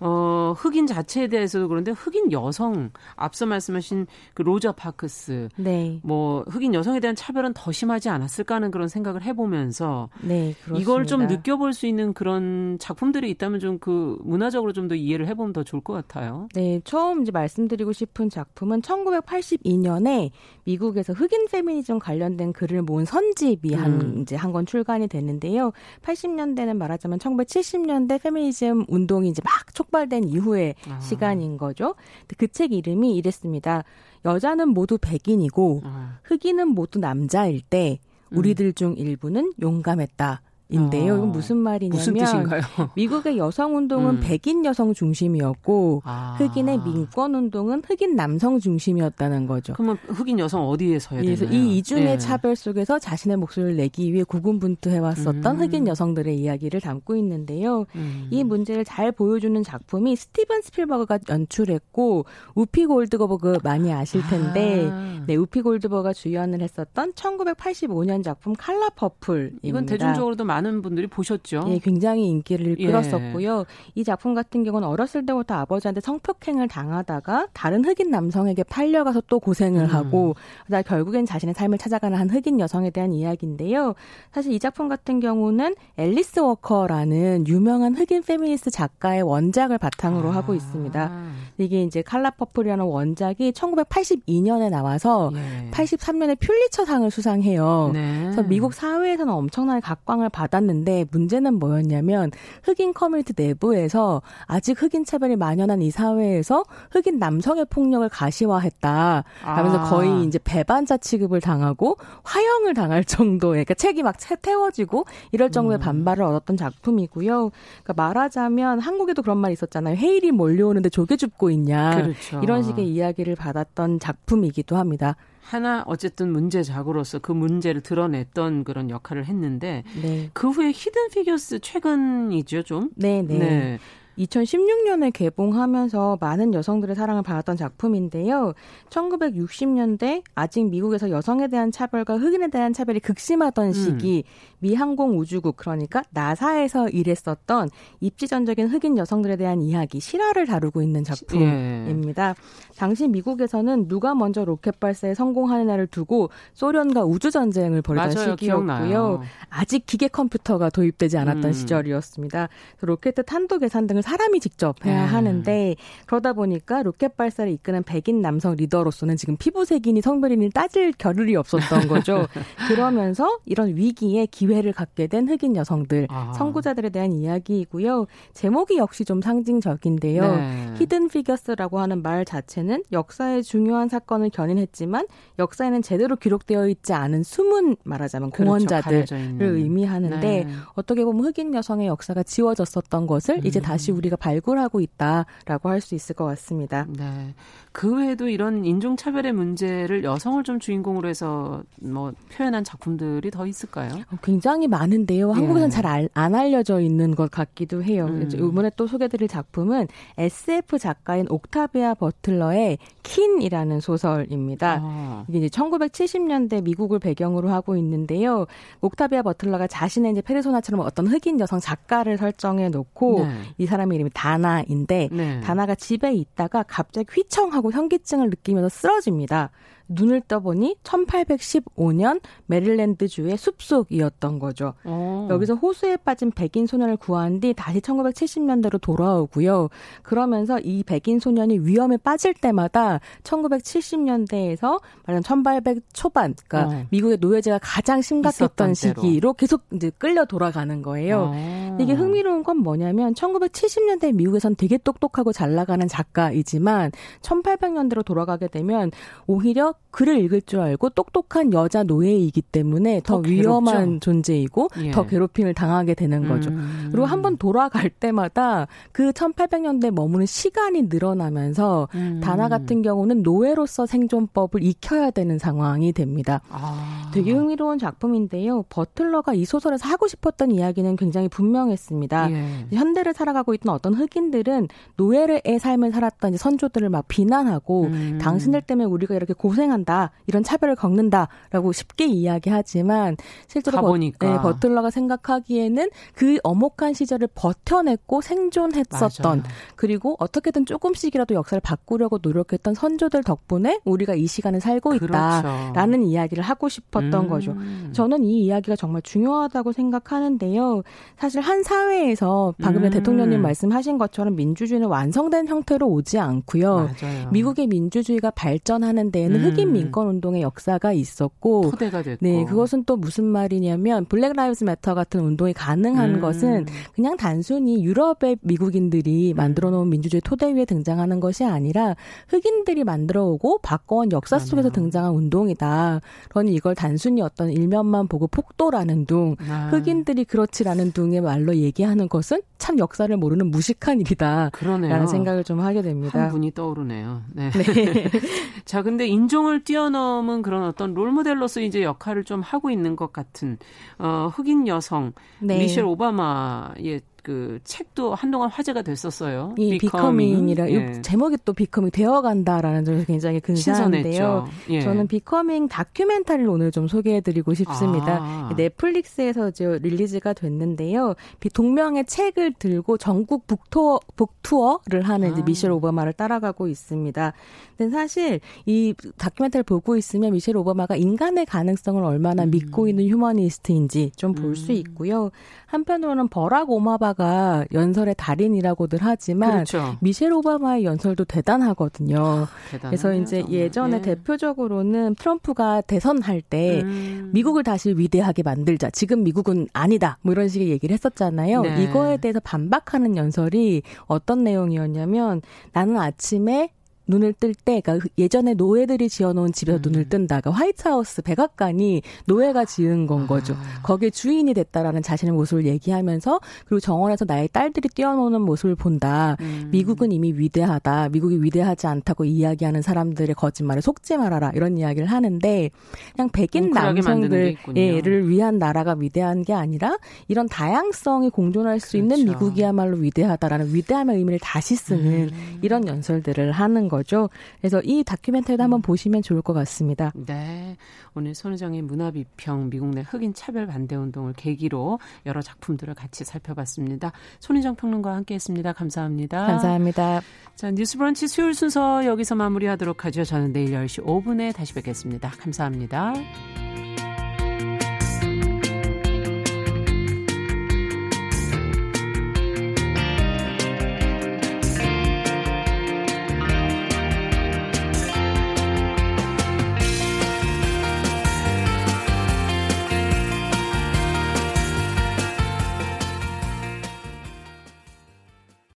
어, 0.00 0.54
흑인 0.56 0.86
자체에 0.86 1.26
대해서도 1.28 1.68
그런데 1.68 1.90
흑인 1.92 2.30
여성 2.32 2.90
앞서 3.16 3.46
말씀하신 3.46 4.06
그 4.34 4.42
로저 4.42 4.72
파크스 4.72 5.48
네. 5.56 6.00
뭐 6.02 6.44
흑인 6.48 6.74
여성에 6.74 7.00
대한 7.00 7.16
차별은 7.16 7.52
더 7.54 7.72
심하지 7.72 8.08
않았을까 8.08 8.56
하는 8.56 8.70
그런 8.70 8.88
생각을 8.88 9.22
해보면서 9.22 10.08
네, 10.22 10.54
이걸 10.76 11.06
좀 11.06 11.26
느껴볼 11.26 11.72
수 11.72 11.86
있는 11.86 12.12
그런 12.12 12.78
작품들이 12.78 13.30
있다면 13.30 13.60
좀 13.60 13.78
그 13.80 14.18
문화적으로 14.24 14.72
좀 14.72 14.88
더 14.88 14.94
이해를 14.94 15.26
해보면 15.28 15.52
더 15.52 15.62
좋을 15.62 15.82
것 15.82 15.92
같아요. 15.92 16.48
네, 16.54 16.80
처음 16.84 17.22
이제 17.22 17.30
말씀드리고 17.30 17.92
싶은 17.92 18.30
작품은 18.30 18.80
1982년에 18.82 20.30
미국에서 20.64 21.12
흑인 21.12 21.46
페미니즘 21.46 21.98
관련된 21.98 22.52
글을 22.52 22.82
모은 22.82 23.04
선집이 23.04 23.74
음. 23.74 23.78
한 23.80 24.18
이제 24.22 24.36
한 24.36 24.48
권 24.52 24.64
출간이 24.64 25.08
됐는데요. 25.08 25.72
80년대는 26.02 26.76
말하자면 26.78 27.18
1970년대 27.18 28.22
페미니즘 28.22 28.86
운동이 28.88 29.28
이제 29.28 29.42
막 29.44 29.74
촉. 29.74 29.87
촉발된 29.88 30.24
이후의 30.28 30.74
아. 30.88 31.00
시간인 31.00 31.56
거죠. 31.58 31.94
그 32.36 32.48
책 32.48 32.72
이름이 32.72 33.14
이랬습니다. 33.16 33.84
여자는 34.24 34.68
모두 34.70 34.98
백인이고 34.98 35.82
아. 35.84 36.18
흑인은 36.24 36.68
모두 36.68 36.98
남자일 36.98 37.60
때 37.60 37.98
우리들 38.30 38.72
중 38.74 38.94
일부는 38.96 39.52
용감했다. 39.60 40.42
인데요. 40.70 41.14
어. 41.14 41.16
이건 41.16 41.32
무슨 41.32 41.56
말이냐면 41.56 41.98
무슨 41.98 42.14
뜻인가요? 42.14 42.60
미국의 42.94 43.38
여성 43.38 43.76
운동은 43.76 44.16
음. 44.16 44.20
백인 44.20 44.64
여성 44.64 44.92
중심이었고 44.92 46.02
아. 46.04 46.36
흑인의 46.38 46.80
민권 46.84 47.34
운동은 47.34 47.82
흑인 47.86 48.16
남성 48.16 48.60
중심이었다는 48.60 49.46
거죠. 49.46 49.72
그러면 49.72 49.96
흑인 50.08 50.38
여성 50.38 50.68
어디에 50.68 50.98
서야 50.98 51.22
되나요? 51.22 51.48
이 51.50 51.78
이중의 51.78 52.04
네. 52.04 52.18
차별 52.18 52.54
속에서 52.54 52.98
자신의 52.98 53.38
목소리를 53.38 53.76
내기 53.76 54.12
위해 54.12 54.24
고군분투해 54.24 54.98
왔었던 54.98 55.46
음. 55.46 55.60
흑인 55.60 55.86
여성들의 55.86 56.38
이야기를 56.38 56.80
담고 56.82 57.16
있는데요. 57.16 57.86
음. 57.94 58.28
이 58.30 58.44
문제를 58.44 58.84
잘 58.84 59.10
보여주는 59.10 59.62
작품이 59.62 60.16
스티븐 60.16 60.60
스필버그가 60.60 61.20
연출했고 61.30 62.26
우피 62.54 62.84
골드버그 62.84 63.60
많이 63.62 63.92
아실 63.92 64.20
텐데 64.28 64.88
아. 64.90 65.24
네, 65.26 65.36
우피 65.36 65.62
골드버그가 65.62 66.12
주연을 66.12 66.60
했었던 66.60 67.12
1985년 67.14 68.22
작품 68.22 68.54
칼라 68.54 68.90
퍼플입니다. 68.90 69.60
이건 69.62 69.86
대중적으로도 69.86 70.44
많이 70.44 70.57
많은 70.58 70.82
분들이 70.82 71.06
보셨죠. 71.06 71.64
예, 71.68 71.78
굉장히 71.78 72.26
인기를 72.26 72.76
예. 72.78 72.86
끌었었고요. 72.86 73.60
예. 73.60 73.64
이 73.94 74.04
작품 74.04 74.34
같은 74.34 74.64
경우는 74.64 74.86
어렸을 74.86 75.24
때부터 75.24 75.54
아버지한테 75.54 76.00
성폭행을 76.00 76.68
당하다가 76.68 77.48
다른 77.52 77.84
흑인 77.84 78.10
남성에게 78.10 78.64
팔려가서 78.64 79.22
또 79.28 79.38
고생을 79.38 79.84
음. 79.84 79.86
하고 79.86 80.34
그다음 80.66 80.82
결국엔 80.82 81.26
자신의 81.26 81.54
삶을 81.54 81.78
찾아가는 81.78 82.18
한 82.18 82.28
흑인 82.30 82.60
여성에 82.60 82.90
대한 82.90 83.12
이야기인데요. 83.12 83.94
사실 84.32 84.52
이 84.52 84.58
작품 84.58 84.88
같은 84.88 85.20
경우는 85.20 85.74
앨리스 85.96 86.40
워커라는 86.40 87.46
유명한 87.46 87.94
흑인 87.94 88.22
페미니스트 88.22 88.70
작가의 88.70 89.22
원작을 89.22 89.78
바탕으로 89.78 90.30
아. 90.30 90.36
하고 90.36 90.54
있습니다. 90.54 91.12
이게 91.58 91.82
이제 91.82 92.02
칼라 92.02 92.30
퍼플이라는 92.30 92.84
원작이 92.84 93.52
1982년에 93.52 94.70
나와서 94.70 95.30
예. 95.34 95.70
83년에 95.70 96.38
퓰리처상을 96.38 97.10
수상해요. 97.10 97.90
네. 97.92 98.22
그래서 98.22 98.42
미국 98.42 98.74
사회에서는 98.74 99.32
엄청나게 99.32 99.80
각광을 99.80 100.28
받 100.28 100.47
받았는데 100.48 101.06
문제는 101.10 101.54
뭐였냐면 101.54 102.30
흑인 102.64 102.92
커뮤니티 102.92 103.32
내부에서 103.36 104.22
아직 104.46 104.82
흑인 104.82 105.04
차별이 105.04 105.36
만연한 105.36 105.82
이 105.82 105.90
사회에서 105.90 106.64
흑인 106.90 107.18
남성의 107.18 107.66
폭력을 107.70 108.08
가시화했다. 108.08 109.24
하면서 109.40 109.78
아. 109.78 109.84
거의 109.84 110.24
이제 110.24 110.38
배반자 110.42 110.96
취급을 110.96 111.40
당하고 111.40 111.96
화형을 112.24 112.74
당할 112.74 113.04
정도의 113.08 113.64
그러니까 113.64 113.74
책이 113.74 114.02
막 114.02 114.16
태워지고 114.42 115.04
이럴 115.32 115.50
정도의 115.50 115.78
음. 115.78 115.80
반발을 115.80 116.24
얻었던 116.24 116.56
작품이고요. 116.56 117.50
그러니까 117.82 117.92
말하자면 117.94 118.80
한국에도 118.80 119.22
그런 119.22 119.38
말이 119.38 119.52
있었잖아요. 119.52 119.96
헤일이 119.96 120.32
몰려오는데 120.32 120.88
조개 120.88 121.16
줍고 121.16 121.50
있냐. 121.50 122.02
그렇죠. 122.02 122.40
이런 122.42 122.62
식의 122.62 122.88
이야기를 122.88 123.36
받았던 123.36 124.00
작품이기도 124.00 124.76
합니다. 124.76 125.16
하나 125.48 125.82
어쨌든 125.86 126.30
문제작으로서 126.30 127.20
그 127.20 127.32
문제를 127.32 127.80
드러냈던 127.80 128.64
그런 128.64 128.90
역할을 128.90 129.24
했는데 129.24 129.82
네. 130.02 130.28
그 130.34 130.50
후에 130.50 130.72
히든 130.74 131.08
피겨스 131.10 131.60
최근이죠 131.60 132.64
좀. 132.64 132.90
네, 132.96 133.22
네. 133.22 133.38
네. 133.38 133.78
2016년에 134.18 135.12
개봉하면서 135.12 136.18
많은 136.20 136.52
여성들의 136.52 136.96
사랑을 136.96 137.22
받았던 137.22 137.56
작품인데요. 137.56 138.52
1960년대 138.90 140.22
아직 140.34 140.64
미국에서 140.68 141.10
여성에 141.10 141.48
대한 141.48 141.70
차별과 141.70 142.18
흑인에 142.18 142.48
대한 142.48 142.72
차별이 142.72 143.00
극심하던 143.00 143.68
음. 143.68 143.72
시기 143.72 144.24
음. 144.26 144.56
미 144.60 144.74
항공 144.74 145.18
우주국 145.18 145.56
그러니까 145.56 146.02
나사에서 146.10 146.88
일했었던 146.88 147.70
입지전적인 148.00 148.68
흑인 148.68 148.98
여성들에 148.98 149.36
대한 149.36 149.62
이야기 149.62 150.00
실화를 150.00 150.46
다루고 150.46 150.82
있는 150.82 151.04
작품입니다. 151.04 152.28
예. 152.30 152.34
당시 152.76 153.06
미국에서는 153.06 153.86
누가 153.86 154.14
먼저 154.14 154.44
로켓 154.44 154.80
발사에 154.80 155.14
성공하느냐를 155.14 155.86
두고 155.86 156.30
소련과 156.54 157.04
우주 157.04 157.30
전쟁을 157.30 157.82
벌이던 157.82 158.14
맞아요, 158.14 158.30
시기였고요. 158.36 158.66
기억나요. 158.66 159.22
아직 159.48 159.86
기계 159.86 160.08
컴퓨터가 160.08 160.70
도입되지 160.70 161.18
않았던 161.18 161.44
음. 161.44 161.52
시절이었습니다. 161.52 162.48
로켓 162.80 163.14
탄도 163.26 163.58
계산 163.58 163.86
등을 163.86 164.02
사람이 164.08 164.40
직접 164.40 164.84
해야 164.86 165.04
음. 165.04 165.14
하는데 165.14 165.76
그러다 166.06 166.32
보니까 166.32 166.82
로켓 166.82 167.16
발사를 167.16 167.50
이끄는 167.52 167.82
백인 167.82 168.22
남성 168.22 168.54
리더로서는 168.56 169.16
지금 169.16 169.36
피부색이니 169.36 170.00
성별이니 170.00 170.50
따질 170.50 170.92
겨를이 170.92 171.36
없었던 171.36 171.88
거죠. 171.88 172.26
그러면서 172.68 173.38
이런 173.44 173.76
위기에 173.76 174.26
기회를 174.26 174.72
갖게 174.72 175.06
된 175.06 175.28
흑인 175.28 175.56
여성들, 175.56 176.06
아. 176.10 176.32
선구자들에 176.32 176.88
대한 176.90 177.12
이야기이고요. 177.12 178.06
제목이 178.32 178.78
역시 178.78 179.04
좀 179.04 179.20
상징적인데요. 179.20 180.36
네. 180.36 180.74
Hidden 180.78 181.08
Figures라고 181.08 181.78
하는 181.78 182.02
말 182.02 182.24
자체는 182.24 182.84
역사의 182.92 183.42
중요한 183.42 183.88
사건을 183.88 184.30
견인했지만 184.30 185.06
역사에는 185.38 185.82
제대로 185.82 186.16
기록되어 186.16 186.68
있지 186.68 186.92
않은 186.94 187.22
숨은 187.22 187.76
말하자면 187.84 188.30
그렇죠. 188.30 188.50
공헌자들을 188.50 189.06
의미하는데 189.40 190.20
네. 190.20 190.46
어떻게 190.74 191.04
보면 191.04 191.26
흑인 191.26 191.54
여성의 191.54 191.86
역사가 191.88 192.22
지워졌었던 192.22 193.06
것을 193.06 193.36
음. 193.36 193.46
이제 193.46 193.60
다시 193.60 193.92
우리가 193.98 194.16
발굴하고 194.16 194.80
있다라고 194.80 195.68
할 195.68 195.78
수 195.80 195.94
있을 195.94 196.14
것 196.14 196.24
같습니다. 196.26 196.86
네. 196.88 197.34
그 197.72 197.96
외에도 197.96 198.28
이런 198.28 198.64
인종차별의 198.64 199.32
문제를 199.32 200.02
여성을 200.02 200.42
좀 200.42 200.58
주인공으로 200.58 201.08
해서 201.08 201.62
뭐 201.80 202.12
표현한 202.32 202.64
작품들이 202.64 203.30
더 203.30 203.46
있을까요? 203.46 203.90
어, 204.10 204.16
굉장히 204.20 204.66
많은데요. 204.66 205.30
한국에서는 205.30 205.66
예. 205.68 205.70
잘안 205.70 206.34
알려져 206.34 206.80
있는 206.80 207.14
것 207.14 207.30
같기도 207.30 207.84
해요. 207.84 208.06
음. 208.06 208.28
이번에 208.34 208.72
또 208.76 208.88
소개드릴 208.88 209.28
작품은 209.28 209.86
SF 210.16 210.78
작가인 210.80 211.26
옥타비아 211.30 211.94
버틀러의 211.94 212.78
킨이라는 213.04 213.78
소설입니다. 213.80 214.80
아. 214.82 215.24
이게 215.28 215.38
이제 215.38 215.46
1970년대 215.48 216.64
미국을 216.64 216.98
배경으로 216.98 217.50
하고 217.50 217.76
있는데요. 217.76 218.46
옥타비아 218.80 219.22
버틀러가 219.22 219.68
자신의 219.68 220.12
이제 220.12 220.20
페르소나처럼 220.20 220.84
어떤 220.84 221.06
흑인 221.06 221.38
여성 221.38 221.60
작가를 221.60 222.18
설정해 222.18 222.70
놓고 222.70 223.20
네. 223.24 223.42
이 223.58 223.66
사람 223.66 223.77
의 223.84 223.94
이름이 223.96 224.10
다나인데 224.14 225.08
네. 225.12 225.40
다나가 225.40 225.74
집에 225.74 226.12
있다가 226.12 226.62
갑자기 226.62 227.06
휘청하고 227.12 227.72
현기증을 227.72 228.30
느끼면서 228.30 228.68
쓰러집니다. 228.68 229.50
눈을 229.88 230.20
떠보니 230.22 230.76
1815년 230.82 232.20
메릴랜드주의 232.46 233.36
숲속이었던 233.36 234.38
거죠. 234.38 234.74
오. 234.84 234.90
어. 234.90 235.28
여기서 235.30 235.54
호수에 235.54 235.96
빠진 235.96 236.30
백인 236.30 236.66
소년을 236.66 236.96
구한 236.96 237.40
뒤 237.40 237.54
다시 237.54 237.80
1970년대로 237.80 238.80
돌아오고요. 238.80 239.68
그러면서 240.02 240.58
이 240.60 240.82
백인 240.82 241.18
소년이 241.18 241.60
위험에 241.60 241.96
빠질 241.96 242.34
때마다 242.34 243.00
1970년대에서 243.22 244.80
말하자면 245.06 245.22
1800 245.22 245.82
초반, 245.92 246.34
그러니까 246.46 246.76
어. 246.76 246.86
미국의 246.90 247.18
노예제가 247.20 247.58
가장 247.62 248.02
심각했던 248.02 248.74
시기로 248.74 249.34
계속 249.34 249.62
이제 249.72 249.90
끌려 249.98 250.24
돌아가는 250.24 250.82
거예요. 250.82 251.32
어. 251.34 251.78
이게 251.80 251.92
흥미로운 251.92 252.42
건 252.42 252.58
뭐냐면 252.58 253.14
1970년대 253.14 254.14
미국에선 254.14 254.56
되게 254.56 254.78
똑똑하고 254.78 255.32
잘 255.32 255.54
나가는 255.54 255.86
작가이지만 255.86 256.92
1800년대로 257.22 258.04
돌아가게 258.04 258.48
되면 258.48 258.90
오히려 259.26 259.74
글을 259.90 260.18
읽을 260.20 260.42
줄 260.42 260.60
알고 260.60 260.90
똑똑한 260.90 261.52
여자 261.52 261.82
노예이기 261.82 262.42
때문에 262.42 263.00
더, 263.04 263.22
더 263.22 263.28
위험한 263.28 264.00
존재이고 264.00 264.68
예. 264.82 264.90
더 264.90 265.06
괴롭힘을 265.06 265.54
당하게 265.54 265.94
되는 265.94 266.28
거죠. 266.28 266.50
음. 266.50 266.88
그리고 266.90 267.06
한번 267.06 267.36
돌아갈 267.36 267.88
때마다 267.88 268.66
그 268.92 269.10
1800년대 269.12 269.90
머무는 269.90 270.26
시간이 270.26 270.82
늘어나면서 270.82 271.88
음. 271.94 272.20
다나 272.22 272.48
같은 272.48 272.82
경우는 272.82 273.22
노예로서 273.22 273.86
생존법을 273.86 274.62
익혀야 274.62 275.10
되는 275.10 275.38
상황이 275.38 275.92
됩니다. 275.92 276.42
아. 276.50 277.10
되게 277.14 277.32
흥미로운 277.32 277.78
작품인데요. 277.78 278.64
버틀러가 278.68 279.32
이 279.34 279.44
소설에서 279.46 279.88
하고 279.88 280.06
싶었던 280.06 280.50
이야기는 280.50 280.96
굉장히 280.96 281.28
분명했습니다. 281.28 282.30
예. 282.30 282.66
현대를 282.76 283.14
살아가고 283.14 283.54
있던 283.54 283.74
어떤 283.74 283.94
흑인들은 283.94 284.68
노예의 284.96 285.58
삶을 285.58 285.92
살았던 285.92 286.36
선조들을 286.36 286.90
막 286.90 287.06
비난하고 287.08 287.84
음. 287.84 288.18
당신들 288.20 288.62
때문에 288.62 288.84
우리가 288.84 289.14
이렇게 289.14 289.32
고생 289.32 289.67
한 289.70 289.78
한다 289.78 290.10
이런 290.26 290.42
차별을 290.42 290.74
겪는다라고 290.76 291.72
쉽게 291.72 292.06
이야기하지만 292.06 293.16
실제로 293.46 293.80
버, 293.80 293.96
네, 293.96 294.12
버틀러가 294.18 294.90
생각하기에는 294.90 295.90
그 296.14 296.38
엄혹한 296.42 296.94
시절을 296.94 297.28
버텨냈고 297.34 298.20
생존했었던 298.20 299.38
맞아요. 299.38 299.42
그리고 299.76 300.16
어떻게든 300.18 300.66
조금씩이라도 300.66 301.34
역사를 301.34 301.60
바꾸려고 301.60 302.18
노력했던 302.20 302.74
선조들 302.74 303.22
덕분에 303.22 303.80
우리가 303.84 304.14
이 304.14 304.26
시간을 304.26 304.60
살고 304.60 304.94
있다라는 304.94 306.00
그렇죠. 306.00 306.10
이야기를 306.10 306.42
하고 306.42 306.68
싶었던 306.68 307.14
음. 307.14 307.28
거죠. 307.28 307.56
저는 307.92 308.24
이 308.24 308.44
이야기가 308.44 308.76
정말 308.76 309.02
중요하다고 309.02 309.72
생각하는데요. 309.72 310.82
사실 311.18 311.40
한 311.40 311.62
사회에서 311.62 312.54
방금 312.60 312.84
음. 312.84 312.90
대통령님 312.90 313.42
말씀하신 313.42 313.98
것처럼 313.98 314.34
민주주의는 314.34 314.88
완성된 314.88 315.46
형태로 315.46 315.86
오지 315.86 316.18
않고요. 316.18 316.76
맞아요. 317.00 317.30
미국의 317.30 317.68
민주주의가 317.68 318.30
발전하는 318.30 319.10
데에는 319.10 319.40
음. 319.40 319.44
흑인 319.58 319.72
민권 319.72 320.08
운동의 320.08 320.42
역사가 320.42 320.92
있었고 320.92 321.70
토대가 321.70 322.02
됐고. 322.02 322.24
네, 322.24 322.44
그것은 322.44 322.84
또 322.84 322.96
무슨 322.96 323.24
말이냐면 323.24 324.04
블랙 324.04 324.34
라이브즈 324.34 324.64
매터 324.64 324.94
같은 324.94 325.20
운동이 325.20 325.52
가능한 325.52 326.16
음. 326.16 326.20
것은 326.20 326.66
그냥 326.94 327.16
단순히 327.16 327.84
유럽의 327.84 328.38
미국인들이 328.42 329.32
음. 329.32 329.36
만들어 329.36 329.70
놓은 329.70 329.90
민주주의 329.90 330.20
토대 330.20 330.52
위에 330.54 330.64
등장하는 330.64 331.20
것이 331.20 331.44
아니라 331.44 331.96
흑인들이 332.28 332.84
만들어 332.84 333.24
오고 333.24 333.58
바꿔온 333.62 334.12
역사 334.12 334.38
속에서 334.38 334.70
등장한 334.70 335.12
운동이다. 335.12 336.00
그러니 336.28 336.54
이걸 336.54 336.74
단순히 336.74 337.22
어떤 337.22 337.50
일면만 337.50 338.08
보고 338.08 338.26
폭도라는 338.26 339.06
둥, 339.06 339.36
아. 339.48 339.68
흑인들이 339.72 340.24
그렇지라는 340.24 340.92
둥의 340.92 341.20
말로 341.20 341.56
얘기하는 341.56 342.08
것은 342.08 342.42
참 342.58 342.78
역사를 342.78 343.14
모르는 343.16 343.50
무식한 343.50 344.00
일이다. 344.00 344.50
그러네요. 344.52 344.90
라는 344.90 345.06
생각을 345.06 345.44
좀 345.44 345.60
하게 345.60 345.82
됩니다. 345.82 346.20
한 346.20 346.30
분이 346.30 346.52
떠오르네요. 346.52 347.22
네. 347.32 347.50
네. 347.50 348.10
자, 348.64 348.82
근데 348.82 349.06
인종 349.06 349.47
을 349.48 349.64
뛰어넘은 349.64 350.42
그런 350.42 350.62
어떤 350.62 350.94
롤모델로서 350.94 351.60
이제 351.60 351.82
역할을 351.82 352.24
좀 352.24 352.40
하고 352.40 352.70
있는 352.70 352.96
것 352.96 353.12
같은 353.12 353.58
어 353.98 354.30
흑인 354.32 354.66
여성 354.68 355.12
네. 355.40 355.58
미셸 355.58 355.84
오바마의 355.84 357.00
그 357.28 357.58
책도 357.62 358.14
한동안 358.14 358.48
화제가 358.48 358.80
됐었어요. 358.80 359.54
이 359.58 359.76
Becoming이라 359.76 360.70
예. 360.70 361.02
제목이 361.02 361.36
또 361.44 361.52
Becoming 361.52 361.90
되어간다라는 361.90 362.86
점에서 362.86 363.04
굉장히 363.04 363.38
근사한데요. 363.40 364.46
예. 364.70 364.80
저는 364.80 365.08
Becoming 365.08 365.68
다큐멘터리를 365.68 366.48
오늘 366.48 366.70
좀 366.70 366.88
소개해드리고 366.88 367.52
싶습니다. 367.52 368.18
아. 368.22 368.54
넷플릭스에서 368.56 369.50
이제 369.50 369.78
release가 369.82 370.32
됐는데요. 370.32 371.16
동명의 371.52 372.06
책을 372.06 372.54
들고 372.58 372.96
전국 372.96 373.46
book 373.46 373.73
tour 373.73 374.00
book 374.16 374.45
tour를 374.45 375.02
하는 375.02 375.34
아. 375.34 375.42
미셸 375.44 375.70
오바마를 375.70 376.14
따라가고 376.14 376.66
있습니다. 376.66 377.34
근데 377.76 377.90
사실 377.92 378.40
이 378.64 378.94
다큐멘터리를 379.18 379.64
보고 379.64 379.98
있으면 379.98 380.32
미셸 380.32 380.56
오바마가 380.56 380.96
인간의 380.96 381.44
가능성을 381.44 382.02
얼마나 382.02 382.44
음. 382.44 382.50
믿고 382.52 382.88
있는 382.88 383.06
휴머니스트인지 383.06 384.12
좀 384.16 384.32
볼수 384.32 384.72
음. 384.72 384.76
있고요. 384.76 385.30
한편으로는 385.66 386.28
버락 386.28 386.70
오마바 386.70 387.17
오바마가 387.18 387.66
연설의 387.74 388.14
달인이라고들 388.16 389.00
하지만 389.02 389.50
그렇죠. 389.50 389.96
미셸 390.00 390.32
오바마의 390.32 390.84
연설도 390.84 391.24
대단하거든요. 391.24 392.16
아, 392.18 392.48
그래서 392.80 393.12
이제 393.12 393.44
예전에 393.50 393.98
예. 393.98 394.02
대표적으로는 394.02 395.16
트럼프가 395.16 395.82
대선할 395.82 396.40
때 396.40 396.80
음. 396.82 397.30
미국을 397.34 397.64
다시 397.64 397.90
위대하게 397.90 398.44
만들자. 398.44 398.90
지금 398.90 399.24
미국은 399.24 399.68
아니다. 399.72 400.18
뭐 400.22 400.32
이런 400.32 400.48
식의 400.48 400.70
얘기를 400.70 400.94
했었잖아요. 400.94 401.62
네. 401.62 401.82
이거에 401.82 402.16
대해서 402.16 402.40
반박하는 402.40 403.16
연설이 403.16 403.82
어떤 404.06 404.44
내용이었냐면 404.44 405.42
나는 405.72 405.98
아침에 405.98 406.70
눈을 407.08 407.32
뜰 407.32 407.54
때, 407.54 407.80
그러니까 407.80 408.06
예전에 408.18 408.54
노예들이 408.54 409.08
지어놓은 409.08 409.52
집에서 409.52 409.78
음. 409.78 409.82
눈을 409.82 410.08
뜬다. 410.08 410.40
그러니까 410.40 410.50
화이트하우스 410.50 411.22
백악관이 411.22 412.02
노예가 412.26 412.66
지은 412.66 413.06
건 413.06 413.26
거죠. 413.26 413.54
아. 413.54 413.82
거기에 413.82 414.10
주인이 414.10 414.52
됐다라는 414.54 415.02
자신의 415.02 415.34
모습을 415.34 415.66
얘기하면서 415.66 416.40
그리고 416.66 416.80
정원에서 416.80 417.24
나의 417.24 417.48
딸들이 417.48 417.88
뛰어노는 417.88 418.42
모습을 418.42 418.74
본다. 418.76 419.36
음. 419.40 419.68
미국은 419.72 420.12
이미 420.12 420.32
위대하다. 420.32 421.08
미국이 421.08 421.42
위대하지 421.42 421.86
않다고 421.86 422.24
이야기하는 422.24 422.82
사람들의 422.82 423.34
거짓말에 423.34 423.80
속지 423.80 424.18
말아라. 424.18 424.52
이런 424.54 424.76
이야기를 424.76 425.08
하는데 425.08 425.70
그냥 426.14 426.28
백인 426.30 426.70
남성들을 426.70 428.28
위한 428.28 428.58
나라가 428.58 428.94
위대한 428.98 429.42
게 429.42 429.54
아니라 429.54 429.96
이런 430.28 430.46
다양성이 430.46 431.30
공존할 431.30 431.80
수 431.80 431.92
그렇죠. 431.92 431.98
있는 431.98 432.24
미국이야말로 432.30 432.98
위대하다라는 432.98 433.74
위대함의 433.74 434.18
의미를 434.18 434.38
다시 434.40 434.76
쓰는 434.76 435.30
음. 435.32 435.58
이런 435.62 435.86
연설들을 435.86 436.52
하는 436.52 436.88
거죠. 436.88 436.97
거죠. 436.98 437.30
그래서 437.60 437.80
이 437.84 438.02
다큐멘터리도 438.04 438.62
한번 438.62 438.80
음. 438.80 438.82
보시면 438.82 439.22
좋을 439.22 439.42
것 439.42 439.52
같습니다. 439.52 440.12
네. 440.14 440.76
오늘 441.14 441.34
손우정의 441.34 441.82
문화비평 441.82 442.70
미국 442.70 442.90
내 442.90 443.02
흑인 443.02 443.34
차별 443.34 443.66
반대 443.66 443.96
운동을 443.96 444.32
계기로 444.34 444.98
여러 445.26 445.40
작품들을 445.40 445.94
같이 445.94 446.24
살펴봤습니다. 446.24 447.12
손희정 447.40 447.76
평론가와 447.76 448.16
함께했습니다. 448.16 448.72
감사합니다. 448.72 449.46
감사합니다. 449.46 450.20
자 450.56 450.70
뉴스브런치 450.70 451.28
수요일 451.28 451.54
순서 451.54 452.04
여기서 452.04 452.34
마무리하도록 452.34 453.04
하죠. 453.04 453.24
저는 453.24 453.52
내일 453.52 453.72
10시 453.72 454.04
5분에 454.04 454.54
다시 454.54 454.74
뵙겠습니다. 454.74 455.30
감사합니다. 455.30 456.14